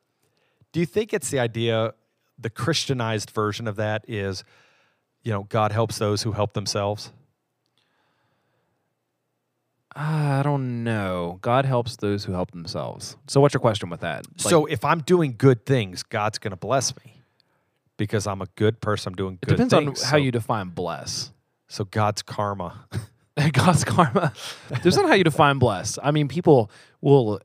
Do 0.71 0.79
you 0.79 0.85
think 0.85 1.13
it's 1.13 1.31
the 1.31 1.39
idea, 1.39 1.93
the 2.37 2.51
Christianized 2.51 3.31
version 3.31 3.67
of 3.67 3.75
that 3.77 4.05
is, 4.07 4.43
you 5.23 5.31
know, 5.31 5.43
God 5.43 5.71
helps 5.71 5.97
those 5.97 6.21
who 6.21 6.31
help 6.31 6.53
themselves? 6.53 7.11
I 9.95 10.41
don't 10.43 10.83
know. 10.83 11.39
God 11.41 11.65
helps 11.65 11.95
those 11.97 12.23
who 12.23 12.33
help 12.33 12.51
themselves. 12.51 13.17
So, 13.27 13.41
what's 13.41 13.53
your 13.53 13.61
question 13.61 13.89
with 13.89 14.01
that? 14.01 14.27
Like, 14.27 14.49
so 14.49 14.65
if 14.65 14.85
I'm 14.85 14.99
doing 14.99 15.35
good 15.37 15.65
things, 15.65 16.03
God's 16.03 16.37
going 16.37 16.51
to 16.51 16.57
bless 16.57 16.95
me 17.03 17.21
because 17.97 18.27
I'm 18.27 18.41
a 18.41 18.47
good 18.55 18.81
person. 18.81 19.11
I'm 19.11 19.15
doing 19.15 19.39
good 19.41 19.57
things. 19.57 19.73
it 19.73 19.75
depends 19.75 19.99
things. 19.99 20.03
on 20.03 20.09
how 20.09 20.17
so, 20.17 20.23
you 20.23 20.31
define 20.31 20.69
bless. 20.69 21.31
So 21.69 21.85
God's 21.85 22.21
karma. 22.21 22.85
God's 23.53 23.85
karma. 23.85 24.33
Depends 24.67 24.97
on 24.97 25.07
how 25.07 25.13
you 25.13 25.23
define 25.23 25.59
bless. 25.59 25.97
I 26.03 26.11
mean, 26.11 26.27
people 26.27 26.69
will 26.99 27.39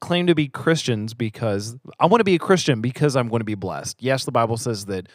claim 0.00 0.26
to 0.26 0.34
be 0.34 0.48
Christians 0.48 1.14
because 1.14 1.76
I 2.00 2.06
want 2.06 2.20
to 2.20 2.24
be 2.24 2.34
a 2.34 2.38
Christian 2.38 2.80
because 2.80 3.14
I'm 3.14 3.28
going 3.28 3.40
to 3.40 3.44
be 3.44 3.54
blessed. 3.54 4.02
Yes, 4.02 4.24
the 4.24 4.32
Bible 4.32 4.56
says 4.56 4.86
that 4.86 5.08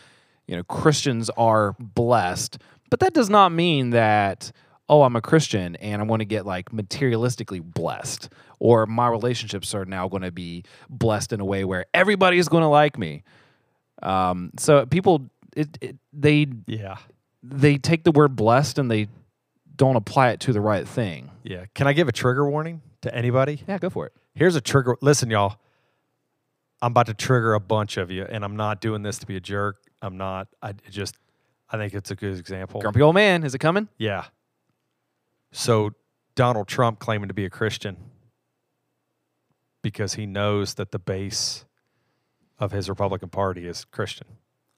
you 0.47 0.55
know 0.55 0.63
Christians 0.63 1.29
are 1.31 1.75
blessed, 1.79 2.60
but 2.89 2.99
that 3.01 3.13
does 3.13 3.29
not 3.29 3.51
mean 3.51 3.89
that 3.89 4.51
oh, 4.88 5.01
I'm 5.01 5.15
a 5.15 5.21
Christian 5.21 5.75
and 5.77 6.01
I 6.01 6.05
want 6.05 6.19
to 6.19 6.25
get 6.25 6.45
like 6.45 6.69
materialistically 6.69 7.62
blessed 7.63 8.29
or 8.60 8.86
my 8.86 9.08
relationships 9.08 9.73
are 9.73 9.86
now 9.86 10.08
going 10.08 10.21
to 10.21 10.31
be 10.31 10.63
blessed 10.89 11.34
in 11.34 11.39
a 11.39 11.45
way 11.45 11.65
where 11.65 11.88
everybody 11.93 12.38
is 12.38 12.47
going 12.47 12.62
to 12.62 12.67
like 12.67 12.95
me. 12.97 13.23
Um, 14.03 14.51
so 14.60 14.86
people 14.86 15.29
it, 15.55 15.77
it 15.81 15.95
they 16.13 16.47
Yeah. 16.67 16.97
They 17.47 17.77
take 17.77 18.03
the 18.03 18.12
word 18.12 18.36
blessed 18.36 18.79
and 18.79 18.89
they 18.89 19.08
don't 19.75 19.95
apply 19.95 20.29
it 20.29 20.39
to 20.41 20.53
the 20.53 20.62
right 20.62 20.88
thing. 20.88 21.31
Yeah. 21.43 21.65
Can 21.73 21.88
I 21.88 21.93
give 21.93 22.08
a 22.08 22.12
trigger 22.12 22.49
warning 22.49 22.81
to 23.01 23.13
anybody? 23.13 23.62
Yeah, 23.67 23.77
go 23.77 23.89
for 23.89 24.08
it. 24.08 24.13
Here's 24.34 24.55
a 24.55 24.62
trigger. 24.62 24.97
Listen, 25.01 25.29
y'all. 25.29 25.58
I'm 26.81 26.91
about 26.91 27.08
to 27.08 27.13
trigger 27.13 27.53
a 27.53 27.60
bunch 27.60 27.97
of 27.97 28.12
you, 28.12 28.25
and 28.25 28.43
I'm 28.43 28.58
not 28.58 28.81
doing 28.81 29.01
this 29.01 29.17
to 29.19 29.25
be 29.25 29.38
a 29.38 29.39
jerk. 29.39 29.77
I'm 30.01 30.17
not. 30.17 30.47
I 30.62 30.73
just. 30.89 31.15
I 31.69 31.77
think 31.77 31.93
it's 31.93 32.12
a 32.12 32.15
good 32.15 32.38
example. 32.38 32.81
Grumpy 32.81 33.01
old 33.01 33.15
man, 33.15 33.43
is 33.43 33.55
it 33.55 33.60
coming? 33.60 33.88
Yeah. 33.97 34.25
So 35.51 35.93
Donald 36.36 36.67
Trump 36.67 36.99
claiming 36.99 37.29
to 37.29 37.34
be 37.34 37.45
a 37.45 37.49
Christian 37.49 37.97
because 39.81 40.13
he 40.13 40.25
knows 40.25 40.75
that 40.75 40.91
the 40.91 40.99
base 40.99 41.65
of 42.60 42.71
his 42.71 42.88
Republican 42.88 43.29
Party 43.29 43.67
is 43.67 43.86
Christian. 43.86 44.27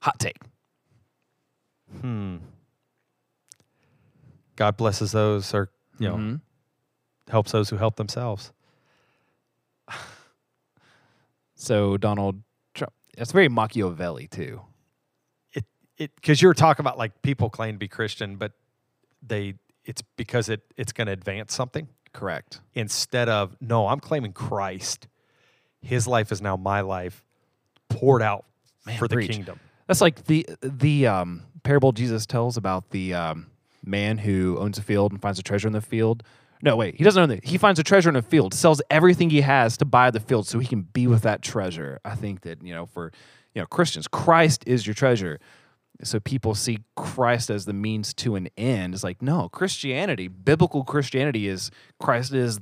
Hot 0.01 0.19
take. 0.19 0.37
Hmm. 2.01 2.37
God 4.57 4.75
blesses 4.75 5.13
those, 5.13 5.53
or 5.53 5.69
you 5.99 6.07
know, 6.09 6.15
Mhm. 6.17 6.41
helps 7.29 7.51
those 7.53 7.69
who 7.69 7.77
help 7.77 7.95
themselves. 7.95 8.51
So 11.55 11.97
Donald 11.97 12.41
Trump, 12.75 12.93
that's 13.17 13.31
very 13.31 13.49
Machiavelli 13.49 14.27
too. 14.27 14.61
it 15.53 15.65
it 15.97 16.15
because 16.15 16.41
you 16.41 16.47
were 16.47 16.53
talking 16.53 16.83
about 16.83 16.97
like 16.97 17.21
people 17.23 17.49
claim 17.49 17.75
to 17.75 17.79
be 17.79 17.87
Christian, 17.87 18.35
but 18.35 18.51
they 19.25 19.55
it's 19.85 20.01
because 20.17 20.49
it 20.49 20.61
it's 20.77 20.91
going 20.91 21.07
to 21.07 21.13
advance 21.13 21.53
something 21.55 21.87
Correct. 22.13 22.61
instead 22.75 23.27
of 23.29 23.55
no, 23.59 23.87
I'm 23.87 23.99
claiming 23.99 24.33
Christ. 24.33 25.07
His 25.81 26.07
life 26.07 26.31
is 26.31 26.41
now 26.41 26.57
my 26.57 26.81
life, 26.81 27.23
poured 27.89 28.21
out 28.21 28.45
Man, 28.85 28.97
for 28.99 29.07
the 29.07 29.15
preach. 29.15 29.31
kingdom. 29.31 29.59
That's 29.87 30.01
like 30.01 30.25
the 30.25 30.45
the 30.61 31.07
um, 31.07 31.43
parable 31.63 31.91
Jesus 31.93 32.25
tells 32.27 32.55
about 32.57 32.91
the 32.91 33.13
um, 33.15 33.47
man 33.83 34.19
who 34.19 34.57
owns 34.59 34.77
a 34.77 34.81
field 34.81 35.11
and 35.11 35.21
finds 35.21 35.39
a 35.39 35.43
treasure 35.43 35.67
in 35.67 35.73
the 35.73 35.81
field. 35.81 36.23
No, 36.61 36.75
wait, 36.75 36.95
he 36.95 37.03
doesn't 37.03 37.21
own 37.21 37.31
it. 37.31 37.45
He 37.45 37.57
finds 37.57 37.79
a 37.79 37.83
treasure 37.83 38.09
in 38.09 38.15
a 38.15 38.21
field, 38.21 38.53
sells 38.53 38.81
everything 38.89 39.29
he 39.29 39.41
has 39.41 39.77
to 39.77 39.85
buy 39.85 40.09
the 40.09 40.19
field 40.19 40.47
so 40.47 40.59
he 40.59 40.67
can 40.67 40.81
be 40.81 41.05
with 41.05 41.21
that 41.21 41.41
treasure. 41.41 41.99
I 42.03 42.15
think 42.15 42.41
that, 42.41 42.63
you 42.63 42.73
know, 42.73 42.85
for 42.87 43.11
you 43.53 43.61
know, 43.61 43.67
Christians, 43.67 44.07
Christ 44.07 44.63
is 44.65 44.85
your 44.85 44.93
treasure. 44.93 45.39
So 46.03 46.19
people 46.19 46.53
see 46.53 46.79
Christ 46.95 47.49
as 47.49 47.65
the 47.65 47.73
means 47.73 48.13
to 48.15 48.35
an 48.35 48.49
end. 48.55 48.93
It's 48.93 49.03
like, 49.03 49.21
no, 49.21 49.49
Christianity, 49.49 50.27
biblical 50.27 50.83
Christianity 50.83 51.47
is 51.47 51.71
Christ 51.99 52.33
is 52.33 52.59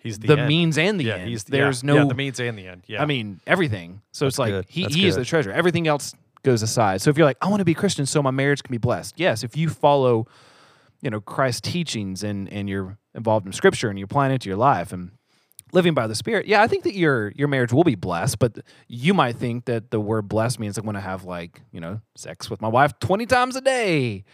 He's 0.00 0.18
the, 0.20 0.28
the, 0.28 0.46
means 0.46 0.78
and 0.78 0.98
the 0.98 1.04
yeah, 1.04 1.16
end. 1.16 1.28
he's 1.28 1.44
the, 1.44 1.50
There's 1.50 1.82
yeah, 1.82 1.86
no 1.88 1.96
yeah, 1.96 2.04
the 2.04 2.14
means 2.14 2.38
and 2.38 2.56
the 2.56 2.68
end. 2.68 2.84
Yeah, 2.86 3.02
I 3.02 3.06
mean, 3.06 3.40
everything. 3.46 4.00
So 4.12 4.26
That's 4.26 4.34
it's 4.34 4.38
like 4.38 4.50
good. 4.50 4.66
he, 4.68 4.82
That's 4.82 4.94
he 4.94 5.06
is 5.08 5.16
the 5.16 5.24
treasure. 5.24 5.50
Everything 5.50 5.88
else 5.88 6.14
goes 6.44 6.62
aside. 6.62 7.02
So 7.02 7.10
if 7.10 7.18
you're 7.18 7.26
like, 7.26 7.36
I 7.42 7.48
want 7.48 7.60
to 7.60 7.64
be 7.64 7.74
Christian 7.74 8.06
so 8.06 8.22
my 8.22 8.30
marriage 8.30 8.62
can 8.62 8.70
be 8.70 8.78
blessed. 8.78 9.14
Yes, 9.18 9.42
if 9.42 9.56
you 9.56 9.68
follow, 9.68 10.28
you 11.00 11.10
know, 11.10 11.20
Christ's 11.20 11.60
teachings 11.62 12.22
and 12.22 12.52
and 12.52 12.68
you're 12.68 12.98
involved 13.14 13.46
in 13.46 13.52
scripture 13.52 13.88
and 13.88 13.98
you're 13.98 14.06
applying 14.06 14.32
it 14.32 14.40
to 14.42 14.48
your 14.48 14.58
life 14.58 14.92
and 14.92 15.12
living 15.72 15.94
by 15.94 16.06
the 16.06 16.14
Spirit, 16.14 16.46
yeah, 16.46 16.62
I 16.62 16.66
think 16.66 16.84
that 16.84 16.94
your 16.94 17.30
your 17.32 17.48
marriage 17.48 17.72
will 17.72 17.84
be 17.84 17.94
blessed. 17.94 18.38
But 18.38 18.58
you 18.86 19.14
might 19.14 19.36
think 19.36 19.66
that 19.66 19.90
the 19.90 20.00
word 20.00 20.28
blessed 20.28 20.60
means 20.60 20.78
I'm 20.78 20.84
going 20.84 20.94
to 20.94 21.00
have 21.00 21.24
like, 21.24 21.60
you 21.72 21.80
know, 21.80 22.00
sex 22.16 22.50
with 22.50 22.60
my 22.60 22.68
wife 22.68 22.98
20 23.00 23.26
times 23.26 23.56
a 23.56 23.60
day. 23.60 24.24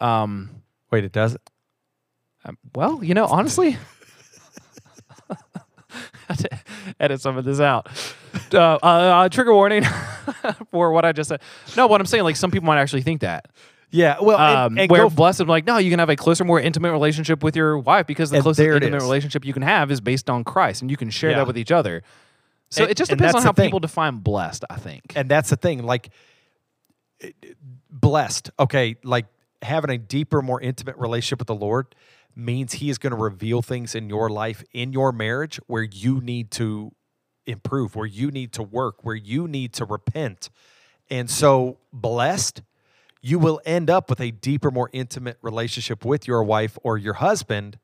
Um, 0.00 0.62
wait, 0.90 1.04
it 1.04 1.12
doesn't. 1.12 1.40
um, 2.44 2.58
well, 2.74 3.02
you 3.04 3.14
know, 3.14 3.26
honestly, 3.26 3.76
I 5.30 5.36
had 6.28 6.38
to 6.38 6.60
edit 6.98 7.20
some 7.20 7.36
of 7.36 7.44
this 7.44 7.60
out. 7.60 7.88
Uh, 8.52 8.78
uh, 8.82 8.86
uh, 8.86 9.28
trigger 9.28 9.54
warning 9.54 9.84
for 10.70 10.92
what 10.92 11.04
I 11.04 11.12
just 11.12 11.28
said. 11.28 11.40
No, 11.76 11.86
what 11.86 12.00
I'm 12.00 12.06
saying, 12.06 12.24
like 12.24 12.36
some 12.36 12.50
people 12.50 12.66
might 12.66 12.80
actually 12.80 13.02
think 13.02 13.20
that. 13.22 13.48
Yeah, 13.92 14.16
well, 14.20 14.38
and- 14.38 14.56
Um, 14.74 14.78
and 14.78 14.90
where 14.90 15.02
go- 15.02 15.10
blessed, 15.10 15.46
like, 15.46 15.66
no, 15.66 15.78
you 15.78 15.90
can 15.90 15.98
have 15.98 16.10
a 16.10 16.16
closer, 16.16 16.44
more 16.44 16.60
intimate 16.60 16.92
relationship 16.92 17.42
with 17.42 17.56
your 17.56 17.76
wife 17.78 18.06
because 18.06 18.30
the 18.30 18.40
closest 18.40 18.60
intimate 18.66 18.96
is. 18.98 19.02
relationship 19.02 19.44
you 19.44 19.52
can 19.52 19.62
have 19.62 19.90
is 19.90 20.00
based 20.00 20.30
on 20.30 20.44
Christ, 20.44 20.82
and 20.82 20.90
you 20.90 20.96
can 20.96 21.10
share 21.10 21.30
Yeah. 21.30 21.36
that 21.38 21.46
with 21.48 21.58
each 21.58 21.72
other. 21.72 22.02
So 22.70 22.82
And- 22.84 22.90
it 22.92 22.96
just 22.96 23.10
depends 23.10 23.34
on 23.34 23.42
how 23.42 23.50
people 23.52 23.80
define 23.80 24.18
blessed. 24.18 24.64
I 24.70 24.76
think. 24.76 25.12
and 25.16 25.28
that's 25.28 25.50
the 25.50 25.56
thing 25.56 25.82
like 25.82 26.10
blessed 27.90 28.50
okay 28.58 28.96
like 29.04 29.26
having 29.62 29.90
a 29.90 29.98
deeper 29.98 30.40
more 30.40 30.58
intimate 30.60 30.96
relationship 30.96 31.38
with 31.38 31.48
the 31.48 31.54
lord 31.54 31.94
means 32.34 32.74
he 32.74 32.88
is 32.88 32.96
going 32.96 33.10
to 33.10 33.16
reveal 33.16 33.60
things 33.60 33.94
in 33.94 34.08
your 34.08 34.30
life 34.30 34.64
in 34.72 34.92
your 34.92 35.12
marriage 35.12 35.56
where 35.66 35.82
you 35.82 36.20
need 36.22 36.50
to 36.50 36.92
improve 37.46 37.94
where 37.94 38.06
you 38.06 38.30
need 38.30 38.52
to 38.52 38.62
work 38.62 39.04
where 39.04 39.14
you 39.14 39.46
need 39.46 39.72
to 39.74 39.84
repent 39.84 40.48
and 41.10 41.28
so 41.28 41.76
blessed 41.92 42.62
you 43.22 43.38
will 43.38 43.60
end 43.64 43.90
up 43.90 44.08
with 44.08 44.20
a 44.20 44.30
deeper 44.30 44.70
more 44.70 44.90
intimate 44.92 45.38
relationship 45.42 46.04
with 46.04 46.26
your 46.26 46.42
wife 46.42 46.78
or 46.82 46.96
your 46.98 47.14
husband 47.14 47.78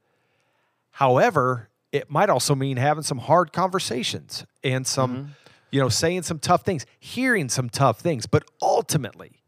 However, 0.97 1.69
it 1.93 2.11
might 2.11 2.31
also 2.31 2.55
mean 2.55 2.79
having 2.79 3.03
some 3.03 3.19
hard 3.19 3.53
conversations 3.53 4.47
and 4.65 4.87
some, 4.87 5.15
mm-hmm. 5.15 5.31
you 5.71 5.79
know, 5.79 5.91
saying 5.91 6.23
some 6.23 6.39
tough 6.39 6.63
things, 6.63 6.87
hearing 6.99 7.51
some 7.51 7.69
tough 7.69 8.01
things. 8.01 8.25
But 8.25 8.45
ultimately, 8.63 9.43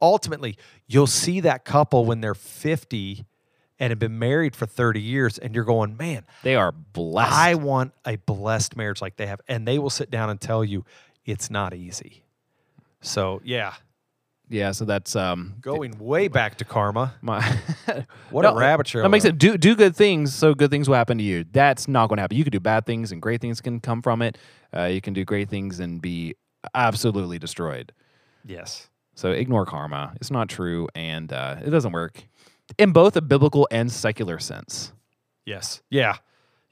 ultimately, 0.00 0.56
you'll 0.86 1.06
see 1.06 1.40
that 1.40 1.66
couple 1.66 2.06
when 2.06 2.22
they're 2.22 2.34
50 2.34 3.26
and 3.78 3.90
have 3.90 3.98
been 3.98 4.18
married 4.18 4.56
for 4.56 4.64
30 4.64 5.02
years, 5.02 5.36
and 5.36 5.54
you're 5.54 5.64
going, 5.64 5.98
man, 5.98 6.24
They 6.42 6.54
are 6.54 6.72
blessed. 6.72 7.30
I 7.30 7.54
want 7.54 7.92
a 8.06 8.16
blessed 8.16 8.74
marriage 8.74 9.02
like 9.02 9.16
they 9.16 9.26
have. 9.26 9.42
And 9.48 9.68
they 9.68 9.78
will 9.78 9.90
sit 9.90 10.10
down 10.10 10.30
and 10.30 10.40
tell 10.40 10.64
you 10.64 10.86
it's 11.26 11.50
not 11.50 11.74
easy. 11.74 12.24
So, 13.02 13.42
yeah, 13.44 13.74
yeah. 14.48 14.72
So 14.72 14.84
that's 14.84 15.16
um 15.16 15.54
going 15.60 15.98
way 15.98 16.28
back 16.28 16.56
to 16.58 16.64
karma. 16.64 17.14
my 17.20 17.40
What 18.30 18.42
No, 18.42 18.54
a 18.54 18.58
rabbit 18.58 18.86
trail. 18.86 19.02
That 19.02 19.10
makes 19.10 19.24
it 19.24 19.38
do 19.38 19.56
do 19.58 19.74
good 19.74 19.96
things, 19.96 20.34
so 20.34 20.54
good 20.54 20.70
things 20.70 20.88
will 20.88 20.96
happen 20.96 21.18
to 21.18 21.24
you. 21.24 21.44
That's 21.50 21.88
not 21.88 22.08
going 22.08 22.18
to 22.18 22.22
happen. 22.22 22.36
You 22.36 22.44
can 22.44 22.50
do 22.50 22.60
bad 22.60 22.86
things, 22.86 23.12
and 23.12 23.20
great 23.20 23.40
things 23.40 23.60
can 23.60 23.80
come 23.80 24.02
from 24.02 24.22
it. 24.22 24.38
Uh, 24.74 24.84
you 24.84 25.00
can 25.00 25.14
do 25.14 25.24
great 25.24 25.48
things 25.48 25.80
and 25.80 26.00
be 26.00 26.34
absolutely 26.74 27.38
destroyed. 27.38 27.92
Yes. 28.44 28.88
So 29.14 29.32
ignore 29.32 29.66
karma. 29.66 30.14
It's 30.16 30.30
not 30.30 30.48
true, 30.48 30.88
and 30.94 31.32
uh, 31.32 31.56
it 31.64 31.70
doesn't 31.70 31.92
work 31.92 32.24
in 32.76 32.92
both 32.92 33.16
a 33.16 33.22
biblical 33.22 33.66
and 33.70 33.90
secular 33.90 34.38
sense. 34.38 34.92
Yes. 35.44 35.82
Yeah. 35.90 36.16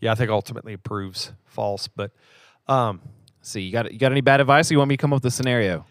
Yeah. 0.01 0.13
I 0.13 0.15
think 0.15 0.31
ultimately 0.31 0.75
it 0.75 0.83
proves 0.83 1.33
false. 1.47 1.89
But 1.89 2.13
um, 2.69 3.01
See, 3.47 3.61
you 3.61 3.71
got 3.71 3.93
you 3.93 3.99
got 3.99 4.11
any 4.11 4.23
bad 4.23 4.41
advice? 4.41 4.69
Or 4.71 4.75
you 4.75 4.79
want 4.79 4.89
me 4.89 4.97
to 4.97 5.01
come 5.01 5.13
up 5.13 5.23
with 5.23 5.33
a 5.33 5.35
scenario? 5.35 5.87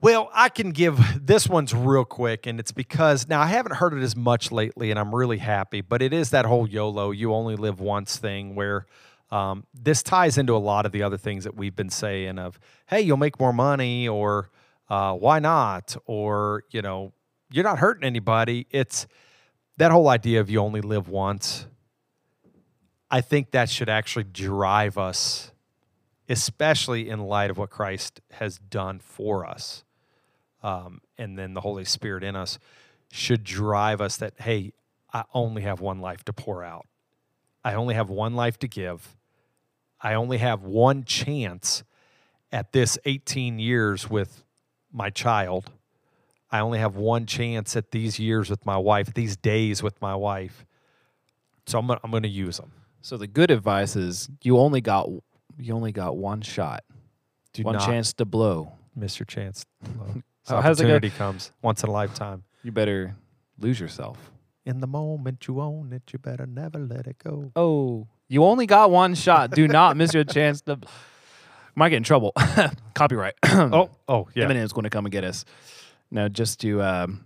Well, 0.00 0.30
I 0.32 0.48
can 0.48 0.70
give 0.70 1.26
this 1.26 1.48
one's 1.48 1.74
real 1.74 2.04
quick, 2.04 2.46
and 2.46 2.60
it's 2.60 2.70
because 2.70 3.28
now 3.28 3.40
I 3.40 3.46
haven't 3.46 3.76
heard 3.76 3.94
it 3.94 4.02
as 4.02 4.14
much 4.14 4.52
lately, 4.52 4.90
and 4.90 4.98
I'm 4.98 5.12
really 5.12 5.38
happy. 5.38 5.80
But 5.80 6.02
it 6.02 6.12
is 6.12 6.30
that 6.30 6.44
whole 6.44 6.68
YOLO, 6.68 7.10
you 7.10 7.34
only 7.34 7.56
live 7.56 7.80
once 7.80 8.16
thing 8.16 8.54
where 8.54 8.86
um, 9.32 9.66
this 9.74 10.02
ties 10.04 10.38
into 10.38 10.54
a 10.54 10.58
lot 10.58 10.86
of 10.86 10.92
the 10.92 11.02
other 11.02 11.18
things 11.18 11.44
that 11.44 11.56
we've 11.56 11.74
been 11.74 11.90
saying 11.90 12.38
of, 12.38 12.60
hey, 12.86 13.00
you'll 13.00 13.16
make 13.16 13.40
more 13.40 13.52
money, 13.52 14.06
or 14.06 14.50
uh, 14.88 15.14
why 15.14 15.40
not, 15.40 15.96
or 16.06 16.62
you 16.70 16.80
know, 16.80 17.12
you're 17.50 17.64
not 17.64 17.78
hurting 17.78 18.04
anybody. 18.04 18.66
It's 18.70 19.08
that 19.78 19.90
whole 19.90 20.08
idea 20.08 20.40
of 20.40 20.48
you 20.48 20.60
only 20.60 20.80
live 20.80 21.08
once. 21.08 21.66
I 23.10 23.20
think 23.20 23.50
that 23.50 23.68
should 23.68 23.88
actually 23.88 24.24
drive 24.24 24.96
us, 24.96 25.50
especially 26.28 27.08
in 27.08 27.20
light 27.20 27.50
of 27.50 27.58
what 27.58 27.70
Christ 27.70 28.20
has 28.32 28.58
done 28.58 29.00
for 29.00 29.44
us. 29.44 29.82
Um, 30.62 31.00
and 31.16 31.38
then 31.38 31.54
the 31.54 31.60
Holy 31.60 31.84
Spirit 31.84 32.24
in 32.24 32.34
us 32.36 32.58
should 33.10 33.44
drive 33.44 34.00
us 34.00 34.16
that, 34.18 34.34
hey, 34.40 34.72
I 35.12 35.24
only 35.32 35.62
have 35.62 35.80
one 35.80 36.00
life 36.00 36.24
to 36.24 36.32
pour 36.32 36.62
out. 36.62 36.86
I 37.64 37.74
only 37.74 37.94
have 37.94 38.10
one 38.10 38.34
life 38.34 38.58
to 38.60 38.68
give. 38.68 39.16
I 40.00 40.14
only 40.14 40.38
have 40.38 40.62
one 40.62 41.04
chance 41.04 41.82
at 42.52 42.72
this 42.72 42.98
18 43.04 43.58
years 43.58 44.08
with 44.08 44.44
my 44.92 45.10
child. 45.10 45.70
I 46.50 46.60
only 46.60 46.78
have 46.78 46.96
one 46.96 47.26
chance 47.26 47.76
at 47.76 47.90
these 47.90 48.18
years 48.18 48.48
with 48.48 48.64
my 48.64 48.76
wife, 48.76 49.12
these 49.14 49.36
days 49.36 49.82
with 49.82 50.00
my 50.00 50.14
wife. 50.14 50.64
So 51.66 51.78
I'm 51.78 51.86
gonna, 51.86 52.00
I'm 52.02 52.10
going 52.10 52.22
to 52.22 52.28
use 52.28 52.56
them. 52.56 52.72
So 53.00 53.16
the 53.16 53.26
good 53.26 53.50
advice 53.50 53.96
is 53.96 54.28
you 54.42 54.58
only 54.58 54.80
got 54.80 55.08
you 55.58 55.74
only 55.74 55.92
got 55.92 56.16
one 56.16 56.40
shot, 56.40 56.84
Do 57.52 57.64
one 57.64 57.78
chance 57.80 58.12
to 58.14 58.24
blow. 58.24 58.72
miss 58.94 59.18
your 59.18 59.26
chance. 59.26 59.66
This 60.44 60.52
Oh, 60.52 60.60
how's 60.60 60.80
it 60.80 60.84
go? 60.84 60.90
opportunity 60.94 61.16
comes 61.16 61.52
once 61.62 61.82
in 61.82 61.88
a 61.88 61.92
lifetime. 61.92 62.44
You 62.62 62.72
better 62.72 63.14
lose 63.58 63.78
yourself. 63.78 64.16
In 64.64 64.80
the 64.80 64.86
moment 64.86 65.46
you 65.48 65.60
own 65.60 65.92
it, 65.92 66.02
you 66.12 66.18
better 66.18 66.46
never 66.46 66.78
let 66.78 67.06
it 67.06 67.16
go. 67.22 67.50
Oh, 67.56 68.06
you 68.28 68.44
only 68.44 68.66
got 68.66 68.90
one 68.90 69.14
shot. 69.14 69.50
Do 69.52 69.66
not 69.66 69.96
miss 69.96 70.12
your 70.14 70.24
chance 70.24 70.60
to. 70.62 70.78
Might 71.74 71.90
get 71.90 71.98
in 71.98 72.02
trouble. 72.02 72.32
Copyright. 72.94 73.34
Oh, 73.46 73.90
oh 74.08 74.28
yeah. 74.34 74.44
Eminem's 74.46 74.72
going 74.72 74.84
to 74.84 74.90
come 74.90 75.06
and 75.06 75.12
get 75.12 75.24
us. 75.24 75.44
No, 76.10 76.28
just 76.28 76.60
to. 76.60 76.82
Um, 76.82 77.24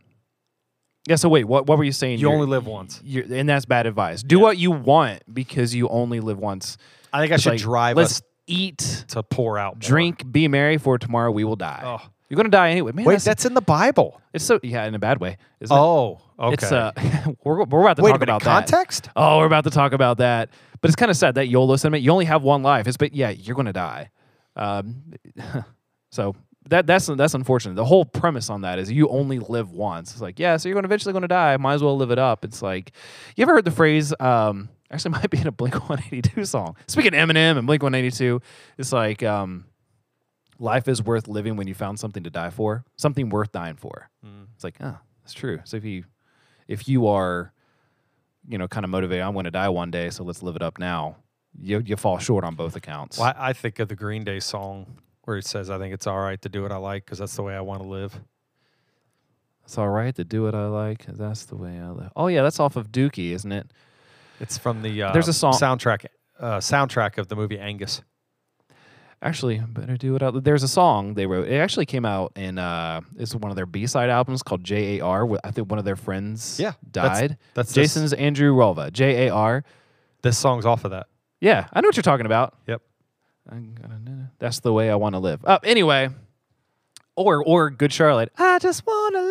yeah. 1.08 1.16
So 1.16 1.28
wait, 1.28 1.44
what? 1.44 1.66
What 1.66 1.78
were 1.78 1.84
you 1.84 1.92
saying? 1.92 2.18
You 2.18 2.28
You're- 2.28 2.34
only 2.34 2.46
live 2.46 2.66
once. 2.66 3.00
You're, 3.02 3.24
and 3.32 3.48
that's 3.48 3.64
bad 3.64 3.86
advice. 3.86 4.22
Do 4.22 4.36
Yeah. 4.36 4.42
what 4.42 4.58
you 4.58 4.70
want 4.70 5.22
because 5.32 5.74
you 5.74 5.88
only 5.88 6.20
live 6.20 6.38
once. 6.38 6.76
I 7.12 7.20
think 7.20 7.32
I 7.32 7.36
should 7.38 7.50
like, 7.52 7.60
drive 7.60 7.96
let's 7.96 8.16
us 8.18 8.22
eat, 8.46 9.04
to 9.08 9.22
pour 9.22 9.58
out, 9.58 9.74
more. 9.76 9.80
drink, 9.80 10.30
be 10.30 10.48
merry, 10.48 10.78
for 10.78 10.98
tomorrow 10.98 11.30
we 11.30 11.44
will 11.44 11.56
die. 11.56 11.82
Oh. 11.84 12.08
You're 12.32 12.36
going 12.38 12.50
to 12.50 12.56
die 12.56 12.70
anyway. 12.70 12.92
Man, 12.92 13.04
Wait, 13.04 13.12
that's, 13.12 13.24
that's 13.24 13.44
in 13.44 13.52
the 13.52 13.60
Bible. 13.60 14.18
it's 14.32 14.42
so 14.42 14.58
yeah, 14.62 14.86
in 14.86 14.94
a 14.94 14.98
bad 14.98 15.20
way. 15.20 15.36
Oh, 15.70 16.18
okay. 16.38 16.54
It's 16.54 16.72
uh, 16.72 16.90
we're 17.44 17.62
we're 17.64 17.82
about 17.82 17.98
to 17.98 18.02
Wait 18.02 18.08
a 18.08 18.12
talk 18.14 18.20
minute, 18.20 18.36
about 18.36 18.44
that. 18.44 18.70
context? 18.70 19.10
Oh, 19.14 19.36
we're 19.36 19.44
about 19.44 19.64
to 19.64 19.70
talk 19.70 19.92
about 19.92 20.16
that. 20.16 20.48
But 20.80 20.88
it's 20.88 20.96
kind 20.96 21.10
of 21.10 21.16
sad 21.18 21.34
that 21.34 21.48
YOLO 21.48 21.76
sentiment. 21.76 22.02
You 22.02 22.10
only 22.10 22.24
have 22.24 22.42
one 22.42 22.62
life. 22.62 22.86
It's 22.86 22.96
but 22.96 23.14
yeah, 23.14 23.28
you're 23.28 23.54
going 23.54 23.66
to 23.66 23.74
die. 23.74 24.08
Um, 24.56 25.12
so 26.10 26.34
that 26.70 26.86
that's 26.86 27.04
that's 27.04 27.34
unfortunate. 27.34 27.74
The 27.74 27.84
whole 27.84 28.06
premise 28.06 28.48
on 28.48 28.62
that 28.62 28.78
is 28.78 28.90
you 28.90 29.10
only 29.10 29.38
live 29.38 29.70
once. 29.72 30.12
It's 30.12 30.22
like 30.22 30.38
yeah, 30.38 30.56
so 30.56 30.70
you're 30.70 30.74
going 30.74 30.86
eventually 30.86 31.12
going 31.12 31.20
to 31.20 31.28
die. 31.28 31.58
Might 31.58 31.74
as 31.74 31.82
well 31.82 31.98
live 31.98 32.12
it 32.12 32.18
up. 32.18 32.46
It's 32.46 32.62
like 32.62 32.92
you 33.36 33.42
ever 33.42 33.52
heard 33.52 33.66
the 33.66 33.70
phrase? 33.70 34.14
Um, 34.18 34.70
actually, 34.90 35.10
it 35.10 35.18
might 35.18 35.28
be 35.28 35.38
in 35.38 35.48
a 35.48 35.52
Blink 35.52 35.74
182 35.74 36.46
song. 36.46 36.76
Speaking 36.86 37.12
of 37.14 37.28
Eminem 37.28 37.58
and 37.58 37.66
Blink 37.66 37.82
182, 37.82 38.40
it's 38.78 38.90
like 38.90 39.22
um, 39.22 39.66
life 40.62 40.88
is 40.88 41.02
worth 41.02 41.28
living 41.28 41.56
when 41.56 41.66
you 41.66 41.74
found 41.74 41.98
something 41.98 42.22
to 42.22 42.30
die 42.30 42.50
for, 42.50 42.84
something 42.96 43.28
worth 43.28 43.52
dying 43.52 43.76
for. 43.76 44.08
It's 44.54 44.64
like 44.64 44.76
ah, 44.80 45.00
that's 45.22 45.34
true. 45.34 45.60
So 45.64 45.76
if 45.76 45.84
you 45.84 46.04
if 46.68 46.88
you 46.88 47.06
are 47.06 47.52
you 48.48 48.58
know, 48.58 48.68
kind 48.68 48.84
of 48.84 48.90
motivated. 48.90 49.22
I'm 49.22 49.34
going 49.34 49.44
to 49.44 49.50
die 49.50 49.68
one 49.68 49.90
day, 49.90 50.10
so 50.10 50.24
let's 50.24 50.42
live 50.42 50.56
it 50.56 50.62
up 50.62 50.78
now. 50.78 51.16
You 51.60 51.82
you 51.84 51.96
fall 51.96 52.18
short 52.18 52.44
on 52.44 52.54
both 52.54 52.76
accounts. 52.76 53.18
Well, 53.18 53.32
I 53.36 53.50
I 53.50 53.52
think 53.52 53.78
of 53.78 53.88
the 53.88 53.96
Green 53.96 54.24
Day 54.24 54.40
song 54.40 54.98
where 55.24 55.36
it 55.36 55.46
says, 55.46 55.70
"I 55.70 55.78
think 55.78 55.92
it's 55.94 56.06
all 56.06 56.18
right 56.18 56.40
to 56.42 56.48
do 56.48 56.62
what 56.62 56.72
I 56.72 56.76
like 56.76 57.04
because 57.04 57.18
that's 57.18 57.36
the 57.36 57.42
way 57.42 57.54
I 57.54 57.60
want 57.60 57.82
to 57.82 57.88
live." 57.88 58.18
It's 59.64 59.78
all 59.78 59.88
right 59.88 60.14
to 60.16 60.24
do 60.24 60.42
what 60.42 60.54
I 60.54 60.66
like. 60.66 61.06
That's 61.06 61.44
the 61.44 61.56
way 61.56 61.78
I 61.78 61.90
live. 61.90 62.10
Oh 62.16 62.26
yeah, 62.26 62.42
that's 62.42 62.58
off 62.58 62.76
of 62.76 62.90
Dookie, 62.90 63.32
isn't 63.32 63.52
it? 63.52 63.70
It's 64.40 64.58
from 64.58 64.82
the 64.82 65.02
uh, 65.02 65.12
There's 65.12 65.28
a 65.28 65.32
song- 65.32 65.52
soundtrack 65.54 66.06
uh, 66.40 66.58
soundtrack 66.58 67.18
of 67.18 67.28
the 67.28 67.36
movie 67.36 67.58
Angus. 67.58 68.02
Actually, 69.24 69.58
better 69.58 69.96
do 69.96 70.16
it. 70.16 70.22
Out. 70.22 70.42
There's 70.42 70.64
a 70.64 70.68
song 70.68 71.14
they 71.14 71.26
wrote. 71.26 71.46
It 71.46 71.56
actually 71.58 71.86
came 71.86 72.04
out 72.04 72.32
in 72.34 72.58
uh, 72.58 73.02
it's 73.16 73.34
one 73.36 73.50
of 73.52 73.56
their 73.56 73.66
B-side 73.66 74.10
albums 74.10 74.42
called 74.42 74.64
J 74.64 74.98
A 74.98 75.04
R. 75.04 75.28
I 75.44 75.52
think 75.52 75.70
one 75.70 75.78
of 75.78 75.84
their 75.84 75.94
friends 75.96 76.58
Yeah, 76.58 76.72
that's- 76.90 77.20
died. 77.20 77.38
That's 77.54 77.72
this- 77.72 77.94
Jason's 77.94 78.12
Andrew 78.14 78.52
Relva. 78.54 78.92
J 78.92 79.28
A 79.28 79.32
R. 79.32 79.64
This 80.22 80.36
song's 80.36 80.66
off 80.66 80.84
of 80.84 80.90
that. 80.90 81.06
Yeah, 81.40 81.68
I 81.72 81.80
know 81.80 81.88
what 81.88 81.96
you're 81.96 82.02
talking 82.02 82.26
about. 82.26 82.54
Yep. 82.66 82.82
I'm 83.48 83.74
gonna- 83.80 84.32
That's 84.40 84.58
the 84.60 84.72
way 84.72 84.90
I 84.90 84.96
want 84.96 85.14
to 85.14 85.18
live. 85.20 85.44
Uh, 85.44 85.58
anyway, 85.62 86.08
or 87.16 87.44
or 87.44 87.70
Good 87.70 87.92
Charlotte. 87.92 88.32
I 88.36 88.58
just 88.58 88.84
want 88.86 89.14
to 89.14 89.22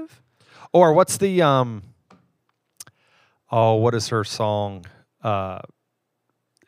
live. 0.00 0.22
Or 0.72 0.94
what's 0.94 1.18
the 1.18 1.42
um? 1.42 1.82
Oh, 3.50 3.74
what 3.74 3.94
is 3.94 4.08
her 4.08 4.24
song? 4.24 4.86
Uh, 5.22 5.58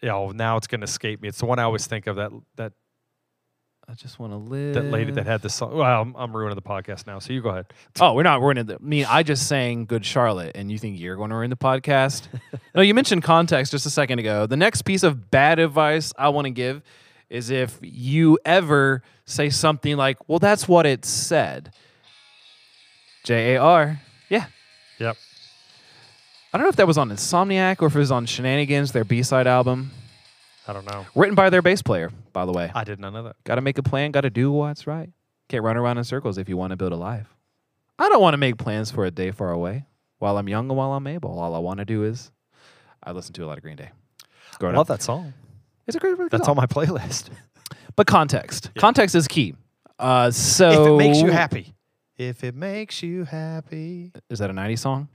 yeah, 0.06 0.14
oh, 0.14 0.30
now 0.30 0.56
it's 0.56 0.68
gonna 0.68 0.84
escape 0.84 1.20
me. 1.20 1.28
It's 1.28 1.40
the 1.40 1.46
one 1.46 1.58
I 1.58 1.64
always 1.64 1.86
think 1.86 2.06
of. 2.06 2.14
That 2.14 2.30
that 2.54 2.72
I 3.88 3.94
just 3.94 4.20
want 4.20 4.32
to 4.32 4.36
live. 4.36 4.74
that 4.74 4.84
lady 4.84 5.10
that 5.12 5.26
had 5.26 5.42
the 5.42 5.50
song. 5.50 5.76
Well, 5.76 6.02
I'm, 6.02 6.14
I'm 6.16 6.36
ruining 6.36 6.54
the 6.54 6.62
podcast 6.62 7.08
now. 7.08 7.18
So 7.18 7.32
you 7.32 7.42
go 7.42 7.50
ahead. 7.50 7.66
Oh, 8.00 8.14
we're 8.14 8.22
not 8.22 8.40
ruining 8.40 8.66
the. 8.66 8.74
I 8.74 8.78
mean, 8.80 9.04
I 9.08 9.24
just 9.24 9.48
sang 9.48 9.84
Good 9.84 10.04
Charlotte, 10.04 10.52
and 10.54 10.70
you 10.70 10.78
think 10.78 11.00
you're 11.00 11.16
going 11.16 11.30
to 11.30 11.36
ruin 11.36 11.50
the 11.50 11.56
podcast? 11.56 12.28
no, 12.74 12.82
you 12.82 12.94
mentioned 12.94 13.24
context 13.24 13.72
just 13.72 13.84
a 13.84 13.90
second 13.90 14.20
ago. 14.20 14.46
The 14.46 14.56
next 14.56 14.82
piece 14.82 15.02
of 15.02 15.30
bad 15.30 15.58
advice 15.58 16.12
I 16.16 16.28
want 16.28 16.46
to 16.46 16.50
give 16.50 16.82
is 17.28 17.50
if 17.50 17.78
you 17.82 18.38
ever 18.44 19.02
say 19.24 19.50
something 19.50 19.96
like, 19.96 20.28
well, 20.28 20.38
that's 20.38 20.68
what 20.68 20.86
it 20.86 21.04
said. 21.04 21.72
J 23.24 23.54
A 23.54 23.60
R. 23.60 24.00
Yeah. 24.28 24.46
Yep. 25.00 25.16
I 26.56 26.58
don't 26.58 26.64
know 26.64 26.70
if 26.70 26.76
that 26.76 26.86
was 26.86 26.96
on 26.96 27.10
Insomniac 27.10 27.82
or 27.82 27.88
if 27.88 27.96
it 27.96 27.98
was 27.98 28.10
on 28.10 28.24
Shenanigans, 28.24 28.92
their 28.92 29.04
B 29.04 29.22
side 29.22 29.46
album. 29.46 29.90
I 30.66 30.72
don't 30.72 30.86
know. 30.86 31.04
Written 31.14 31.34
by 31.34 31.50
their 31.50 31.60
bass 31.60 31.82
player, 31.82 32.10
by 32.32 32.46
the 32.46 32.52
way. 32.52 32.72
I 32.74 32.82
did 32.82 32.98
not 32.98 33.12
know 33.12 33.24
that. 33.24 33.36
Got 33.44 33.56
to 33.56 33.60
make 33.60 33.76
a 33.76 33.82
plan, 33.82 34.10
got 34.10 34.22
to 34.22 34.30
do 34.30 34.50
what's 34.50 34.86
right. 34.86 35.10
Can't 35.50 35.62
run 35.62 35.76
around 35.76 35.98
in 35.98 36.04
circles 36.04 36.38
if 36.38 36.48
you 36.48 36.56
want 36.56 36.70
to 36.70 36.76
build 36.78 36.92
a 36.92 36.96
life. 36.96 37.26
I 37.98 38.08
don't 38.08 38.22
want 38.22 38.32
to 38.32 38.38
make 38.38 38.56
plans 38.56 38.90
for 38.90 39.04
a 39.04 39.10
day 39.10 39.32
far 39.32 39.50
away. 39.50 39.84
While 40.18 40.38
I'm 40.38 40.48
young 40.48 40.70
and 40.70 40.78
while 40.78 40.92
I'm 40.94 41.06
able, 41.06 41.38
all 41.38 41.54
I 41.54 41.58
want 41.58 41.80
to 41.80 41.84
do 41.84 42.04
is 42.04 42.30
I 43.02 43.12
listen 43.12 43.34
to 43.34 43.44
a 43.44 43.46
lot 43.46 43.58
of 43.58 43.62
Green 43.62 43.76
Day. 43.76 43.90
I 44.58 44.64
love 44.64 44.76
up. 44.76 44.86
that 44.86 45.02
song. 45.02 45.34
It's 45.86 45.94
a 45.94 46.00
great, 46.00 46.12
really 46.12 46.30
good 46.30 46.38
That's 46.38 46.46
song. 46.46 46.56
on 46.56 46.62
my 46.62 46.66
playlist. 46.66 47.28
But 47.96 48.06
context. 48.06 48.70
Context 48.78 49.14
is 49.14 49.26
key. 49.28 49.54
Uh, 49.98 50.30
so 50.30 50.70
if 50.70 50.88
it 50.88 50.96
makes 50.96 51.18
you 51.20 51.30
happy. 51.30 51.74
If 52.16 52.44
it 52.44 52.54
makes 52.54 53.02
you 53.02 53.24
happy. 53.24 54.12
is 54.30 54.38
that 54.38 54.50
a 54.50 54.52
'90s 54.52 54.80
song? 54.80 55.08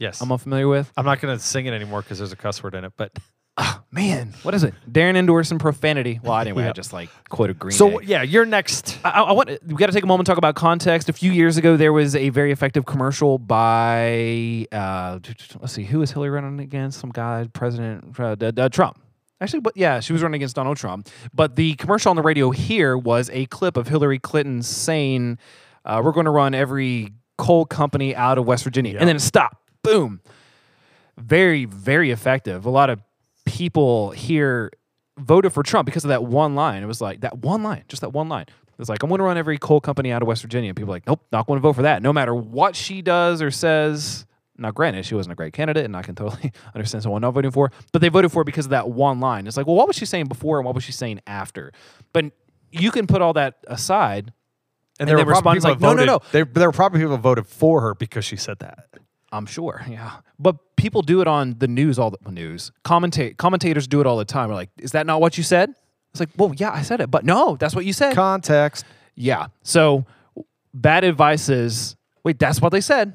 Yes. 0.00 0.20
I'm 0.20 0.32
unfamiliar 0.32 0.66
with. 0.66 0.90
I'm 0.96 1.04
not 1.04 1.20
going 1.20 1.36
to 1.38 1.42
sing 1.44 1.66
it 1.66 1.72
anymore 1.72 2.02
because 2.02 2.18
there's 2.18 2.32
a 2.32 2.36
cuss 2.36 2.60
word 2.62 2.74
in 2.74 2.84
it. 2.84 2.92
But 2.96 3.12
Ah, 3.56 3.82
man, 3.90 4.32
what 4.42 4.54
is 4.54 4.64
it? 4.64 4.72
Darren 4.90 5.16
endorsing 5.16 5.58
profanity. 5.58 6.18
Well, 6.22 6.38
anyway, 6.38 6.62
I 6.62 6.66
Yeah. 6.68 6.72
just 6.72 6.92
like 6.94 7.10
quoted 7.28 7.58
Green 7.58 7.72
so 7.76 7.98
Day. 8.00 8.06
yeah, 8.06 8.22
you're 8.22 8.46
next. 8.46 8.98
I, 9.04 9.10
I 9.10 9.32
want 9.32 9.50
we 9.66 9.74
got 9.74 9.86
to 9.86 9.92
take 9.92 10.04
a 10.04 10.06
moment 10.06 10.24
to 10.26 10.30
talk 10.30 10.38
about 10.38 10.54
context. 10.54 11.08
A 11.10 11.12
few 11.12 11.30
years 11.30 11.58
ago, 11.58 11.76
there 11.76 11.92
was 11.92 12.16
a 12.16 12.30
very 12.30 12.52
effective 12.52 12.86
commercial 12.86 13.38
by 13.38 14.66
uh, 14.72 15.18
let's 15.60 15.72
see, 15.72 15.84
who 15.84 15.98
was 15.98 16.10
Hillary 16.12 16.30
running 16.30 16.60
against? 16.60 17.00
Some 17.00 17.10
guy, 17.10 17.48
President 17.52 18.18
uh, 18.18 18.34
d- 18.34 18.50
d- 18.52 18.68
Trump. 18.70 18.98
Actually, 19.42 19.60
but 19.60 19.76
yeah, 19.76 20.00
she 20.00 20.12
was 20.12 20.22
running 20.22 20.36
against 20.38 20.56
Donald 20.56 20.76
Trump. 20.76 21.08
But 21.34 21.56
the 21.56 21.74
commercial 21.74 22.10
on 22.10 22.16
the 22.16 22.22
radio 22.22 22.50
here 22.50 22.96
was 22.96 23.30
a 23.32 23.46
clip 23.46 23.76
of 23.76 23.88
Hillary 23.88 24.18
Clinton 24.18 24.62
saying, 24.62 25.38
uh, 25.84 26.00
"We're 26.04 26.12
going 26.12 26.26
to 26.26 26.30
run 26.30 26.54
every 26.54 27.12
coal 27.36 27.64
company 27.66 28.14
out 28.14 28.38
of 28.38 28.46
West 28.46 28.64
Virginia," 28.64 28.96
and 28.98 29.08
then 29.08 29.18
stop, 29.18 29.58
boom. 29.82 30.20
Very, 31.18 31.64
very 31.64 32.10
effective. 32.10 32.64
A 32.64 32.70
lot 32.70 32.90
of 32.90 33.00
people 33.44 34.10
here 34.10 34.70
voted 35.18 35.52
for 35.52 35.62
Trump 35.62 35.86
because 35.86 36.04
of 36.04 36.08
that 36.08 36.24
one 36.24 36.54
line. 36.54 36.82
It 36.82 36.86
was 36.86 37.00
like 37.00 37.20
that 37.20 37.38
one 37.38 37.62
line, 37.62 37.84
just 37.88 38.00
that 38.00 38.10
one 38.10 38.28
line. 38.28 38.46
It 38.48 38.78
was 38.78 38.88
like, 38.88 39.02
I'm 39.02 39.10
going 39.10 39.18
to 39.18 39.24
run 39.24 39.36
every 39.36 39.58
coal 39.58 39.80
company 39.80 40.10
out 40.10 40.22
of 40.22 40.28
West 40.28 40.42
Virginia. 40.42 40.70
And 40.70 40.76
people 40.76 40.90
are 40.90 40.96
like, 40.96 41.06
nope, 41.06 41.20
not 41.30 41.46
going 41.46 41.58
to 41.58 41.60
vote 41.60 41.74
for 41.74 41.82
that. 41.82 42.02
No 42.02 42.12
matter 42.12 42.34
what 42.34 42.74
she 42.74 43.02
does 43.02 43.42
or 43.42 43.50
says. 43.50 44.26
Now, 44.56 44.70
granted, 44.70 45.06
she 45.06 45.14
wasn't 45.14 45.32
a 45.32 45.36
great 45.36 45.54
candidate, 45.54 45.86
and 45.86 45.96
I 45.96 46.02
can 46.02 46.14
totally 46.14 46.52
understand 46.74 47.02
someone 47.02 47.22
not 47.22 47.30
voting 47.30 47.50
for 47.50 47.68
her, 47.68 47.72
but 47.92 48.02
they 48.02 48.10
voted 48.10 48.30
for 48.30 48.40
her 48.40 48.44
because 48.44 48.66
of 48.66 48.70
that 48.70 48.90
one 48.90 49.18
line. 49.18 49.46
It's 49.46 49.56
like, 49.56 49.66
well, 49.66 49.74
what 49.74 49.86
was 49.86 49.96
she 49.96 50.04
saying 50.04 50.26
before 50.26 50.58
and 50.58 50.66
what 50.66 50.74
was 50.74 50.84
she 50.84 50.92
saying 50.92 51.20
after? 51.26 51.72
But 52.12 52.26
you 52.70 52.90
can 52.90 53.06
put 53.06 53.22
all 53.22 53.32
that 53.34 53.56
aside. 53.66 54.34
And 54.98 55.08
there 55.08 55.16
were 55.16 55.24
probably 55.24 55.54
people 55.54 55.70
like, 55.70 55.80
no, 55.80 55.94
no, 55.94 56.04
no. 56.04 56.20
There, 56.32 56.44
there 56.44 56.68
were 56.68 56.72
probably 56.72 57.00
people 57.00 57.16
voted 57.16 57.46
for 57.46 57.80
her 57.80 57.94
because 57.94 58.26
she 58.26 58.36
said 58.36 58.58
that. 58.58 58.84
I'm 59.32 59.46
sure, 59.46 59.84
yeah. 59.88 60.16
But 60.38 60.56
people 60.76 61.02
do 61.02 61.20
it 61.20 61.28
on 61.28 61.56
the 61.58 61.68
news 61.68 61.98
all 61.98 62.10
the 62.10 62.30
news. 62.30 62.72
Commentate 62.84 63.36
commentators 63.36 63.86
do 63.86 64.00
it 64.00 64.06
all 64.06 64.16
the 64.16 64.24
time. 64.24 64.48
They're 64.48 64.56
like, 64.56 64.70
is 64.78 64.92
that 64.92 65.06
not 65.06 65.20
what 65.20 65.36
you 65.36 65.44
said? 65.44 65.70
It's 66.12 66.20
like, 66.20 66.30
well, 66.36 66.52
yeah, 66.56 66.72
I 66.72 66.82
said 66.82 67.00
it, 67.00 67.10
but 67.10 67.24
no, 67.24 67.56
that's 67.56 67.74
what 67.74 67.84
you 67.84 67.92
said. 67.92 68.14
Context. 68.14 68.84
yeah. 69.14 69.46
So 69.62 70.04
bad 70.74 71.04
advice 71.04 71.48
is 71.48 71.96
wait, 72.24 72.38
that's 72.38 72.60
what 72.60 72.70
they 72.70 72.80
said. 72.80 73.12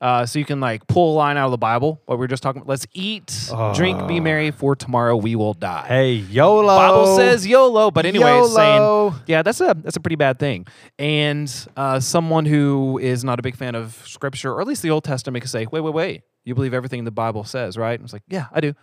Uh, 0.00 0.24
so 0.24 0.38
you 0.38 0.46
can 0.46 0.60
like 0.60 0.86
pull 0.86 1.14
a 1.14 1.16
line 1.16 1.36
out 1.36 1.44
of 1.44 1.50
the 1.50 1.58
Bible. 1.58 2.00
What 2.06 2.16
we 2.16 2.20
were 2.22 2.28
just 2.28 2.42
talking. 2.42 2.62
about. 2.62 2.70
Let's 2.70 2.86
eat, 2.94 3.50
drink, 3.74 4.08
be 4.08 4.18
merry, 4.18 4.50
for 4.50 4.74
tomorrow 4.74 5.14
we 5.14 5.36
will 5.36 5.52
die. 5.52 5.86
Hey, 5.86 6.12
YOLO. 6.14 6.66
Bible 6.66 7.16
says 7.16 7.46
YOLO, 7.46 7.90
but 7.90 8.06
anyway, 8.06 8.30
YOLO. 8.30 9.10
saying 9.10 9.22
yeah, 9.26 9.42
that's 9.42 9.60
a 9.60 9.76
that's 9.78 9.96
a 9.96 10.00
pretty 10.00 10.16
bad 10.16 10.38
thing. 10.38 10.66
And 10.98 11.52
uh, 11.76 12.00
someone 12.00 12.46
who 12.46 12.98
is 12.98 13.24
not 13.24 13.38
a 13.38 13.42
big 13.42 13.56
fan 13.56 13.74
of 13.74 14.00
Scripture, 14.06 14.52
or 14.54 14.62
at 14.62 14.66
least 14.66 14.80
the 14.82 14.90
Old 14.90 15.04
Testament, 15.04 15.42
can 15.42 15.48
say, 15.50 15.66
wait, 15.70 15.80
wait, 15.80 15.92
wait, 15.92 16.22
you 16.44 16.54
believe 16.54 16.72
everything 16.72 17.04
the 17.04 17.10
Bible 17.10 17.44
says, 17.44 17.76
right? 17.76 17.98
And 17.98 18.04
it's 18.04 18.12
like, 18.14 18.22
yeah, 18.28 18.46
I 18.52 18.60
do. 18.60 18.74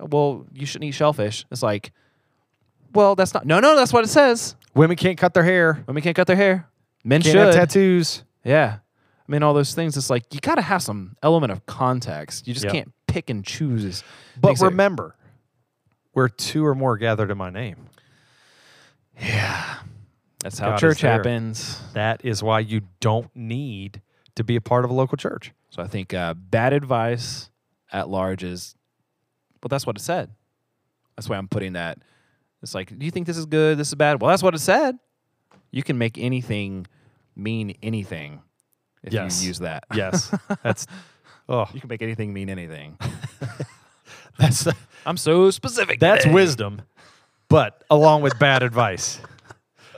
Well, 0.00 0.44
you 0.52 0.66
shouldn't 0.66 0.88
eat 0.88 0.92
shellfish. 0.92 1.46
It's 1.52 1.62
like, 1.62 1.92
well, 2.92 3.14
that's 3.14 3.32
not. 3.32 3.46
No, 3.46 3.60
no, 3.60 3.76
that's 3.76 3.92
what 3.92 4.04
it 4.04 4.08
says. 4.08 4.56
Women 4.74 4.96
can't 4.96 5.16
cut 5.18 5.34
their 5.34 5.44
hair. 5.44 5.84
Women 5.86 6.02
can't 6.02 6.16
cut 6.16 6.26
their 6.26 6.34
hair. 6.36 6.68
Men 7.04 7.22
Can't 7.22 7.32
should. 7.32 7.40
have 7.46 7.54
tattoos. 7.54 8.24
Yeah. 8.44 8.78
I 9.26 9.32
mean, 9.32 9.42
all 9.42 9.54
those 9.54 9.74
things. 9.74 9.96
It's 9.96 10.10
like 10.10 10.32
you 10.34 10.40
got 10.40 10.56
to 10.56 10.62
have 10.62 10.82
some 10.82 11.16
element 11.22 11.50
of 11.52 11.64
context. 11.66 12.46
You 12.46 12.52
just 12.54 12.64
Yep. 12.64 12.72
can't 12.72 12.92
pick 13.06 13.30
and 13.30 13.44
choose. 13.44 14.02
But 14.40 14.48
Makes 14.50 14.62
it- 14.62 14.66
remember, 14.66 15.16
where 16.12 16.28
two 16.28 16.64
or 16.66 16.74
more 16.74 16.96
gathered 16.98 17.30
in 17.30 17.38
my 17.38 17.50
name. 17.50 17.86
Yeah. 19.20 19.76
That's 20.42 20.58
how 20.58 20.70
God 20.70 20.78
church 20.78 21.00
happens. 21.00 21.80
That 21.94 22.24
is 22.24 22.42
why 22.42 22.60
you 22.60 22.82
don't 23.00 23.34
need 23.34 24.02
to 24.34 24.44
be 24.44 24.56
a 24.56 24.60
part 24.60 24.84
of 24.84 24.90
a 24.90 24.94
local 24.94 25.16
church. 25.16 25.52
So 25.70 25.82
I 25.82 25.86
think 25.86 26.12
uh, 26.12 26.34
bad 26.34 26.72
advice 26.72 27.50
at 27.92 28.08
large 28.08 28.44
is, 28.44 28.74
well, 29.62 29.68
that's 29.68 29.86
what 29.86 29.96
it 29.96 30.00
said. 30.02 30.30
That's 31.16 31.28
why 31.28 31.36
I'm 31.38 31.48
putting 31.48 31.72
that. 31.74 31.98
It's 32.62 32.74
like, 32.74 32.96
do 32.98 33.04
you 33.04 33.10
think 33.10 33.26
this 33.26 33.36
is 33.38 33.46
good? 33.46 33.78
This 33.78 33.88
is 33.88 33.94
bad? 33.94 34.20
Well, 34.20 34.28
that's 34.30 34.42
what 34.42 34.54
it 34.54 34.58
said. 34.58 34.98
You 35.70 35.82
can 35.82 35.96
make 35.98 36.18
anything 36.18 36.86
mean 37.36 37.76
anything 37.82 38.42
if 39.04 39.12
Yes. 39.12 39.40
you 39.42 39.48
use 39.48 39.58
that. 39.60 39.84
Yes. 39.94 40.34
That's 40.64 40.86
oh, 41.48 41.66
You 41.72 41.80
can 41.80 41.88
make 41.88 42.02
anything 42.02 42.32
mean 42.32 42.48
anything. 42.50 42.98
that's 44.38 44.66
I'm 45.06 45.16
so 45.16 45.50
specific. 45.50 46.00
that's 46.00 46.24
today. 46.24 46.34
wisdom, 46.34 46.82
but 47.48 47.84
along 47.90 48.22
with 48.22 48.38
bad 48.38 48.62
advice. 48.62 49.20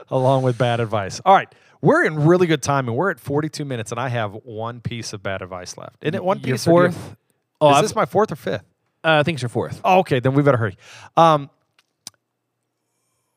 Along 0.09 0.43
with 0.43 0.57
bad 0.57 0.79
advice. 0.79 1.19
All 1.25 1.33
right. 1.33 1.53
We're 1.81 2.05
in 2.05 2.25
really 2.25 2.47
good 2.47 2.61
time 2.63 2.87
and 2.87 2.95
we're 2.97 3.11
at 3.11 3.19
42 3.19 3.63
minutes 3.65 3.91
and 3.91 3.99
I 3.99 4.09
have 4.09 4.33
one 4.43 4.79
piece 4.81 5.13
of 5.13 5.21
bad 5.23 5.41
advice 5.41 5.77
left. 5.77 5.97
Isn't 6.03 6.15
it 6.15 6.23
one 6.23 6.39
Your 6.39 6.55
piece 6.55 6.67
or 6.67 6.87
do 6.87 6.87
you- 6.87 6.91
fourth. 6.93 7.15
Oh, 7.61 7.69
is 7.71 7.75
I've- 7.77 7.81
this 7.83 7.95
my 7.95 8.05
fourth 8.05 8.31
or 8.31 8.35
fifth? 8.35 8.63
uh, 9.03 9.19
I 9.19 9.23
think 9.23 9.35
it's 9.37 9.41
your 9.43 9.49
fourth. 9.49 9.79
Oh, 9.83 9.99
okay, 9.99 10.19
then 10.19 10.33
we 10.33 10.41
better 10.43 10.57
hurry. 10.57 10.77
Um, 11.15 11.49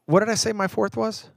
what 0.07 0.21
did 0.21 0.29
I 0.29 0.35
say 0.35 0.53
my 0.53 0.67
fourth 0.69 0.97
was? 0.97 1.29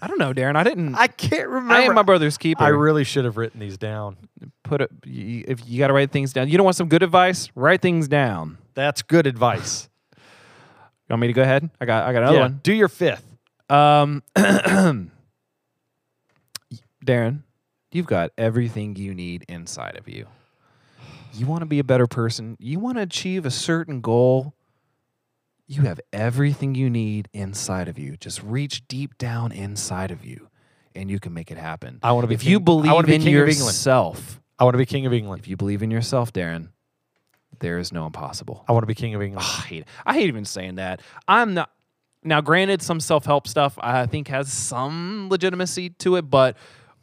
I 0.00 0.06
don't 0.06 0.18
know, 0.18 0.32
Darren. 0.32 0.54
I 0.56 0.62
didn't. 0.64 0.94
I, 0.94 1.02
I 1.02 1.06
can't 1.08 1.48
remember. 1.48 1.74
I 1.74 1.80
ain't 1.82 1.94
my 1.94 2.02
brother's 2.02 2.38
keeper. 2.38 2.62
I 2.62 2.68
really 2.68 3.04
should 3.04 3.24
have 3.24 3.36
written 3.36 3.58
these 3.60 3.76
down. 3.78 4.16
put 4.62 4.80
it. 4.80 4.90
y- 5.04 5.44
If 5.48 5.68
you 5.68 5.78
got 5.78 5.88
to 5.88 5.92
write 5.92 6.10
things 6.12 6.32
down, 6.32 6.48
you 6.48 6.56
don't 6.56 6.64
want 6.64 6.76
some 6.76 6.88
good 6.88 7.02
advice. 7.02 7.50
Write 7.54 7.82
things 7.82 8.06
down. 8.08 8.58
That's 8.74 9.02
good 9.02 9.26
advice. 9.26 9.88
You 11.08 11.14
want 11.14 11.22
me 11.22 11.26
to 11.28 11.32
go 11.32 11.40
ahead? 11.40 11.70
I 11.80 11.86
got. 11.86 12.06
I 12.06 12.12
got 12.12 12.18
another 12.22 12.36
Yeah, 12.36 12.42
one. 12.42 12.60
Do 12.62 12.74
your 12.74 12.88
fifth. 12.88 13.24
Um, 13.70 14.22
Darren, 17.04 17.42
you've 17.92 18.06
got 18.06 18.30
everything 18.36 18.94
you 18.96 19.14
need 19.14 19.44
inside 19.48 19.96
of 19.96 20.06
you. 20.06 20.26
You 21.32 21.46
want 21.46 21.60
to 21.62 21.66
be 21.66 21.78
a 21.78 21.84
better 21.84 22.06
person. 22.06 22.56
You 22.60 22.78
want 22.78 22.96
to 22.98 23.02
achieve 23.02 23.46
a 23.46 23.50
certain 23.50 24.00
goal. 24.02 24.54
You 25.70 25.82
have 25.82 26.00
everything 26.14 26.74
you 26.74 26.88
need 26.88 27.28
inside 27.34 27.88
of 27.88 27.98
you. 27.98 28.16
Just 28.16 28.42
reach 28.42 28.88
deep 28.88 29.18
down 29.18 29.52
inside 29.52 30.10
of 30.10 30.24
you, 30.24 30.48
and 30.94 31.10
you 31.10 31.20
can 31.20 31.34
make 31.34 31.50
it 31.50 31.58
happen. 31.58 31.98
I 32.02 32.12
wanna 32.12 32.26
be 32.26 32.34
If 32.34 32.42
you 32.44 32.58
king- 32.58 32.62
I 32.62 32.64
believe 32.64 32.92
wanna 32.92 33.06
be 33.06 33.14
in 33.16 33.22
yourself, 33.22 34.40
I 34.58 34.64
want 34.64 34.74
to 34.74 34.78
be 34.78 34.86
king 34.86 35.04
of 35.06 35.12
England. 35.12 35.42
if 35.42 35.46
you 35.48 35.56
believe 35.58 35.82
in 35.82 35.90
yourself, 35.90 36.32
Darren, 36.32 36.70
there 37.60 37.78
is 37.78 37.92
no 37.92 38.06
impossible. 38.06 38.64
I 38.66 38.72
want 38.72 38.82
to 38.82 38.86
be 38.86 38.94
king 38.94 39.14
of 39.14 39.20
England. 39.22 39.44
Ah, 39.46 39.62
I 39.62 39.66
hate 39.68 39.80
it. 39.82 39.88
I 40.06 40.14
hate 40.14 40.26
even 40.28 40.44
saying 40.46 40.76
that. 40.76 41.00
I'm 41.28 41.52
not. 41.54 41.70
Now, 42.24 42.40
granted, 42.40 42.80
some 42.82 42.98
self 42.98 43.26
help 43.26 43.46
stuff 43.46 43.78
I 43.80 44.06
think 44.06 44.28
has 44.28 44.50
some 44.52 45.28
legitimacy 45.30 45.90
to 45.90 46.16
it, 46.16 46.22
but 46.22 46.56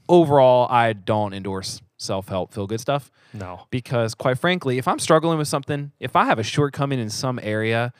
overall, 0.10 0.68
I 0.72 0.94
don't 0.94 1.34
endorse 1.34 1.82
self 1.98 2.28
help 2.30 2.52
feel 2.54 2.68
good 2.68 2.82
stuff 2.82 3.10
No. 3.34 3.68
because, 3.70 4.16
quite 4.16 4.38
frankly, 4.40 4.78
if 4.80 4.88
I'm 4.88 5.00
struggling 5.00 5.38
with 5.38 5.48
something, 5.48 5.92
if 6.00 6.16
I 6.16 6.26
have 6.26 6.40
a 6.40 6.44
shortcoming 6.44 7.00
in 7.00 7.10
some 7.10 7.40
area, 7.42 7.94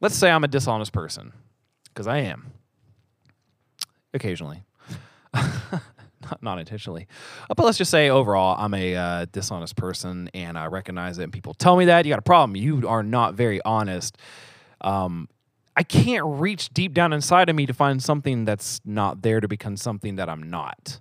let's 0.00 0.14
say 0.14 0.30
I'm 0.30 0.44
a 0.44 0.48
dishonest 0.48 0.92
person, 0.92 1.32
because 1.84 2.06
I 2.06 2.18
am 2.18 2.52
occasionally. 4.14 4.64
not, 5.34 6.42
not 6.42 6.58
intentionally. 6.58 7.06
Uh, 7.48 7.54
but 7.54 7.64
let's 7.64 7.78
just 7.78 7.90
say 7.90 8.10
overall, 8.10 8.56
I'm 8.58 8.74
a 8.74 8.94
uh, 8.94 9.26
dishonest 9.30 9.76
person 9.76 10.30
and 10.34 10.58
I 10.58 10.66
recognize 10.66 11.18
it, 11.18 11.24
and 11.24 11.32
people 11.32 11.54
tell 11.54 11.76
me 11.76 11.86
that 11.86 12.04
you 12.04 12.12
got 12.12 12.18
a 12.18 12.22
problem. 12.22 12.56
You 12.56 12.88
are 12.88 13.02
not 13.02 13.34
very 13.34 13.60
honest. 13.64 14.18
Um, 14.80 15.28
I 15.76 15.82
can't 15.84 16.24
reach 16.26 16.70
deep 16.70 16.92
down 16.92 17.12
inside 17.12 17.48
of 17.48 17.56
me 17.56 17.66
to 17.66 17.72
find 17.72 18.02
something 18.02 18.44
that's 18.44 18.80
not 18.84 19.22
there 19.22 19.40
to 19.40 19.48
become 19.48 19.76
something 19.76 20.16
that 20.16 20.28
I'm 20.28 20.50
not. 20.50 21.00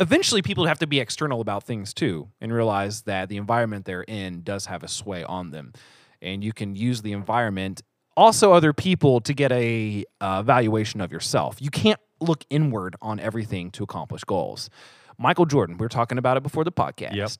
Eventually, 0.00 0.42
people 0.42 0.66
have 0.66 0.80
to 0.80 0.88
be 0.88 0.98
external 0.98 1.40
about 1.40 1.62
things 1.62 1.94
too 1.94 2.28
and 2.40 2.52
realize 2.52 3.02
that 3.02 3.28
the 3.28 3.36
environment 3.36 3.84
they're 3.84 4.02
in 4.02 4.42
does 4.42 4.66
have 4.66 4.82
a 4.82 4.88
sway 4.88 5.22
on 5.22 5.52
them. 5.52 5.72
And 6.20 6.42
you 6.42 6.52
can 6.52 6.74
use 6.74 7.02
the 7.02 7.12
environment, 7.12 7.82
also 8.16 8.52
other 8.52 8.72
people, 8.72 9.20
to 9.22 9.34
get 9.34 9.52
a 9.52 10.04
uh, 10.20 10.42
valuation 10.42 11.00
of 11.00 11.10
yourself. 11.12 11.56
You 11.60 11.70
can't 11.70 12.00
look 12.20 12.44
inward 12.50 12.96
on 13.02 13.18
everything 13.20 13.70
to 13.72 13.82
accomplish 13.84 14.24
goals. 14.24 14.70
Michael 15.18 15.46
Jordan, 15.46 15.76
we 15.78 15.84
were 15.84 15.88
talking 15.88 16.18
about 16.18 16.36
it 16.36 16.42
before 16.42 16.64
the 16.64 16.72
podcast. 16.72 17.14
Yep. 17.14 17.30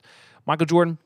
Michael 0.47 0.67
Jordan, 0.67 0.99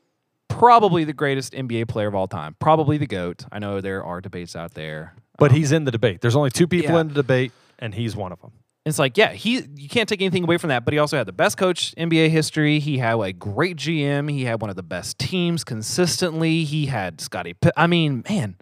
probably 0.47 1.03
the 1.03 1.13
greatest 1.13 1.53
NBA 1.53 1.87
player 1.87 2.07
of 2.07 2.15
all 2.15 2.27
time, 2.27 2.55
probably 2.59 2.97
the 2.97 3.07
GOAT. 3.07 3.45
I 3.51 3.59
know 3.59 3.81
there 3.81 4.03
are 4.03 4.21
debates 4.21 4.55
out 4.55 4.73
there. 4.73 5.13
But 5.37 5.51
he's 5.51 5.71
in 5.71 5.85
the 5.85 5.91
debate. 5.91 6.21
There's 6.21 6.35
only 6.35 6.49
two 6.49 6.67
people 6.67 6.95
Yeah. 6.95 7.01
in 7.01 7.07
the 7.09 7.13
debate, 7.13 7.51
and 7.79 7.93
he's 7.93 8.15
one 8.15 8.31
of 8.31 8.41
them. 8.41 8.51
It's 8.85 8.97
like, 8.99 9.17
yeah, 9.17 9.33
he 9.33 9.61
you 9.75 9.87
can't 9.89 10.09
take 10.09 10.21
anything 10.21 10.43
away 10.43 10.57
from 10.57 10.69
that, 10.69 10.83
but 10.83 10.93
he 10.93 10.99
also 10.99 11.17
had 11.17 11.27
the 11.27 11.31
best 11.33 11.57
coach 11.57 11.93
NBA 11.95 12.29
history. 12.29 12.79
He 12.79 12.97
had 12.97 13.19
a 13.19 13.31
great 13.33 13.75
GM. 13.77 14.29
He 14.31 14.45
had 14.45 14.61
one 14.61 14.69
of 14.69 14.75
the 14.75 14.83
best 14.83 15.19
teams 15.19 15.63
consistently. 15.63 16.63
He 16.63 16.87
had 16.87 17.21
Scotty. 17.21 17.53
Pitt. 17.53 17.73
I 17.77 17.87
mean, 17.87 18.23
man, 18.29 18.55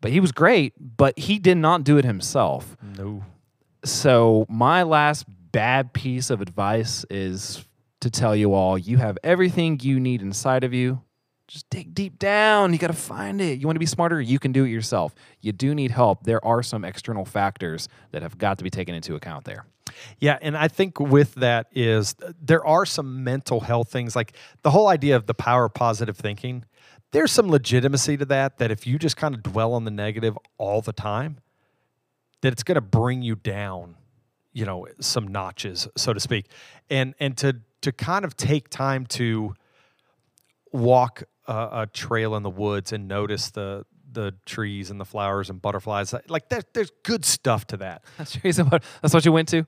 but 0.00 0.10
he 0.10 0.20
was 0.20 0.32
great, 0.32 0.74
but 0.78 1.18
he 1.18 1.38
did 1.38 1.56
not 1.56 1.84
do 1.84 1.98
it 1.98 2.04
himself. 2.04 2.76
No. 2.98 3.24
So 3.84 4.46
my 4.48 4.82
last 4.82 5.24
bad 5.52 5.92
piece 5.92 6.30
of 6.30 6.40
advice 6.40 7.04
is 7.10 7.64
to 8.00 8.10
tell 8.10 8.34
you 8.34 8.54
all 8.54 8.78
you 8.78 8.98
have 8.98 9.18
everything 9.22 9.78
you 9.80 10.00
need 10.00 10.22
inside 10.22 10.64
of 10.64 10.72
you. 10.72 11.02
Just 11.48 11.68
dig 11.68 11.94
deep 11.94 12.18
down. 12.18 12.72
You 12.72 12.78
got 12.78 12.88
to 12.88 12.92
find 12.92 13.40
it. 13.40 13.58
You 13.58 13.66
want 13.66 13.74
to 13.74 13.80
be 13.80 13.86
smarter? 13.86 14.20
You 14.20 14.38
can 14.38 14.52
do 14.52 14.64
it 14.64 14.68
yourself. 14.68 15.14
You 15.40 15.50
do 15.50 15.74
need 15.74 15.90
help. 15.90 16.22
There 16.22 16.44
are 16.44 16.62
some 16.62 16.84
external 16.84 17.24
factors 17.24 17.88
that 18.12 18.22
have 18.22 18.38
got 18.38 18.58
to 18.58 18.64
be 18.64 18.70
taken 18.70 18.94
into 18.94 19.16
account 19.16 19.46
there. 19.46 19.64
Yeah, 20.20 20.38
and 20.40 20.56
I 20.56 20.68
think 20.68 21.00
with 21.00 21.34
that 21.34 21.66
is 21.72 22.14
there 22.40 22.64
are 22.64 22.86
some 22.86 23.24
mental 23.24 23.60
health 23.60 23.90
things 23.90 24.14
like 24.14 24.34
the 24.62 24.70
whole 24.70 24.86
idea 24.86 25.16
of 25.16 25.26
the 25.26 25.34
power 25.34 25.64
of 25.64 25.74
positive 25.74 26.16
thinking. 26.16 26.64
There's 27.12 27.32
some 27.32 27.48
legitimacy 27.50 28.16
to 28.18 28.24
that 28.26 28.58
that 28.58 28.70
if 28.70 28.86
you 28.86 28.98
just 28.98 29.16
kind 29.16 29.34
of 29.34 29.42
dwell 29.42 29.74
on 29.74 29.84
the 29.84 29.90
negative 29.90 30.38
all 30.58 30.80
the 30.80 30.92
time, 30.92 31.38
that 32.42 32.52
it's 32.52 32.62
going 32.62 32.76
to 32.76 32.80
bring 32.80 33.22
you 33.22 33.34
down, 33.36 33.96
you 34.52 34.64
know, 34.64 34.86
some 35.00 35.28
notches, 35.28 35.88
so 35.96 36.12
to 36.12 36.20
speak. 36.20 36.46
And 36.88 37.14
and 37.20 37.36
to 37.38 37.56
to 37.82 37.92
kind 37.92 38.24
of 38.24 38.36
take 38.36 38.68
time 38.68 39.06
to 39.06 39.54
walk 40.72 41.24
a, 41.46 41.68
a 41.82 41.86
trail 41.92 42.36
in 42.36 42.42
the 42.42 42.50
woods 42.50 42.92
and 42.92 43.08
notice 43.08 43.50
the 43.50 43.84
the 44.12 44.34
trees 44.44 44.90
and 44.90 45.00
the 45.00 45.04
flowers 45.04 45.50
and 45.50 45.62
butterflies. 45.62 46.12
Like 46.28 46.48
there, 46.48 46.62
there's 46.72 46.90
good 47.04 47.24
stuff 47.24 47.66
to 47.68 47.76
that. 47.78 48.02
That's 48.18 49.14
what 49.14 49.24
you 49.24 49.32
went 49.32 49.48
to. 49.50 49.66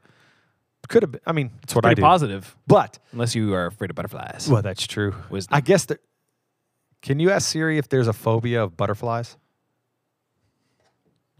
Could 0.89 1.05
have 1.05 1.13
been. 1.13 1.21
I 1.25 1.31
mean, 1.33 1.53
it's 1.63 1.77
what 1.77 1.85
I 1.85 1.91
Pretty 1.91 2.01
do. 2.01 2.07
positive, 2.07 2.57
But 2.67 2.99
unless 3.13 3.37
you 3.37 3.55
are 3.55 3.67
afraid 3.67 3.91
of 3.91 3.95
butterflies. 3.97 4.49
well, 4.51 4.63
that's 4.63 4.85
true. 4.85 5.15
Wisdom. 5.31 5.55
I 5.55 5.61
guess 5.61 5.85
that. 5.87 6.01
Can 7.03 7.19
you 7.19 7.31
ask 7.31 7.51
Siri 7.51 7.79
if 7.79 7.89
there's 7.89 8.09
a 8.09 8.13
phobia 8.13 8.63
of 8.63 8.77
butterflies? 8.77 9.37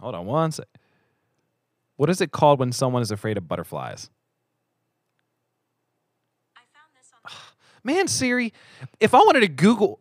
Hold 0.01 0.15
on 0.17 0.27
one 0.27 0.51
sec. 0.51 0.67
What 1.97 2.11
is 2.11 2.21
it 2.21 2.33
called 2.33 2.59
when 2.59 2.73
someone 2.73 3.03
is 3.03 3.11
afraid 3.13 3.37
of 3.37 3.47
butterflies? 3.47 4.11
I 6.57 6.61
found 6.75 6.89
this 6.99 7.09
on 7.25 7.31
Man, 7.85 8.09
Siri, 8.09 8.53
if 8.99 9.15
I 9.15 9.19
wanted 9.19 9.41
to 9.41 9.49
Google, 9.49 10.01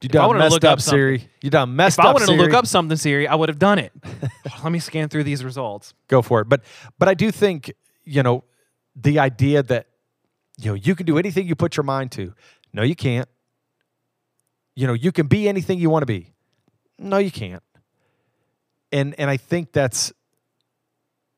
You 0.00 0.06
If 0.08 0.10
I 0.12 0.18
done 0.18 0.26
wanted 0.28 0.38
to 0.38 0.44
messed 0.44 0.52
look 0.54 0.64
up, 0.64 0.72
up 0.74 0.80
Siri. 0.80 1.28
You 1.42 1.50
done 1.50 1.76
messed 1.76 1.98
up. 1.98 2.04
if 2.04 2.06
I 2.06 2.08
up. 2.10 2.14
wanted 2.14 2.26
to 2.36 2.42
look 2.42 2.54
up 2.54 2.66
something, 2.66 2.96
Siri, 2.96 3.28
I 3.28 3.34
would 3.34 3.50
have 3.50 3.58
done 3.58 3.78
it. 3.78 3.92
Let 4.62 4.72
me 4.72 4.78
scan 4.78 5.08
through 5.10 5.24
these 5.24 5.44
results. 5.44 5.92
go 6.08 6.22
for 6.22 6.40
it. 6.40 6.48
But 6.48 6.62
but 6.98 7.08
I 7.08 7.14
do 7.14 7.30
think 7.30 7.72
you 8.04 8.22
know 8.22 8.44
the 8.94 9.18
idea 9.18 9.62
that 9.64 9.88
you 10.56 10.70
know 10.70 10.74
you 10.74 10.94
can 10.94 11.04
do 11.04 11.18
anything 11.18 11.46
you 11.46 11.54
put 11.54 11.76
your 11.76 11.84
mind 11.84 12.12
to. 12.12 12.32
No, 12.72 12.82
you 12.82 12.94
can't. 12.96 13.28
You 14.76 14.86
know 14.86 14.92
you 14.92 15.10
can 15.10 15.26
be 15.26 15.48
anything 15.48 15.78
you 15.78 15.90
want 15.90 16.02
to 16.02 16.06
be. 16.06 16.32
No, 16.98 17.18
you 17.18 17.30
can't. 17.30 17.62
And 18.92 19.14
and 19.18 19.28
I 19.28 19.36
think 19.38 19.72
that's 19.72 20.12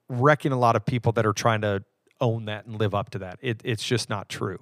wrecking 0.08 0.52
a 0.52 0.58
lot 0.58 0.76
of 0.76 0.84
people 0.84 1.12
that 1.12 1.24
are 1.24 1.32
trying 1.32 1.60
to 1.62 1.82
own 2.20 2.46
that 2.46 2.66
and 2.66 2.76
live 2.78 2.94
up 2.94 3.10
to 3.10 3.18
that. 3.20 3.38
It, 3.40 3.60
it's 3.64 3.84
just 3.84 4.10
not 4.10 4.28
true. 4.28 4.58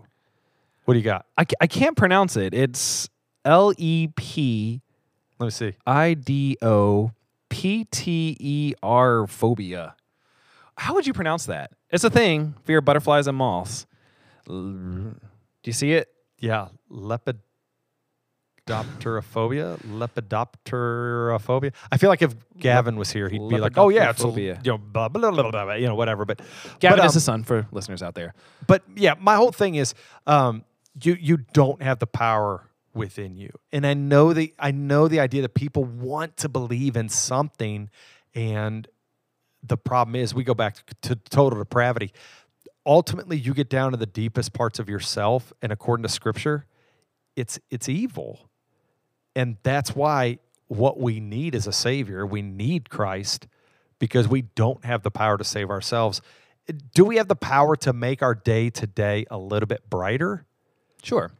What 0.85 0.95
do 0.95 0.99
you 0.99 1.05
got? 1.05 1.27
I, 1.39 1.47
I 1.61 1.67
can't 1.67 1.97
pronounce 1.97 2.37
it. 2.37 2.53
It's 2.55 3.09
L 3.45 3.73
E 3.79 4.09
P 4.15 4.83
Let 5.39 5.47
me 5.47 5.51
see. 5.51 5.75
I 5.87 6.15
D 6.15 6.57
O 6.63 7.13
P 7.49 7.85
T 7.91 8.37
E 8.39 8.75
R 8.83 9.27
phobia. 9.27 9.95
How 10.77 10.95
would 10.95 11.07
you 11.07 11.15
pronounce 11.15 11.47
that? 11.47 11.73
It's 11.91 12.05
a 12.05 12.11
thing. 12.11 12.55
Fear 12.65 12.79
of 12.79 12.85
butterflies 12.85 13.27
and 13.27 13.37
moths. 13.39 13.87
L- 14.49 14.55
Do 14.63 15.17
you 15.65 15.73
see 15.73 15.93
it? 15.93 16.09
Yeah, 16.39 16.69
lepidopterophobia. 18.67 19.79
Lepidopterophobia. 19.83 21.73
I 21.91 21.97
feel 21.97 22.11
like 22.11 22.23
if 22.23 22.35
Gavin 22.59 22.97
was 22.97 23.13
here, 23.13 23.29
he'd 23.29 23.49
be 23.49 23.59
like, 23.59 23.79
"Oh 23.79 23.89
yeah, 23.89 24.11
it's 24.11 24.23
a, 24.23 24.29
you 24.29 24.33
Lepidopterophobia. 24.33 24.67
know, 24.67 24.79
blah, 24.79 25.09
blah, 25.09 25.31
blah, 25.31 25.51
blah, 25.51 25.65
blah, 25.65 25.75
you 25.75 25.87
know, 25.87 25.95
whatever." 25.95 26.25
But 26.25 26.41
Gavin 26.81 26.99
but, 26.99 27.07
is 27.07 27.13
um, 27.13 27.17
the 27.17 27.21
son 27.21 27.45
for 27.45 27.67
listeners 27.73 28.03
out 28.03 28.15
there. 28.15 28.35
but 28.67 28.83
yeah, 28.95 29.15
my 29.21 29.37
whole 29.37 29.53
thing 29.53 29.77
is, 29.77 29.95
um, 30.27 30.65
you 31.03 31.17
you 31.19 31.39
don't 31.53 31.83
have 31.83 31.99
the 31.99 32.07
power 32.07 32.65
within 32.95 33.37
you, 33.37 33.51
and 33.73 33.87
I 33.87 33.95
know 33.95 34.33
the 34.33 34.55
I 34.59 34.71
know 34.73 35.09
the 35.09 35.21
idea 35.21 35.43
that 35.43 35.55
people 35.55 35.85
want 35.85 36.37
to 36.39 36.49
believe 36.49 36.97
in 36.97 37.09
something, 37.09 37.91
and 38.35 38.89
the 39.63 39.77
problem 39.77 40.17
is 40.17 40.35
we 40.35 40.45
go 40.45 40.55
back 40.55 40.77
to, 40.77 40.95
to 41.03 41.17
total 41.17 41.59
depravity. 41.59 42.13
Ultimately, 42.85 43.37
you 43.37 43.53
get 43.53 43.69
down 43.69 43.91
to 43.91 43.97
the 43.97 44.07
deepest 44.07 44.53
parts 44.53 44.79
of 44.79 44.89
yourself, 44.89 45.53
and 45.61 45.73
according 45.73 46.05
to 46.05 46.09
Scripture, 46.09 46.67
it's 47.35 47.59
it's 47.71 47.89
evil, 47.89 48.46
and 49.37 49.59
that's 49.63 49.95
why 49.95 50.39
what 50.67 50.99
we 50.99 51.21
need 51.21 51.55
is 51.55 51.69
a 51.69 51.73
Savior. 51.73 52.27
We 52.27 52.43
need 52.43 52.91
Christ 52.91 53.47
because 54.01 54.27
we 54.27 54.43
don't 54.43 54.85
have 54.85 55.03
the 55.03 55.11
power 55.11 55.39
to 55.39 55.45
save 55.45 55.71
ourselves. 55.71 56.21
Do 56.95 57.05
we 57.05 57.17
have 57.19 57.29
the 57.29 57.37
power 57.37 57.77
to 57.77 57.93
make 57.93 58.23
our 58.23 58.35
day 58.35 58.71
today 58.71 59.27
a 59.31 59.39
little 59.39 59.69
bit 59.69 59.89
brighter? 59.89 60.47
Sure. 61.03 61.31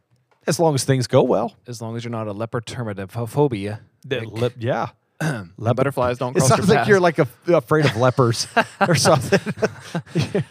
As 0.45 0.59
long 0.59 0.75
as 0.75 0.85
things 0.85 1.07
go 1.07 1.23
well. 1.23 1.57
As 1.67 1.81
long 1.81 1.97
as 1.97 2.05
you're 2.05 2.11
not 2.11 2.29
a 2.29 2.33
leperdermatophobia. 2.33 3.81
The 4.05 4.21
lip, 4.21 4.53
yeah. 4.57 4.89
The 5.19 5.73
butterflies 5.73 6.19
don't 6.19 6.37
It 6.37 6.41
sounds 6.41 6.69
like 6.69 6.87
you're 6.87 6.99
like 6.99 7.17
a, 7.17 7.27
afraid 7.47 7.85
of 7.85 7.97
lepers 7.97 8.47
or 8.87 8.93
something. 8.93 9.39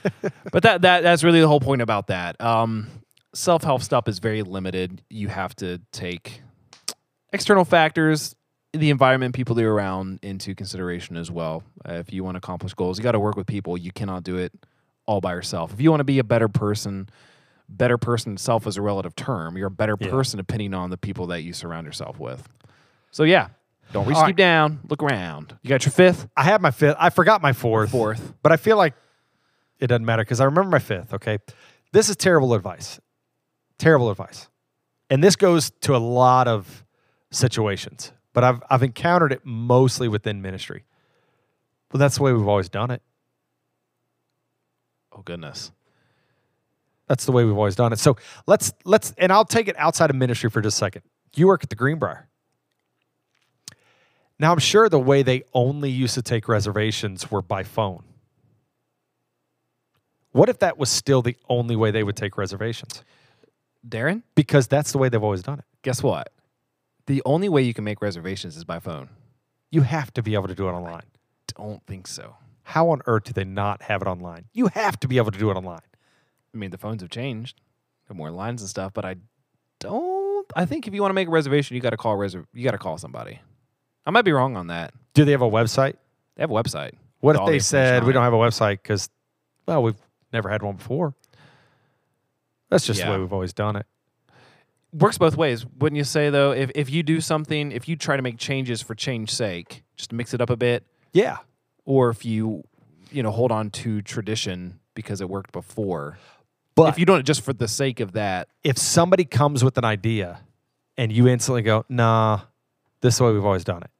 but 0.52 0.64
that 0.64 0.82
that 0.82 1.02
that's 1.04 1.22
really 1.22 1.40
the 1.40 1.46
whole 1.46 1.60
point 1.60 1.82
about 1.82 2.08
that. 2.08 2.38
Um, 2.40 2.88
Self 3.32 3.62
help 3.62 3.82
stuff 3.82 4.08
is 4.08 4.18
very 4.18 4.42
limited. 4.42 5.02
You 5.08 5.28
have 5.28 5.54
to 5.56 5.80
take 5.92 6.40
external 7.32 7.64
factors, 7.64 8.34
the 8.72 8.90
environment, 8.90 9.34
people 9.34 9.58
are 9.60 9.72
around 9.72 10.18
into 10.22 10.54
consideration 10.54 11.16
as 11.16 11.30
well. 11.30 11.62
Uh, 11.88 11.94
if 11.94 12.12
you 12.12 12.24
want 12.24 12.34
to 12.34 12.38
accomplish 12.38 12.74
goals, 12.74 12.98
you 12.98 13.02
got 13.02 13.12
to 13.12 13.20
work 13.20 13.36
with 13.36 13.46
people. 13.46 13.76
You 13.76 13.92
cannot 13.92 14.22
do 14.22 14.36
it 14.36 14.52
all 15.06 15.20
by 15.20 15.32
yourself. 15.32 15.72
If 15.72 15.80
you 15.80 15.90
want 15.90 16.00
to 16.00 16.04
be 16.04 16.18
a 16.18 16.24
better 16.24 16.48
person, 16.48 17.08
better 17.68 17.96
person 17.98 18.32
itself 18.34 18.66
is 18.66 18.76
a 18.76 18.82
relative 18.82 19.14
term. 19.16 19.56
You're 19.56 19.68
a 19.68 19.70
better 19.70 19.96
Yeah. 19.98 20.10
person 20.10 20.38
depending 20.38 20.74
on 20.74 20.90
the 20.90 20.96
people 20.98 21.28
that 21.28 21.42
you 21.42 21.52
surround 21.52 21.86
yourself 21.86 22.18
with. 22.18 22.48
So 23.10 23.22
yeah, 23.22 23.48
don't 23.92 24.06
reach 24.06 24.16
deep 24.16 24.24
right. 24.24 24.36
down. 24.36 24.80
Look 24.88 25.02
around. 25.02 25.56
You 25.62 25.68
got 25.68 25.84
your 25.84 25.92
fifth, 25.92 26.28
I 26.36 26.42
had 26.42 26.60
my 26.60 26.70
fifth. 26.70 26.96
I 26.98 27.10
forgot 27.10 27.40
my 27.40 27.52
fourth. 27.52 27.90
fourth. 27.90 28.34
But 28.42 28.52
I 28.52 28.56
feel 28.56 28.76
like 28.76 28.94
it 29.78 29.86
doesn't 29.86 30.04
matter 30.04 30.22
because 30.22 30.40
I 30.40 30.44
remember 30.44 30.70
my 30.70 30.78
fifth. 30.78 31.14
Okay. 31.14 31.38
This 31.92 32.08
is 32.08 32.16
terrible 32.16 32.52
advice. 32.54 33.00
Terrible 33.78 34.10
advice. 34.10 34.48
And 35.08 35.22
this 35.22 35.36
goes 35.36 35.70
to 35.82 35.94
a 35.94 35.98
lot 35.98 36.48
of 36.48 36.84
situations, 37.36 38.12
but 38.32 38.44
I've, 38.44 38.62
I've 38.70 38.82
encountered 38.82 39.32
it 39.32 39.40
mostly 39.44 40.08
within 40.08 40.42
ministry. 40.42 40.84
But 41.88 41.98
that's 41.98 42.16
the 42.16 42.22
way 42.22 42.32
we've 42.32 42.48
always 42.48 42.68
done 42.68 42.90
it. 42.90 43.02
Oh 45.12 45.22
goodness. 45.22 45.70
That's 47.08 47.24
the 47.24 47.32
way 47.32 47.44
we've 47.44 47.56
always 47.56 47.76
done 47.76 47.92
it. 47.92 47.98
So 47.98 48.16
let's 48.46 48.72
let's 48.84 49.12
and 49.16 49.32
I'll 49.32 49.44
take 49.44 49.68
it 49.68 49.76
outside 49.78 50.10
of 50.10 50.16
ministry 50.16 50.50
for 50.50 50.60
just 50.60 50.76
a 50.76 50.78
second. 50.78 51.02
You 51.36 51.46
work 51.46 51.62
at 51.62 51.70
the 51.70 51.76
Greenbrier. 51.76 52.26
Now 54.38 54.52
I'm 54.52 54.58
sure 54.58 54.88
the 54.88 54.98
way 54.98 55.22
they 55.22 55.44
only 55.54 55.90
used 55.90 56.14
to 56.14 56.22
take 56.22 56.48
reservations 56.48 57.30
were 57.30 57.42
by 57.42 57.62
phone. 57.62 58.02
What 60.32 60.48
if 60.48 60.58
that 60.58 60.76
was 60.76 60.90
still 60.90 61.22
the 61.22 61.36
only 61.48 61.76
way 61.76 61.90
they 61.90 62.02
would 62.02 62.16
take 62.16 62.36
reservations? 62.36 63.02
Darren, 63.88 64.22
Because 64.34 64.66
that's 64.66 64.90
the 64.92 64.98
way 64.98 65.08
they've 65.08 65.22
always 65.22 65.42
done 65.42 65.60
it. 65.60 65.64
guess 65.82 66.02
what? 66.02 66.32
The 67.06 67.22
only 67.24 67.48
way 67.48 67.62
you 67.62 67.72
can 67.72 67.84
make 67.84 68.02
reservations 68.02 68.56
is 68.56 68.64
by 68.64 68.80
phone. 68.80 69.08
You 69.70 69.82
have 69.82 70.12
to 70.14 70.22
be 70.22 70.34
able 70.34 70.48
to 70.48 70.54
do 70.54 70.68
it 70.68 70.72
online. 70.72 71.04
Don't 71.56 71.84
think 71.86 72.06
so. 72.06 72.36
How 72.62 72.90
on 72.90 73.00
earth 73.06 73.24
do 73.24 73.32
they 73.32 73.44
not 73.44 73.82
have 73.82 74.02
it 74.02 74.08
online? 74.08 74.46
You 74.52 74.66
have 74.68 74.98
to 75.00 75.08
be 75.08 75.18
able 75.18 75.30
to 75.30 75.38
do 75.38 75.50
it 75.50 75.56
online. 75.56 75.80
I 76.52 76.58
mean, 76.58 76.70
the 76.70 76.78
phones 76.78 77.02
have 77.02 77.10
changed. 77.10 77.60
There 78.06 78.14
are 78.14 78.18
more 78.18 78.30
lines 78.30 78.60
and 78.60 78.68
stuff, 78.68 78.92
but 78.92 79.04
I 79.04 79.16
don't. 79.78 80.46
I 80.54 80.64
think 80.64 80.86
if 80.86 80.94
you 80.94 81.00
want 81.00 81.10
to 81.10 81.14
make 81.14 81.28
a 81.28 81.30
reservation, 81.30 81.74
you 81.76 81.80
got 81.80 81.90
to 81.90 81.96
call 81.96 82.16
reserv. 82.16 82.46
You 82.52 82.64
got 82.64 82.72
to 82.72 82.78
call 82.78 82.98
somebody. 82.98 83.40
I 84.04 84.10
might 84.10 84.22
be 84.22 84.32
wrong 84.32 84.56
on 84.56 84.68
that. 84.68 84.94
Do 85.14 85.24
they 85.24 85.32
have 85.32 85.42
a 85.42 85.50
website? 85.50 85.94
They 86.36 86.42
have 86.42 86.50
a 86.50 86.54
website. 86.54 86.92
What 87.20 87.36
if 87.36 87.46
they 87.46 87.58
said 87.58 88.04
we 88.04 88.12
don't 88.12 88.22
have 88.22 88.32
a 88.32 88.36
website 88.36 88.82
because, 88.82 89.08
well, 89.66 89.82
we've 89.82 89.96
never 90.32 90.48
had 90.48 90.62
one 90.62 90.76
before? 90.76 91.14
That's 92.70 92.86
just 92.86 93.00
the 93.00 93.10
way 93.10 93.18
we've 93.18 93.32
always 93.32 93.52
done 93.52 93.76
it. 93.76 93.86
Works 94.98 95.18
both 95.18 95.36
ways, 95.36 95.66
wouldn't 95.78 95.96
you 95.98 96.04
say? 96.04 96.30
Though, 96.30 96.52
if 96.52 96.70
if 96.74 96.90
you 96.90 97.02
do 97.02 97.20
something, 97.20 97.70
if 97.72 97.88
you 97.88 97.96
try 97.96 98.16
to 98.16 98.22
make 98.22 98.38
changes 98.38 98.80
for 98.82 98.94
change 98.94 99.30
sake, 99.30 99.82
just 99.96 100.10
to 100.10 100.16
mix 100.16 100.32
it 100.32 100.40
up 100.40 100.48
a 100.50 100.56
bit, 100.56 100.84
Yeah. 101.12 101.38
or 101.84 102.08
if 102.10 102.24
you, 102.24 102.64
you 103.10 103.22
know, 103.22 103.30
hold 103.30 103.52
on 103.52 103.70
to 103.70 104.00
tradition 104.02 104.80
because 104.94 105.20
it 105.20 105.28
worked 105.28 105.52
before. 105.52 106.18
But 106.74 106.88
if 106.90 106.98
you 106.98 107.04
don't 107.06 107.24
just 107.26 107.42
for 107.42 107.52
the 107.52 107.68
sake 107.68 108.00
of 108.00 108.12
that, 108.12 108.48
if 108.64 108.78
somebody 108.78 109.24
comes 109.24 109.62
with 109.64 109.76
an 109.78 109.84
idea 109.84 110.40
and 110.96 111.10
you 111.12 111.26
instantly 111.28 111.62
go, 111.62 111.84
nah, 111.88 112.40
this 113.00 113.14
is 113.14 113.18
the 113.18 113.24
way 113.24 113.32
we've 113.32 113.44
always 113.44 113.64
done 113.64 113.82
it. 113.82 113.90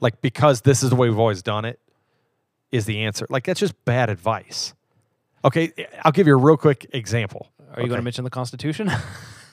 Like, 0.00 0.20
because 0.20 0.62
this 0.62 0.82
is 0.82 0.90
the 0.90 0.96
way 0.96 1.08
we've 1.08 1.18
always 1.18 1.42
done 1.42 1.64
it 1.64 1.78
is 2.70 2.86
the 2.86 3.04
answer. 3.04 3.26
Like, 3.30 3.44
that's 3.44 3.60
just 3.60 3.82
bad 3.84 4.08
advice. 4.10 4.74
Okay. 5.44 5.72
I'll 6.02 6.12
give 6.12 6.26
you 6.26 6.32
a 6.34 6.36
real 6.36 6.56
quick 6.56 6.86
example. 6.92 7.50
are 7.74 7.82
you 7.82 7.88
going 7.88 7.98
to 7.98 8.04
mention 8.04 8.24
the 8.24 8.30
Constitution? 8.30 8.90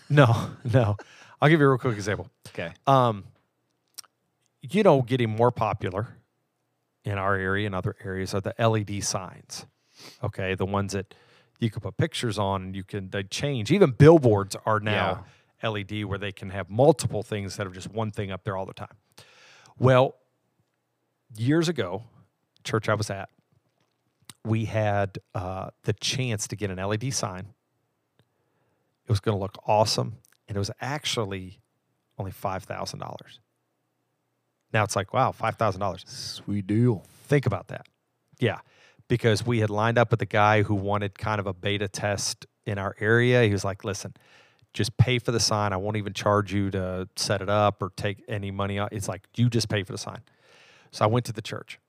No, 0.10 0.50
no. 0.74 0.98
I'll 1.42 1.50
give 1.50 1.60
you 1.60 1.66
a 1.66 1.70
real 1.70 1.78
quick 1.78 1.96
example. 1.96 2.30
okay. 2.50 2.74
Um, 2.86 3.24
you 4.62 4.84
know, 4.84 5.02
getting 5.02 5.30
more 5.30 5.52
popular 5.52 6.18
in 7.06 7.18
our 7.18 7.36
area 7.36 7.66
and 7.66 7.74
other 7.74 7.96
areas 8.04 8.34
are 8.34 8.42
the 8.42 8.54
LED 8.60 9.04
signs. 9.04 9.66
Okay, 10.24 10.56
the 10.56 10.66
ones 10.66 10.94
that 10.94 11.14
you 11.60 11.70
could 11.70 11.82
put 11.82 11.98
pictures 11.98 12.38
on 12.38 12.64
and 12.64 12.76
you 12.76 12.84
can 12.84 13.10
they 13.10 13.24
change. 13.24 13.72
Even 13.72 13.92
billboards 13.92 14.56
are 14.66 14.80
now 14.80 15.26
LED 15.64 16.06
where 16.06 16.18
they 16.18 16.32
can 16.32 16.50
have 16.50 16.70
multiple 16.70 17.24
things 17.24 17.52
instead 17.52 17.68
of 17.68 17.74
just 17.74 17.90
one 17.90 18.12
thing 18.12 18.32
up 18.32 18.44
there 18.44 18.56
all 18.56 18.66
the 18.66 18.74
time. 18.74 18.96
Well, 19.78 20.16
years 21.36 21.70
ago, 21.70 22.04
church 22.64 22.90
I 22.90 22.94
was 22.94 23.10
at, 23.10 23.30
we 24.46 24.66
had 24.66 25.20
uh, 25.36 25.70
the 25.84 25.94
chance 25.94 26.48
to 26.48 26.56
get 26.56 26.70
an 26.72 26.78
LED 26.78 27.14
sign. 27.14 27.48
It 29.10 29.12
was 29.12 29.20
going 29.20 29.36
to 29.36 29.42
look 29.42 29.58
awesome, 29.66 30.18
and 30.48 30.56
it 30.56 30.60
was 30.60 30.70
actually 30.80 31.60
only 32.20 32.32
five 32.32 32.64
thousand 32.64 33.00
dollars. 33.00 33.40
Now 34.72 34.84
it's 34.84 34.96
like, 34.96 35.16
wow, 35.16 35.32
five 35.32 35.56
thousand 35.56 35.82
dollars. 35.82 36.04
Sweet 36.08 36.68
deal. 36.68 37.04
Think 37.24 37.48
about 37.48 37.70
that. 37.70 37.88
Yeah, 38.40 38.60
because 39.08 39.44
we 39.44 39.62
had 39.62 39.72
lined 39.72 39.98
up 39.98 40.12
with 40.12 40.22
a 40.22 40.28
guy 40.28 40.62
who 40.62 40.76
wanted 40.76 41.18
kind 41.18 41.40
of 41.40 41.48
a 41.48 41.54
beta 41.54 41.88
test 41.88 42.46
in 42.68 42.78
our 42.78 42.96
area. 43.00 43.44
He 43.44 43.52
was 43.52 43.66
like, 43.66 43.84
listen, 43.84 44.14
just 44.76 44.96
pay 44.98 45.18
for 45.18 45.32
the 45.32 45.40
sign. 45.40 45.74
I 45.74 45.78
won't 45.78 45.98
even 45.98 46.14
charge 46.14 46.54
you 46.54 46.70
to 46.70 47.10
set 47.16 47.42
it 47.42 47.50
up 47.50 47.82
or 47.82 47.92
take 47.96 48.24
any 48.28 48.52
money. 48.52 48.78
It's 48.92 49.08
like, 49.08 49.24
you 49.36 49.50
just 49.50 49.70
pay 49.70 49.82
for 49.82 49.92
the 49.92 49.98
sign. 49.98 50.22
So 50.92 51.04
I 51.04 51.08
went 51.08 51.26
to 51.26 51.34
the 51.34 51.42
church 51.42 51.80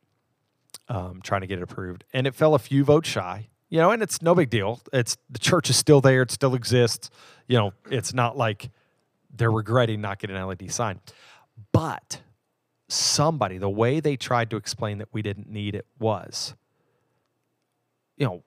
um, 0.88 1.20
trying 1.22 1.42
to 1.42 1.46
get 1.46 1.58
it 1.58 1.62
approved, 1.62 2.04
and 2.14 2.26
it 2.26 2.34
fell 2.34 2.54
a 2.54 2.58
few 2.58 2.82
votes 2.82 3.10
shy. 3.10 3.49
You 3.70 3.78
know, 3.78 3.92
and 3.92 4.02
it's 4.02 4.20
no 4.20 4.34
big 4.34 4.50
deal. 4.50 4.80
It's 4.92 5.16
the 5.30 5.38
church 5.38 5.70
is 5.70 5.76
still 5.76 6.00
there. 6.00 6.22
It 6.22 6.30
still 6.30 6.54
exists. 6.54 7.08
You 7.46 7.56
know, 7.56 7.72
it's 7.88 8.12
not 8.12 8.36
like 8.36 8.70
they're 9.34 9.50
regretting 9.50 10.00
not 10.00 10.18
getting 10.18 10.36
an 10.36 10.46
LED 10.46 10.72
sign. 10.72 11.00
But 11.72 12.20
somebody, 12.88 13.58
the 13.58 13.70
way 13.70 14.00
they 14.00 14.16
tried 14.16 14.50
to 14.50 14.56
explain 14.56 14.98
that 14.98 15.08
we 15.12 15.22
didn't 15.22 15.48
need 15.48 15.76
it 15.76 15.86
was, 15.98 16.54
you 18.16 18.26
know, 18.26 18.42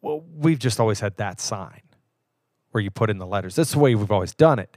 well, 0.00 0.24
we've 0.34 0.58
just 0.58 0.80
always 0.80 1.00
had 1.00 1.16
that 1.18 1.40
sign 1.40 1.82
where 2.70 2.82
you 2.82 2.90
put 2.90 3.10
in 3.10 3.18
the 3.18 3.26
letters. 3.26 3.56
That's 3.56 3.72
the 3.72 3.78
way 3.78 3.94
we've 3.94 4.10
always 4.10 4.34
done 4.34 4.58
it. 4.58 4.76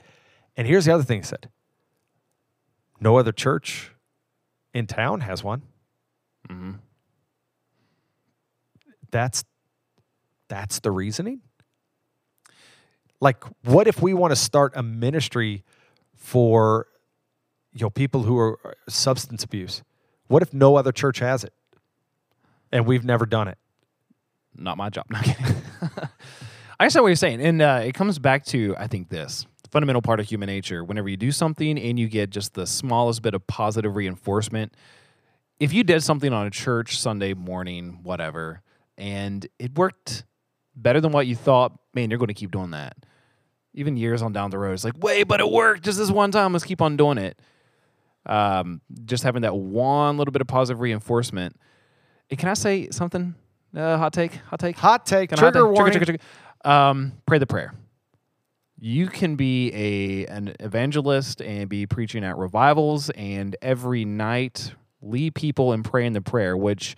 And 0.57 0.67
here's 0.67 0.85
the 0.85 0.93
other 0.93 1.03
thing 1.03 1.19
he 1.19 1.23
said 1.23 1.49
no 2.99 3.17
other 3.17 3.31
church 3.31 3.91
in 4.73 4.87
town 4.87 5.21
has 5.21 5.43
one. 5.43 5.61
Mm-hmm. 6.49 6.71
That's 9.11 9.43
that's 10.49 10.79
the 10.79 10.91
reasoning. 10.91 11.41
Like, 13.21 13.43
what 13.63 13.87
if 13.87 14.01
we 14.01 14.13
want 14.13 14.31
to 14.31 14.35
start 14.35 14.73
a 14.75 14.83
ministry 14.83 15.63
for 16.15 16.87
you 17.73 17.81
know 17.81 17.89
people 17.89 18.23
who 18.23 18.37
are 18.37 18.59
uh, 18.65 18.71
substance 18.89 19.43
abuse? 19.43 19.83
What 20.27 20.41
if 20.41 20.53
no 20.53 20.75
other 20.75 20.91
church 20.91 21.19
has 21.19 21.43
it, 21.43 21.53
and 22.71 22.85
we've 22.85 23.05
never 23.05 23.25
done 23.25 23.47
it? 23.47 23.57
Not 24.55 24.77
my 24.77 24.89
job. 24.89 25.05
Not 25.09 25.23
kidding. 25.23 25.55
I 26.79 26.83
understand 26.83 27.03
what 27.03 27.09
you're 27.09 27.15
saying, 27.15 27.41
and 27.41 27.61
uh, 27.61 27.81
it 27.83 27.93
comes 27.93 28.19
back 28.19 28.45
to 28.47 28.75
I 28.77 28.87
think 28.87 29.09
this 29.09 29.45
fundamental 29.69 30.01
part 30.01 30.19
of 30.19 30.27
human 30.27 30.47
nature. 30.47 30.83
Whenever 30.83 31.09
you 31.09 31.17
do 31.17 31.31
something 31.31 31.77
and 31.77 31.99
you 31.99 32.07
get 32.07 32.31
just 32.31 32.55
the 32.55 32.65
smallest 32.65 33.21
bit 33.21 33.33
of 33.33 33.45
positive 33.47 33.95
reinforcement, 33.95 34.73
if 35.59 35.73
you 35.73 35.83
did 35.83 36.01
something 36.01 36.33
on 36.33 36.47
a 36.47 36.49
church 36.49 36.97
Sunday 36.97 37.33
morning, 37.33 37.99
whatever, 38.01 38.61
and 38.97 39.45
it 39.59 39.77
worked 39.77 40.23
better 40.81 41.01
than 41.01 41.11
what 41.11 41.27
you 41.27 41.35
thought, 41.35 41.77
man, 41.93 42.09
you're 42.09 42.19
going 42.19 42.27
to 42.27 42.33
keep 42.33 42.51
doing 42.51 42.71
that. 42.71 42.95
Even 43.73 43.97
years 43.97 44.21
on 44.21 44.33
down 44.33 44.49
the 44.49 44.57
road, 44.57 44.73
it's 44.73 44.83
like, 44.83 44.97
wait, 44.97 45.23
but 45.23 45.39
it 45.39 45.49
worked 45.49 45.83
just 45.83 45.97
this 45.97 46.09
one 46.09 46.31
time. 46.31 46.53
Let's 46.53 46.65
keep 46.65 46.81
on 46.81 46.97
doing 46.97 47.17
it. 47.17 47.39
Um, 48.25 48.81
just 49.05 49.23
having 49.23 49.43
that 49.43 49.55
one 49.55 50.17
little 50.17 50.31
bit 50.31 50.41
of 50.41 50.47
positive 50.47 50.79
reinforcement. 50.81 51.55
Hey, 52.27 52.35
can 52.35 52.49
I 52.49 52.53
say 52.53 52.89
something? 52.91 53.35
Uh, 53.75 53.97
hot 53.97 54.13
take. 54.13 54.33
Hot 54.33 54.59
take. 54.59 54.77
Hot 54.77 55.05
take. 55.05 55.29
Can 55.29 55.39
I 55.39 55.41
hot 55.41 55.53
Trigger 55.53 55.67
take? 55.67 55.75
warning. 55.75 55.91
Trigger, 55.93 56.05
trigger, 56.05 56.23
trigger. 56.63 56.75
Um, 56.75 57.13
pray 57.25 57.37
the 57.37 57.47
prayer. 57.47 57.73
You 58.81 59.07
can 59.07 59.35
be 59.35 59.71
a 59.73 60.25
an 60.27 60.55
evangelist 60.59 61.41
and 61.41 61.69
be 61.69 61.85
preaching 61.85 62.23
at 62.23 62.37
revivals 62.37 63.09
and 63.11 63.55
every 63.61 64.05
night 64.05 64.73
lead 65.01 65.35
people 65.35 65.73
and 65.73 65.83
pray 65.83 66.05
in 66.05 66.13
praying 66.13 66.13
the 66.13 66.21
prayer, 66.21 66.57
which 66.57 66.95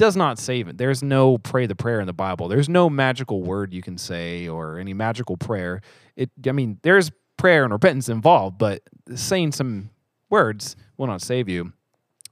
does 0.00 0.16
not 0.16 0.38
save 0.38 0.66
it. 0.66 0.78
There's 0.78 1.02
no 1.02 1.36
pray 1.36 1.66
the 1.66 1.74
prayer 1.74 2.00
in 2.00 2.06
the 2.06 2.14
Bible. 2.14 2.48
There's 2.48 2.70
no 2.70 2.88
magical 2.88 3.42
word 3.42 3.74
you 3.74 3.82
can 3.82 3.98
say 3.98 4.48
or 4.48 4.78
any 4.78 4.94
magical 4.94 5.36
prayer. 5.36 5.82
It 6.16 6.30
I 6.48 6.52
mean, 6.52 6.78
there's 6.80 7.12
prayer 7.36 7.64
and 7.64 7.72
repentance 7.72 8.08
involved, 8.08 8.56
but 8.56 8.82
saying 9.14 9.52
some 9.52 9.90
words 10.30 10.74
will 10.96 11.06
not 11.06 11.20
save 11.20 11.50
you. 11.50 11.74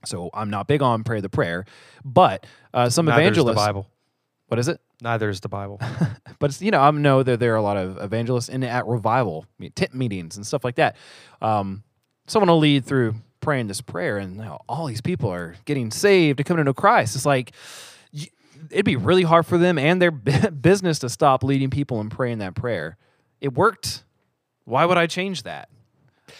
So 0.03 0.31
I'm 0.33 0.49
not 0.49 0.67
big 0.67 0.81
on 0.81 1.03
pray 1.03 1.21
the 1.21 1.29
prayer, 1.29 1.65
but 2.03 2.47
uh, 2.73 2.89
some 2.89 3.05
Neither 3.05 3.21
is 3.21 3.27
evangelists. 3.27 3.55
the 3.55 3.67
Bible. 3.67 3.87
What 4.47 4.57
is 4.57 4.67
it? 4.67 4.81
Neither 4.99 5.29
is 5.29 5.39
the 5.41 5.49
Bible. 5.49 5.79
but 6.39 6.49
it's, 6.49 6.63
you 6.63 6.71
know, 6.71 6.81
I 6.81 6.89
know 6.89 7.21
that 7.21 7.39
there 7.39 7.53
are 7.53 7.57
a 7.57 7.61
lot 7.61 7.77
of 7.77 7.99
evangelists 7.99 8.49
in 8.49 8.63
at 8.63 8.87
revival 8.87 9.45
tent 9.75 9.93
meetings 9.93 10.37
and 10.37 10.47
stuff 10.47 10.63
like 10.63 10.75
that. 10.75 10.95
Um, 11.39 11.83
someone 12.25 12.49
will 12.49 12.57
lead 12.57 12.83
through 12.83 13.13
praying 13.41 13.67
this 13.67 13.81
prayer, 13.81 14.17
and 14.17 14.35
you 14.35 14.43
know, 14.43 14.59
all 14.67 14.85
these 14.85 15.01
people 15.01 15.29
are 15.31 15.55
getting 15.65 15.91
saved 15.91 16.39
and 16.39 16.45
coming 16.45 16.59
to 16.59 16.63
know 16.65 16.73
Christ. 16.73 17.15
It's 17.15 17.25
like 17.25 17.51
it'd 18.71 18.85
be 18.85 18.95
really 18.95 19.23
hard 19.23 19.45
for 19.45 19.57
them 19.57 19.77
and 19.77 20.01
their 20.01 20.11
business 20.11 20.99
to 20.99 21.09
stop 21.09 21.43
leading 21.43 21.69
people 21.69 21.99
and 21.99 22.11
praying 22.11 22.39
that 22.39 22.55
prayer. 22.55 22.97
It 23.41 23.53
worked. 23.53 24.03
Why 24.65 24.85
would 24.85 24.97
I 24.97 25.07
change 25.07 25.43
that? 25.43 25.69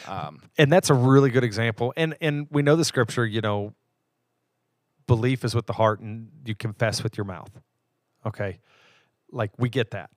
Um, 0.07 0.41
and 0.57 0.71
that's 0.71 0.89
a 0.89 0.93
really 0.93 1.29
good 1.29 1.43
example. 1.43 1.93
And 1.95 2.15
and 2.21 2.47
we 2.51 2.61
know 2.61 2.75
the 2.75 2.85
scripture, 2.85 3.25
you 3.25 3.41
know, 3.41 3.73
belief 5.07 5.43
is 5.43 5.55
with 5.55 5.65
the 5.65 5.73
heart 5.73 5.99
and 5.99 6.29
you 6.45 6.55
confess 6.55 7.03
with 7.03 7.17
your 7.17 7.25
mouth. 7.25 7.49
Okay. 8.25 8.59
Like 9.31 9.51
we 9.57 9.69
get 9.69 9.91
that. 9.91 10.09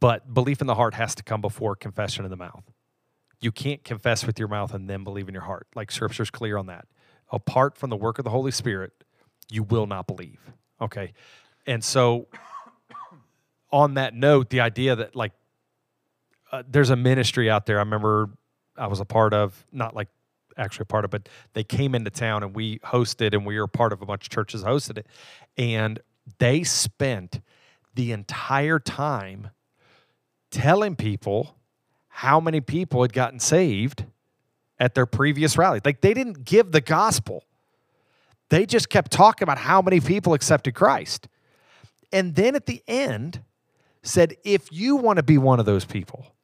But 0.00 0.32
belief 0.32 0.60
in 0.60 0.66
the 0.66 0.74
heart 0.74 0.94
has 0.94 1.14
to 1.16 1.22
come 1.22 1.40
before 1.40 1.76
confession 1.76 2.24
in 2.24 2.30
the 2.30 2.36
mouth. 2.36 2.64
You 3.40 3.52
can't 3.52 3.82
confess 3.84 4.26
with 4.26 4.38
your 4.38 4.48
mouth 4.48 4.74
and 4.74 4.88
then 4.88 5.04
believe 5.04 5.28
in 5.28 5.34
your 5.34 5.44
heart. 5.44 5.66
Like 5.74 5.90
scripture's 5.90 6.30
clear 6.30 6.56
on 6.56 6.66
that. 6.66 6.86
Apart 7.32 7.76
from 7.76 7.90
the 7.90 7.96
work 7.96 8.18
of 8.18 8.24
the 8.24 8.30
Holy 8.30 8.50
Spirit, 8.50 8.92
you 9.50 9.62
will 9.62 9.86
not 9.86 10.06
believe. 10.06 10.40
Okay. 10.80 11.12
And 11.66 11.82
so 11.82 12.26
on 13.72 13.94
that 13.94 14.14
note, 14.14 14.50
the 14.50 14.60
idea 14.60 14.96
that 14.96 15.14
like 15.14 15.32
uh, 16.52 16.62
there's 16.68 16.90
a 16.90 16.96
ministry 16.96 17.48
out 17.50 17.66
there. 17.66 17.76
I 17.76 17.82
remember 17.82 18.30
I 18.76 18.86
was 18.86 19.00
a 19.00 19.04
part 19.04 19.32
of, 19.32 19.64
not 19.72 19.94
like 19.94 20.08
actually 20.56 20.82
a 20.82 20.86
part 20.86 21.04
of, 21.04 21.10
but 21.10 21.28
they 21.54 21.64
came 21.64 21.94
into 21.94 22.10
town 22.10 22.42
and 22.42 22.54
we 22.54 22.78
hosted, 22.80 23.34
and 23.34 23.46
we 23.46 23.58
were 23.58 23.66
part 23.66 23.92
of 23.92 24.02
a 24.02 24.06
bunch 24.06 24.26
of 24.26 24.30
churches 24.30 24.62
hosted 24.62 24.98
it, 24.98 25.06
and 25.56 26.00
they 26.38 26.64
spent 26.64 27.40
the 27.94 28.12
entire 28.12 28.78
time 28.78 29.50
telling 30.50 30.96
people 30.96 31.56
how 32.10 32.38
many 32.40 32.60
people 32.60 33.02
had 33.02 33.12
gotten 33.12 33.40
saved 33.40 34.04
at 34.78 34.94
their 34.94 35.06
previous 35.06 35.56
rally. 35.56 35.80
Like 35.84 36.00
they 36.00 36.12
didn't 36.12 36.44
give 36.44 36.72
the 36.72 36.80
gospel. 36.80 37.44
They 38.50 38.66
just 38.66 38.88
kept 38.88 39.10
talking 39.10 39.44
about 39.44 39.58
how 39.58 39.80
many 39.80 40.00
people 40.00 40.34
accepted 40.34 40.74
Christ. 40.74 41.28
And 42.12 42.34
then 42.34 42.56
at 42.56 42.66
the 42.66 42.82
end 42.88 43.42
said, 44.02 44.34
if 44.44 44.72
you 44.72 44.96
want 44.96 45.18
to 45.18 45.22
be 45.22 45.38
one 45.38 45.60
of 45.60 45.66
those 45.66 45.84
people, 45.84 46.34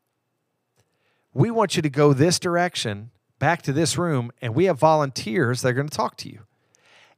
we 1.35 1.51
want 1.51 1.77
you 1.77 1.83
to 1.83 1.91
go 1.91 2.13
this 2.13 2.39
direction 2.39 3.11
back 3.39 3.61
to 3.63 3.73
this 3.73 3.99
room, 3.99 4.31
and 4.41 4.55
we 4.55 4.65
have 4.65 4.79
volunteers 4.79 5.61
that 5.61 5.69
are 5.69 5.75
going 5.75 5.89
to 5.89 5.97
talk 5.97 6.17
to 6.17 6.31
you. 6.31 6.41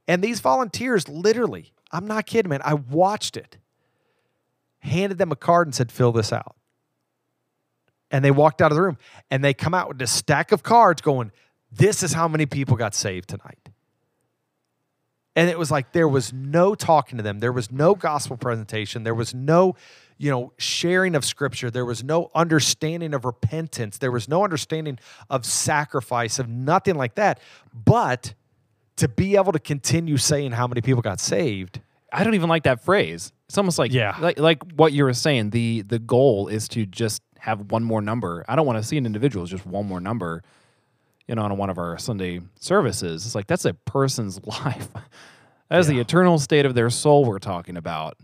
And 0.08 0.22
these 0.22 0.40
volunteers 0.40 1.08
literally, 1.08 1.72
I'm 1.92 2.06
not 2.06 2.26
kidding, 2.26 2.50
man, 2.50 2.60
I 2.64 2.74
watched 2.74 3.36
it, 3.36 3.58
handed 4.80 5.18
them 5.18 5.30
a 5.30 5.36
card 5.36 5.68
and 5.68 5.74
said, 5.74 5.92
fill 5.92 6.12
this 6.12 6.32
out. 6.32 6.56
And 8.10 8.24
they 8.24 8.30
walked 8.30 8.62
out 8.62 8.72
of 8.72 8.76
the 8.76 8.82
room 8.82 8.98
and 9.30 9.44
they 9.44 9.52
come 9.54 9.74
out 9.74 9.88
with 9.88 10.00
a 10.02 10.06
stack 10.06 10.50
of 10.52 10.62
cards 10.62 11.00
going, 11.02 11.30
This 11.70 12.02
is 12.02 12.12
how 12.14 12.26
many 12.28 12.46
people 12.46 12.76
got 12.76 12.94
saved 12.94 13.28
tonight. 13.28 13.68
And 15.36 15.48
it 15.48 15.58
was 15.58 15.70
like 15.70 15.92
there 15.92 16.08
was 16.08 16.32
no 16.32 16.74
talking 16.74 17.16
to 17.18 17.22
them. 17.22 17.38
There 17.38 17.52
was 17.52 17.70
no 17.70 17.94
gospel 17.94 18.36
presentation. 18.36 19.04
There 19.04 19.14
was 19.14 19.34
no, 19.34 19.76
you 20.16 20.30
know, 20.32 20.52
sharing 20.58 21.14
of 21.14 21.24
scripture. 21.24 21.70
There 21.70 21.84
was 21.84 22.02
no 22.02 22.30
understanding 22.34 23.14
of 23.14 23.24
repentance. 23.24 23.98
There 23.98 24.10
was 24.10 24.28
no 24.28 24.42
understanding 24.42 24.98
of 25.30 25.44
sacrifice, 25.46 26.40
of 26.40 26.48
nothing 26.48 26.96
like 26.96 27.14
that. 27.14 27.38
But 27.72 28.34
to 28.96 29.06
be 29.06 29.36
able 29.36 29.52
to 29.52 29.60
continue 29.60 30.16
saying 30.16 30.52
how 30.52 30.66
many 30.66 30.80
people 30.80 31.02
got 31.02 31.20
saved, 31.20 31.80
I 32.12 32.24
don't 32.24 32.34
even 32.34 32.48
like 32.48 32.64
that 32.64 32.82
phrase. 32.82 33.32
It's 33.48 33.56
almost 33.56 33.78
like 33.78 33.92
Yeah. 33.92 34.16
like 34.18 34.40
like 34.40 34.62
what 34.72 34.92
you 34.92 35.04
were 35.04 35.14
saying. 35.14 35.50
The 35.50 35.82
the 35.82 36.00
goal 36.00 36.48
is 36.48 36.66
to 36.68 36.84
just 36.84 37.22
have 37.38 37.70
one 37.70 37.84
more 37.84 38.00
number. 38.00 38.44
I 38.48 38.56
don't 38.56 38.66
want 38.66 38.78
to 38.78 38.82
see 38.82 38.96
an 38.96 39.06
individual 39.06 39.44
as 39.44 39.50
just 39.50 39.66
one 39.66 39.86
more 39.86 40.00
number. 40.00 40.42
You 41.26 41.34
know, 41.34 41.42
on 41.42 41.56
one 41.58 41.68
of 41.70 41.78
our 41.78 41.98
Sunday 41.98 42.40
services, 42.58 43.26
it's 43.26 43.34
like 43.34 43.46
that's 43.46 43.64
a 43.64 43.74
person's 43.74 44.44
life. 44.46 44.88
That 45.68 45.80
is 45.80 45.86
the 45.86 46.00
eternal 46.00 46.38
state 46.38 46.64
of 46.64 46.74
their 46.74 46.88
soul 46.90 47.24
we're 47.24 47.38
talking 47.38 47.76
about. 47.76 48.16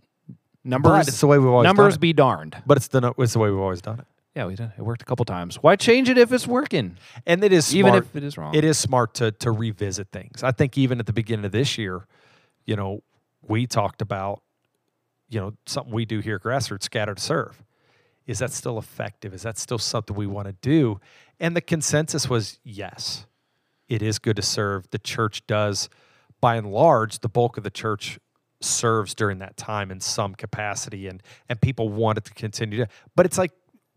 Numbers, 0.67 0.91
but 0.91 1.09
it's 1.09 1.21
the 1.21 1.27
way 1.27 1.39
we've 1.39 1.49
always 1.49 1.65
numbers 1.65 1.99
be 1.99 2.15
darned. 2.15 2.57
But 2.67 2.79
it's 2.79 2.89
the 2.89 3.13
it's 3.19 3.35
the 3.35 3.39
way 3.39 3.51
we've 3.51 3.61
always 3.61 3.83
done 3.83 3.99
it. 4.01 4.07
Yeah, 4.35 4.47
we 4.47 4.55
did. 4.55 4.73
It 4.79 4.83
worked 4.83 5.03
a 5.03 5.05
couple 5.05 5.25
times. 5.27 5.57
Why 5.57 5.77
change 5.77 6.09
it 6.09 6.17
if 6.17 6.33
it's 6.33 6.47
working? 6.47 6.97
And 7.27 7.45
it 7.45 7.53
is 7.53 7.75
Even 7.75 7.91
smart. 7.93 8.05
if 8.05 8.17
it 8.17 8.25
is 8.25 8.39
wrong. 8.39 8.55
It 8.55 8.65
is 8.65 8.79
smart 8.79 9.13
to 9.15 9.31
to 9.33 9.51
revisit 9.51 10.09
things. 10.11 10.43
I 10.43 10.53
think 10.53 10.79
even 10.79 10.99
at 10.99 11.07
the 11.07 11.13
beginning 11.13 11.45
of 11.45 11.53
this 11.53 11.77
year, 11.77 12.07
you 12.65 12.77
know, 12.77 13.03
we 13.43 13.67
talked 13.67 14.01
about 14.01 14.41
you 15.31 15.41
know, 15.41 15.53
something 15.67 15.93
we 15.93 16.05
do 16.05 16.21
here 16.21 16.37
at 16.37 16.43
Grassroots, 16.43 16.85
scatter 16.85 17.15
to 17.15 17.21
serve. 17.21 17.61
Is 18.27 18.39
that 18.39 18.53
still 18.53 18.79
effective? 18.79 19.35
Is 19.35 19.43
that 19.43 19.59
still 19.59 19.79
something 19.79 20.17
we 20.17 20.27
want 20.27 20.47
to 20.47 20.55
do? 20.61 21.01
And 21.39 21.57
the 21.57 21.61
consensus 21.61 22.29
was 22.29 22.59
yes, 22.65 23.27
it 23.89 24.03
is 24.03 24.19
good 24.19 24.37
to 24.37 24.43
serve. 24.43 24.89
The 24.91 24.99
church 24.99 25.47
does, 25.47 25.89
by 26.41 26.57
and 26.57 26.73
large, 26.73 27.21
the 27.21 27.29
bulk 27.29 27.57
of 27.57 27.65
the 27.65 27.71
church 27.71 28.19
serves 28.61 29.15
during 29.15 29.39
that 29.41 29.57
time 29.57 29.91
in 29.91 30.01
some 30.01 30.35
capacity, 30.35 31.07
and 31.07 31.23
and 31.49 31.61
people 31.61 31.89
want 31.89 32.19
it 32.19 32.25
to 32.25 32.35
continue 32.35 32.79
to. 32.79 32.89
But 33.15 33.27
it's 33.27 33.37
like 33.37 33.53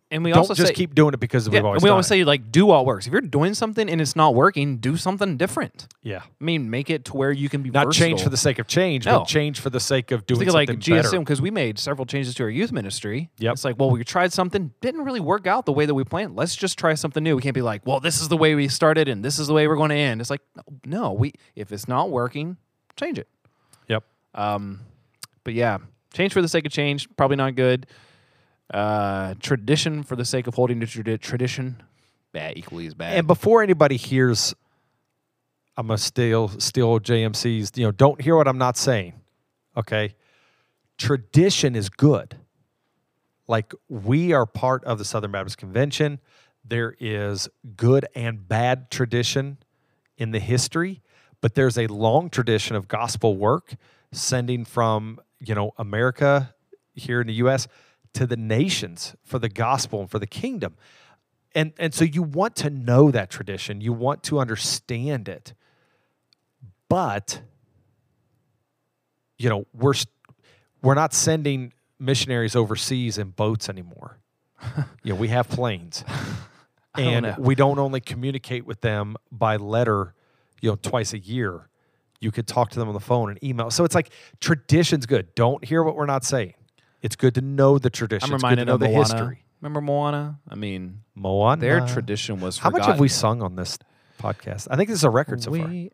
And 0.09 0.23
we 0.23 0.29
don't 0.29 0.37
also 0.39 0.53
just 0.53 0.69
say, 0.69 0.73
keep 0.73 0.95
doing 0.95 1.13
it 1.13 1.19
because 1.19 1.47
yeah, 1.47 1.55
we've 1.55 1.65
always 1.65 1.81
and 1.81 1.83
we 1.83 1.89
always 1.89 2.05
it. 2.05 2.09
say 2.09 2.23
like 2.23 2.49
do 2.49 2.67
what 2.67 2.85
works. 2.85 3.07
If 3.07 3.11
you're 3.11 3.19
doing 3.19 3.53
something 3.53 3.89
and 3.89 3.99
it's 3.99 4.15
not 4.15 4.35
working, 4.35 4.77
do 4.77 4.95
something 4.95 5.35
different. 5.35 5.87
yeah, 6.01 6.21
I 6.23 6.43
mean, 6.43 6.69
make 6.69 6.89
it 6.89 7.03
to 7.05 7.17
where 7.17 7.31
you 7.31 7.49
can 7.49 7.61
be 7.61 7.71
not 7.71 7.91
change 7.91 8.23
for 8.23 8.29
the 8.29 8.37
sake 8.37 8.57
of 8.57 8.67
change, 8.67 9.05
No. 9.05 9.19
but 9.19 9.25
change 9.27 9.59
for 9.59 9.69
the 9.69 9.81
sake 9.81 10.11
of 10.11 10.25
doing 10.25 10.39
Think 10.39 10.49
of 10.49 10.53
like 10.53 10.69
something 10.69 10.95
GSM 10.95 11.19
because 11.19 11.41
we 11.41 11.51
made 11.51 11.77
several 11.77 12.05
changes 12.05 12.35
to 12.35 12.43
our 12.43 12.49
youth 12.49 12.71
ministry. 12.71 13.29
Yeah, 13.37 13.51
It's 13.51 13.65
like, 13.65 13.77
well, 13.77 13.89
we 13.91 14.01
tried 14.05 14.31
something, 14.31 14.71
didn't 14.79 15.01
really 15.01 15.19
work 15.19 15.45
out 15.45 15.65
the 15.65 15.73
way 15.73 15.85
that 15.85 15.93
we 15.93 16.05
planned. 16.05 16.37
Let's 16.37 16.55
just 16.55 16.79
try 16.79 16.93
something 16.93 17.21
new. 17.21 17.35
We 17.35 17.41
can't 17.41 17.53
be 17.55 17.61
like, 17.61 17.85
well, 17.85 17.99
this 17.99 18.21
is 18.21 18.29
the 18.29 18.37
way 18.37 18.55
we 18.55 18.69
started 18.69 19.09
and 19.09 19.25
this 19.25 19.39
is 19.39 19.47
the 19.47 19.53
way 19.53 19.67
we're 19.67 19.75
going 19.75 19.89
to 19.89 19.95
end. 19.95 20.21
It's 20.21 20.29
like, 20.29 20.41
no, 20.85 21.11
we 21.11 21.33
if 21.55 21.73
it's 21.73 21.87
not 21.87 22.11
working, 22.11 22.55
change 22.95 23.19
it. 23.19 23.27
Yep. 23.89 24.05
Um, 24.35 24.79
but 25.43 25.53
yeah, 25.53 25.79
change 26.13 26.31
for 26.31 26.41
the 26.41 26.47
sake 26.47 26.65
of 26.65 26.71
change, 26.71 27.09
probably 27.17 27.35
not 27.35 27.55
good. 27.55 27.87
Uh, 28.73 29.33
tradition 29.39 30.03
for 30.03 30.15
the 30.15 30.25
sake 30.25 30.45
of 30.47 30.55
holding 30.55 30.79
tradi- 30.81 31.19
tradition, 31.19 31.81
bad, 32.33 32.57
equally 32.57 32.85
as 32.85 32.93
bad. 32.93 33.17
And 33.17 33.25
before 33.25 33.63
anybody 33.63 33.95
hears, 33.95 34.53
I'm 35.77 35.87
gonna 35.87 35.97
steal 35.97 36.49
steal 36.59 36.99
JMC's. 36.99 37.71
You 37.75 37.85
know, 37.85 37.91
don't 37.91 38.19
hear 38.19 38.35
what 38.35 38.47
I'm 38.47 38.57
not 38.57 38.75
saying. 38.75 39.13
Okay, 39.77 40.15
tradition 40.97 41.75
is 41.75 41.87
good. 41.89 42.35
Like 43.47 43.73
we 43.87 44.33
are 44.33 44.45
part 44.45 44.83
of 44.83 44.97
the 44.97 45.05
Southern 45.05 45.31
Baptist 45.31 45.57
Convention. 45.57 46.19
There 46.65 46.95
is 46.99 47.47
good 47.77 48.05
and 48.15 48.45
bad 48.45 48.91
tradition 48.91 49.59
in 50.17 50.31
the 50.31 50.39
history, 50.39 51.01
but 51.39 51.55
there's 51.55 51.77
a 51.77 51.87
long 51.87 52.29
tradition 52.29 52.75
of 52.75 52.89
gospel 52.89 53.37
work 53.37 53.75
sending 54.11 54.65
from 54.65 55.19
you 55.39 55.55
know 55.55 55.71
America 55.77 56.53
here 56.95 57.21
in 57.21 57.27
the 57.27 57.33
U.S. 57.35 57.67
to 58.17 58.25
the 58.25 58.35
nations 58.35 59.15
for 59.23 59.37
the 59.37 59.47
gospel 59.47 60.01
and 60.01 60.09
for 60.09 60.17
the 60.17 60.25
kingdom. 60.25 60.75
And 61.53 61.71
and 61.77 61.93
so 61.93 62.03
you 62.03 62.23
want 62.23 62.55
to 62.57 62.71
know 62.71 63.11
that 63.11 63.29
tradition. 63.29 63.79
You 63.79 63.93
want 63.93 64.23
to 64.23 64.39
understand 64.39 65.29
it. 65.29 65.53
But 66.89 67.41
you 69.37 69.49
know 69.49 69.67
we're 69.71 69.93
we're 70.81 70.95
not 70.95 71.13
sending 71.13 71.73
missionaries 71.99 72.55
overseas 72.55 73.19
in 73.19 73.29
boats 73.29 73.69
anymore. 73.69 74.17
You 75.03 75.13
know 75.13 75.19
we 75.19 75.29
have 75.29 75.47
planes. 75.47 76.03
Don't 76.95 77.05
and 77.05 77.37
we 77.37 77.53
don't 77.53 77.77
only 77.77 78.01
communicate 78.01 78.65
with 78.65 78.81
them 78.81 79.17
by 79.31 79.57
letter 79.57 80.15
you 80.61 80.71
know 80.71 80.75
twice 80.75 81.13
a 81.13 81.19
year. 81.19 81.69
You 82.19 82.31
could 82.31 82.47
talk 82.47 82.71
to 82.71 82.79
them 82.79 82.87
on 82.87 82.95
the 82.95 82.99
phone 82.99 83.29
and 83.29 83.43
email. 83.43 83.69
So 83.69 83.83
it's 83.83 83.93
like 83.93 84.09
tradition's 84.41 85.05
good. 85.05 85.35
Don't 85.35 85.63
hear 85.63 85.83
what 85.83 85.95
we're 85.95 86.07
not 86.07 86.25
saying 86.25 86.55
it's 87.01 87.15
good 87.15 87.35
to 87.35 87.41
know 87.41 87.77
the 87.77 87.89
tradition 87.89 88.29
I'm 88.29 88.35
it's 88.35 88.43
good 88.43 88.47
to 88.47 88.55
reminded 88.61 88.67
know 88.67 88.73
of 88.75 88.79
the 88.79 88.87
Moana. 88.87 89.03
history 89.03 89.43
Remember 89.61 89.81
Moana? 89.81 90.39
I 90.47 90.55
mean, 90.55 91.01
Moana. 91.15 91.59
their 91.59 91.81
tradition 91.87 92.39
was 92.39 92.59
How 92.59 92.69
much 92.69 92.85
have 92.85 92.99
we 92.99 93.07
sung 93.07 93.41
on 93.41 93.55
this 93.55 93.77
podcast? 94.19 94.67
I 94.69 94.75
think 94.75 94.89
this 94.89 94.99
is 94.99 95.03
a 95.03 95.09
record 95.09 95.41
so 95.41 95.51
far. 95.53 95.67
Yeah. 95.71 95.89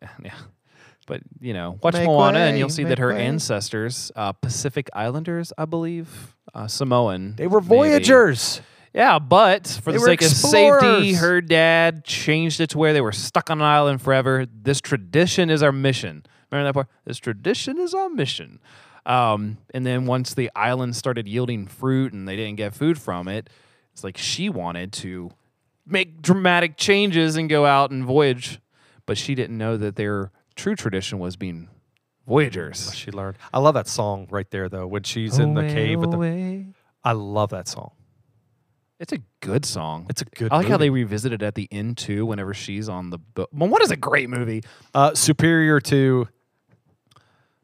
But 1.06 1.20
you 1.40 1.52
know, 1.52 1.78
watch 1.82 1.94
Make 1.94 2.06
Moana, 2.06 2.38
and 2.40 2.58
you'll 2.58 2.70
see 2.70 2.84
that 2.84 2.98
her 2.98 3.08
way. 3.08 3.26
ancestors, 3.26 4.10
uh, 4.16 4.32
Pacific 4.32 4.88
Islanders, 4.94 5.52
I 5.58 5.66
believe, 5.66 6.34
uh, 6.54 6.66
Samoan. 6.66 7.34
They 7.36 7.46
were 7.46 7.60
maybe. 7.60 7.68
voyagers. 7.68 8.62
Yeah, 8.94 9.18
but 9.18 9.66
for 9.82 9.92
They 9.92 9.98
the 9.98 10.04
sake 10.04 10.22
of 10.22 10.28
safety, 10.28 11.14
her 11.14 11.40
dad 11.42 12.04
changed 12.04 12.60
it 12.60 12.70
to 12.70 12.78
where 12.78 12.92
they 12.94 13.00
were 13.02 13.12
stuck 13.12 13.50
on 13.50 13.58
an 13.58 13.66
island 13.66 14.00
forever. 14.00 14.46
This 14.46 14.80
tradition 14.80 15.50
is 15.50 15.62
our 15.62 15.72
mission. 15.72 16.24
Remember 16.50 16.68
that 16.68 16.74
part? 16.74 16.88
This 17.04 17.18
tradition 17.18 17.78
is 17.78 17.92
our 17.92 18.08
mission. 18.08 18.60
Um, 19.06 19.58
and 19.72 19.84
then 19.84 20.06
once 20.06 20.34
the 20.34 20.50
island 20.56 20.96
started 20.96 21.28
yielding 21.28 21.66
fruit 21.66 22.12
and 22.12 22.26
they 22.26 22.36
didn't 22.36 22.56
get 22.56 22.74
food 22.74 22.98
from 22.98 23.28
it, 23.28 23.50
it's 23.92 24.02
like 24.02 24.16
she 24.16 24.48
wanted 24.48 24.92
to 24.94 25.30
make 25.86 26.22
dramatic 26.22 26.76
changes 26.76 27.36
and 27.36 27.48
go 27.48 27.66
out 27.66 27.90
and 27.90 28.04
voyage, 28.04 28.60
but 29.06 29.18
she 29.18 29.34
didn't 29.34 29.58
know 29.58 29.76
that 29.76 29.96
their 29.96 30.30
true 30.56 30.74
tradition 30.74 31.18
was 31.18 31.36
being 31.36 31.68
voyagers. 32.26 32.94
She 32.94 33.10
learned. 33.10 33.36
I 33.52 33.58
love 33.58 33.74
that 33.74 33.88
song 33.88 34.26
right 34.30 34.50
there 34.50 34.68
though. 34.68 34.86
When 34.86 35.02
she's 35.02 35.38
in 35.38 35.54
the 35.54 35.62
cave 35.62 36.00
with 36.00 36.10
the. 36.10 36.64
I 37.04 37.12
love 37.12 37.50
that 37.50 37.68
song. 37.68 37.92
It's 39.00 39.12
a 39.12 39.18
good 39.40 39.66
song. 39.66 40.06
It's 40.08 40.22
a 40.22 40.24
good. 40.24 40.50
I 40.50 40.58
like 40.58 40.68
how 40.68 40.78
they 40.78 40.88
revisited 40.88 41.42
it 41.42 41.44
at 41.44 41.54
the 41.54 41.68
end 41.70 41.98
too. 41.98 42.24
Whenever 42.24 42.54
she's 42.54 42.88
on 42.88 43.10
the 43.10 43.18
boat, 43.18 43.50
well, 43.52 43.68
what 43.68 43.82
is 43.82 43.90
a 43.90 43.96
great 43.96 44.30
movie. 44.30 44.62
uh, 44.94 45.14
superior 45.14 45.80
to 45.80 46.28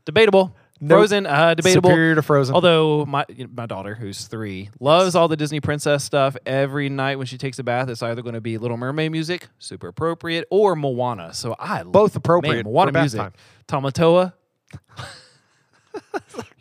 Debatable. 0.04 0.54
Nope. 0.82 0.96
Frozen, 1.00 1.26
uh, 1.26 1.54
debatable. 1.54 1.90
superior 1.90 2.14
to 2.14 2.22
Frozen. 2.22 2.54
Although 2.54 3.04
my 3.04 3.26
you 3.28 3.44
know, 3.44 3.50
my 3.54 3.66
daughter, 3.66 3.94
who's 3.94 4.26
three, 4.26 4.70
loves 4.80 5.14
all 5.14 5.28
the 5.28 5.36
Disney 5.36 5.60
princess 5.60 6.02
stuff. 6.04 6.36
Every 6.46 6.88
night 6.88 7.16
when 7.18 7.26
she 7.26 7.36
takes 7.36 7.58
a 7.58 7.62
bath, 7.62 7.88
it's 7.90 8.02
either 8.02 8.22
going 8.22 8.34
to 8.34 8.40
be 8.40 8.56
Little 8.56 8.78
Mermaid 8.78 9.12
music, 9.12 9.48
super 9.58 9.88
appropriate, 9.88 10.46
or 10.50 10.74
Moana. 10.76 11.34
So 11.34 11.54
I 11.58 11.82
Both 11.82 12.16
appropriate 12.16 12.64
Man, 12.64 12.72
Moana 12.72 12.92
music. 12.92 13.20
time. 13.20 13.32
Tamatoa. 13.68 14.32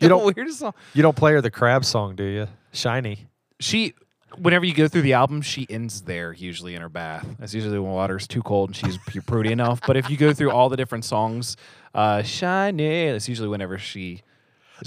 You 0.00 0.08
don't- 0.08 0.24
weirdest 0.36 0.58
song. 0.58 0.74
you 0.94 1.02
don't 1.02 1.16
play 1.16 1.32
her 1.32 1.40
the 1.40 1.50
crab 1.50 1.84
song, 1.84 2.14
do 2.16 2.24
you? 2.24 2.46
Shiny. 2.72 3.26
She, 3.58 3.94
whenever 4.38 4.64
you 4.64 4.74
go 4.74 4.88
through 4.88 5.02
the 5.02 5.12
album, 5.14 5.40
she 5.42 5.66
ends 5.70 6.02
there 6.02 6.32
usually 6.32 6.74
in 6.74 6.82
her 6.82 6.88
bath. 6.88 7.26
That's 7.38 7.54
usually 7.54 7.78
when 7.78 7.92
water's 7.92 8.26
too 8.26 8.42
cold 8.42 8.70
and 8.70 8.76
she's 8.76 8.98
prudy 9.26 9.52
enough. 9.52 9.80
But 9.86 9.96
if 9.96 10.10
you 10.10 10.16
go 10.16 10.32
through 10.32 10.50
all 10.50 10.68
the 10.68 10.76
different 10.76 11.04
songs, 11.04 11.56
uh, 11.94 12.22
shiny, 12.22 13.10
that's 13.12 13.28
usually 13.28 13.48
whenever 13.48 13.78
she. 13.78 14.22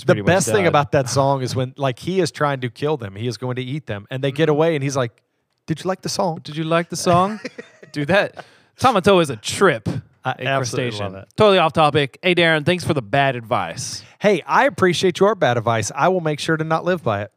The 0.05 0.23
best 0.23 0.49
thing 0.51 0.65
about 0.65 0.91
that 0.93 1.07
song 1.09 1.43
is 1.43 1.55
when 1.55 1.73
like 1.77 1.99
he 1.99 2.19
is 2.19 2.31
trying 2.31 2.61
to 2.61 2.69
kill 2.69 2.97
them. 2.97 3.15
He 3.15 3.27
is 3.27 3.37
going 3.37 3.57
to 3.57 3.61
eat 3.61 3.85
them, 3.85 4.07
and 4.09 4.23
they 4.23 4.31
get 4.31 4.45
Mm-hmm. 4.45 4.51
away, 4.51 4.75
and 4.75 4.83
he's 4.83 4.97
like, 4.97 5.21
"Did 5.67 5.83
you 5.83 5.87
like 5.87 6.01
the 6.01 6.09
song?" 6.09 6.39
Did 6.43 6.55
you 6.57 6.63
like 6.63 6.89
the 6.89 6.95
song? 6.95 7.39
Dude, 7.91 8.07
that 8.07 8.43
Tamatoa 8.79 9.21
is 9.21 9.29
a 9.29 9.35
trip. 9.35 9.87
I 10.25 10.35
absolutely 10.39 10.97
love 10.99 11.15
it. 11.15 11.27
Totally 11.35 11.57
off 11.59 11.73
topic. 11.73 12.17
Hey, 12.23 12.33
Darren, 12.33 12.65
thanks 12.65 12.83
for 12.85 12.93
the 12.95 13.01
bad 13.03 13.35
advice. 13.35 14.03
Hey, 14.19 14.41
I 14.47 14.65
appreciate 14.65 15.19
your 15.19 15.35
bad 15.35 15.57
advice. 15.57 15.91
I 15.93 16.07
will 16.07 16.21
make 16.21 16.39
sure 16.39 16.55
to 16.57 16.63
not 16.63 16.85
live 16.85 17.03
by 17.03 17.23
it. 17.23 17.31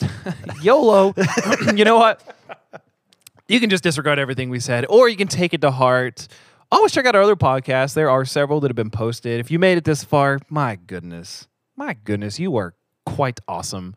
YOLO. 0.60 1.14
you 1.74 1.84
know 1.84 1.96
what? 1.96 2.20
You 3.48 3.60
can 3.60 3.70
just 3.70 3.84
disregard 3.84 4.18
everything 4.18 4.50
we 4.50 4.58
said, 4.60 4.86
or 4.88 5.08
you 5.08 5.16
can 5.16 5.28
take 5.28 5.54
it 5.54 5.60
to 5.60 5.70
heart. 5.70 6.26
Always 6.74 6.90
check 6.90 7.06
out 7.06 7.14
our 7.14 7.22
other 7.22 7.36
podcasts. 7.36 7.94
There 7.94 8.10
are 8.10 8.24
several 8.24 8.58
that 8.60 8.68
have 8.68 8.74
been 8.74 8.90
posted. 8.90 9.38
If 9.38 9.48
you 9.48 9.60
made 9.60 9.78
it 9.78 9.84
this 9.84 10.02
far, 10.02 10.40
my 10.50 10.74
goodness, 10.74 11.46
my 11.76 11.94
goodness, 11.94 12.40
you 12.40 12.56
are 12.56 12.74
quite 13.06 13.38
awesome. 13.46 13.94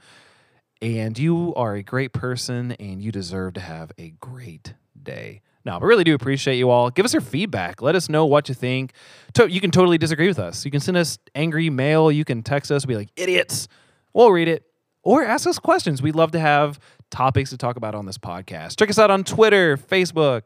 And 0.79 1.17
you 1.17 1.55
are 1.55 1.73
a 1.73 1.81
great 1.81 2.13
person, 2.13 2.73
and 2.73 3.01
you 3.01 3.11
deserve 3.11 3.55
to 3.55 3.61
have 3.61 3.91
a 3.97 4.11
great 4.19 4.75
day. 5.01 5.41
No, 5.65 5.79
but 5.79 5.87
really 5.87 6.03
do 6.03 6.13
appreciate 6.13 6.57
you 6.57 6.69
all. 6.69 6.91
Give 6.91 7.03
us 7.03 7.13
your 7.13 7.21
feedback. 7.21 7.81
Let 7.81 7.95
us 7.95 8.09
know 8.09 8.27
what 8.27 8.47
you 8.47 8.53
think. 8.53 8.93
To- 9.33 9.51
you 9.51 9.59
can 9.59 9.71
totally 9.71 9.97
disagree 9.97 10.27
with 10.27 10.37
us. 10.37 10.63
You 10.63 10.69
can 10.69 10.79
send 10.79 10.97
us 10.97 11.17
angry 11.33 11.71
mail. 11.71 12.11
You 12.11 12.23
can 12.23 12.43
text 12.43 12.71
us. 12.71 12.85
Be 12.85 12.95
like, 12.95 13.09
idiots. 13.15 13.67
We'll 14.13 14.31
read 14.31 14.47
it. 14.47 14.67
Or 15.01 15.25
ask 15.25 15.47
us 15.47 15.57
questions. 15.57 16.03
We'd 16.03 16.15
love 16.15 16.29
to 16.33 16.39
have 16.39 16.79
topics 17.09 17.49
to 17.49 17.57
talk 17.57 17.75
about 17.75 17.95
on 17.95 18.05
this 18.05 18.19
podcast. 18.19 18.77
Check 18.77 18.91
us 18.91 18.99
out 18.99 19.09
on 19.09 19.23
Twitter, 19.23 19.77
Facebook, 19.77 20.43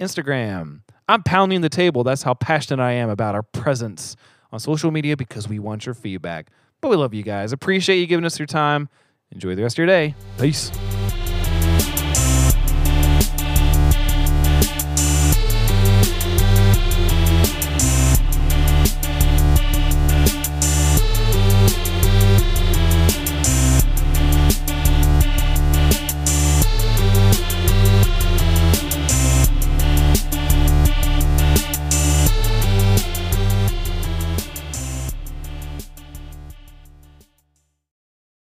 Instagram. 0.00 0.82
I'm 1.08 1.22
pounding 1.22 1.60
the 1.60 1.68
table. 1.68 2.04
That's 2.04 2.22
how 2.22 2.34
passionate 2.34 2.82
I 2.82 2.92
am 2.92 3.10
about 3.10 3.34
our 3.34 3.42
presence 3.42 4.16
on 4.52 4.60
social 4.60 4.90
media 4.90 5.16
because 5.16 5.48
we 5.48 5.58
want 5.58 5.86
your 5.86 5.94
feedback. 5.94 6.48
But 6.80 6.88
we 6.88 6.96
love 6.96 7.14
you 7.14 7.22
guys. 7.22 7.52
Appreciate 7.52 7.98
you 7.98 8.06
giving 8.06 8.24
us 8.24 8.38
your 8.38 8.46
time. 8.46 8.88
Enjoy 9.30 9.54
the 9.54 9.62
rest 9.62 9.74
of 9.74 9.78
your 9.78 9.86
day. 9.86 10.14
Peace. 10.38 10.70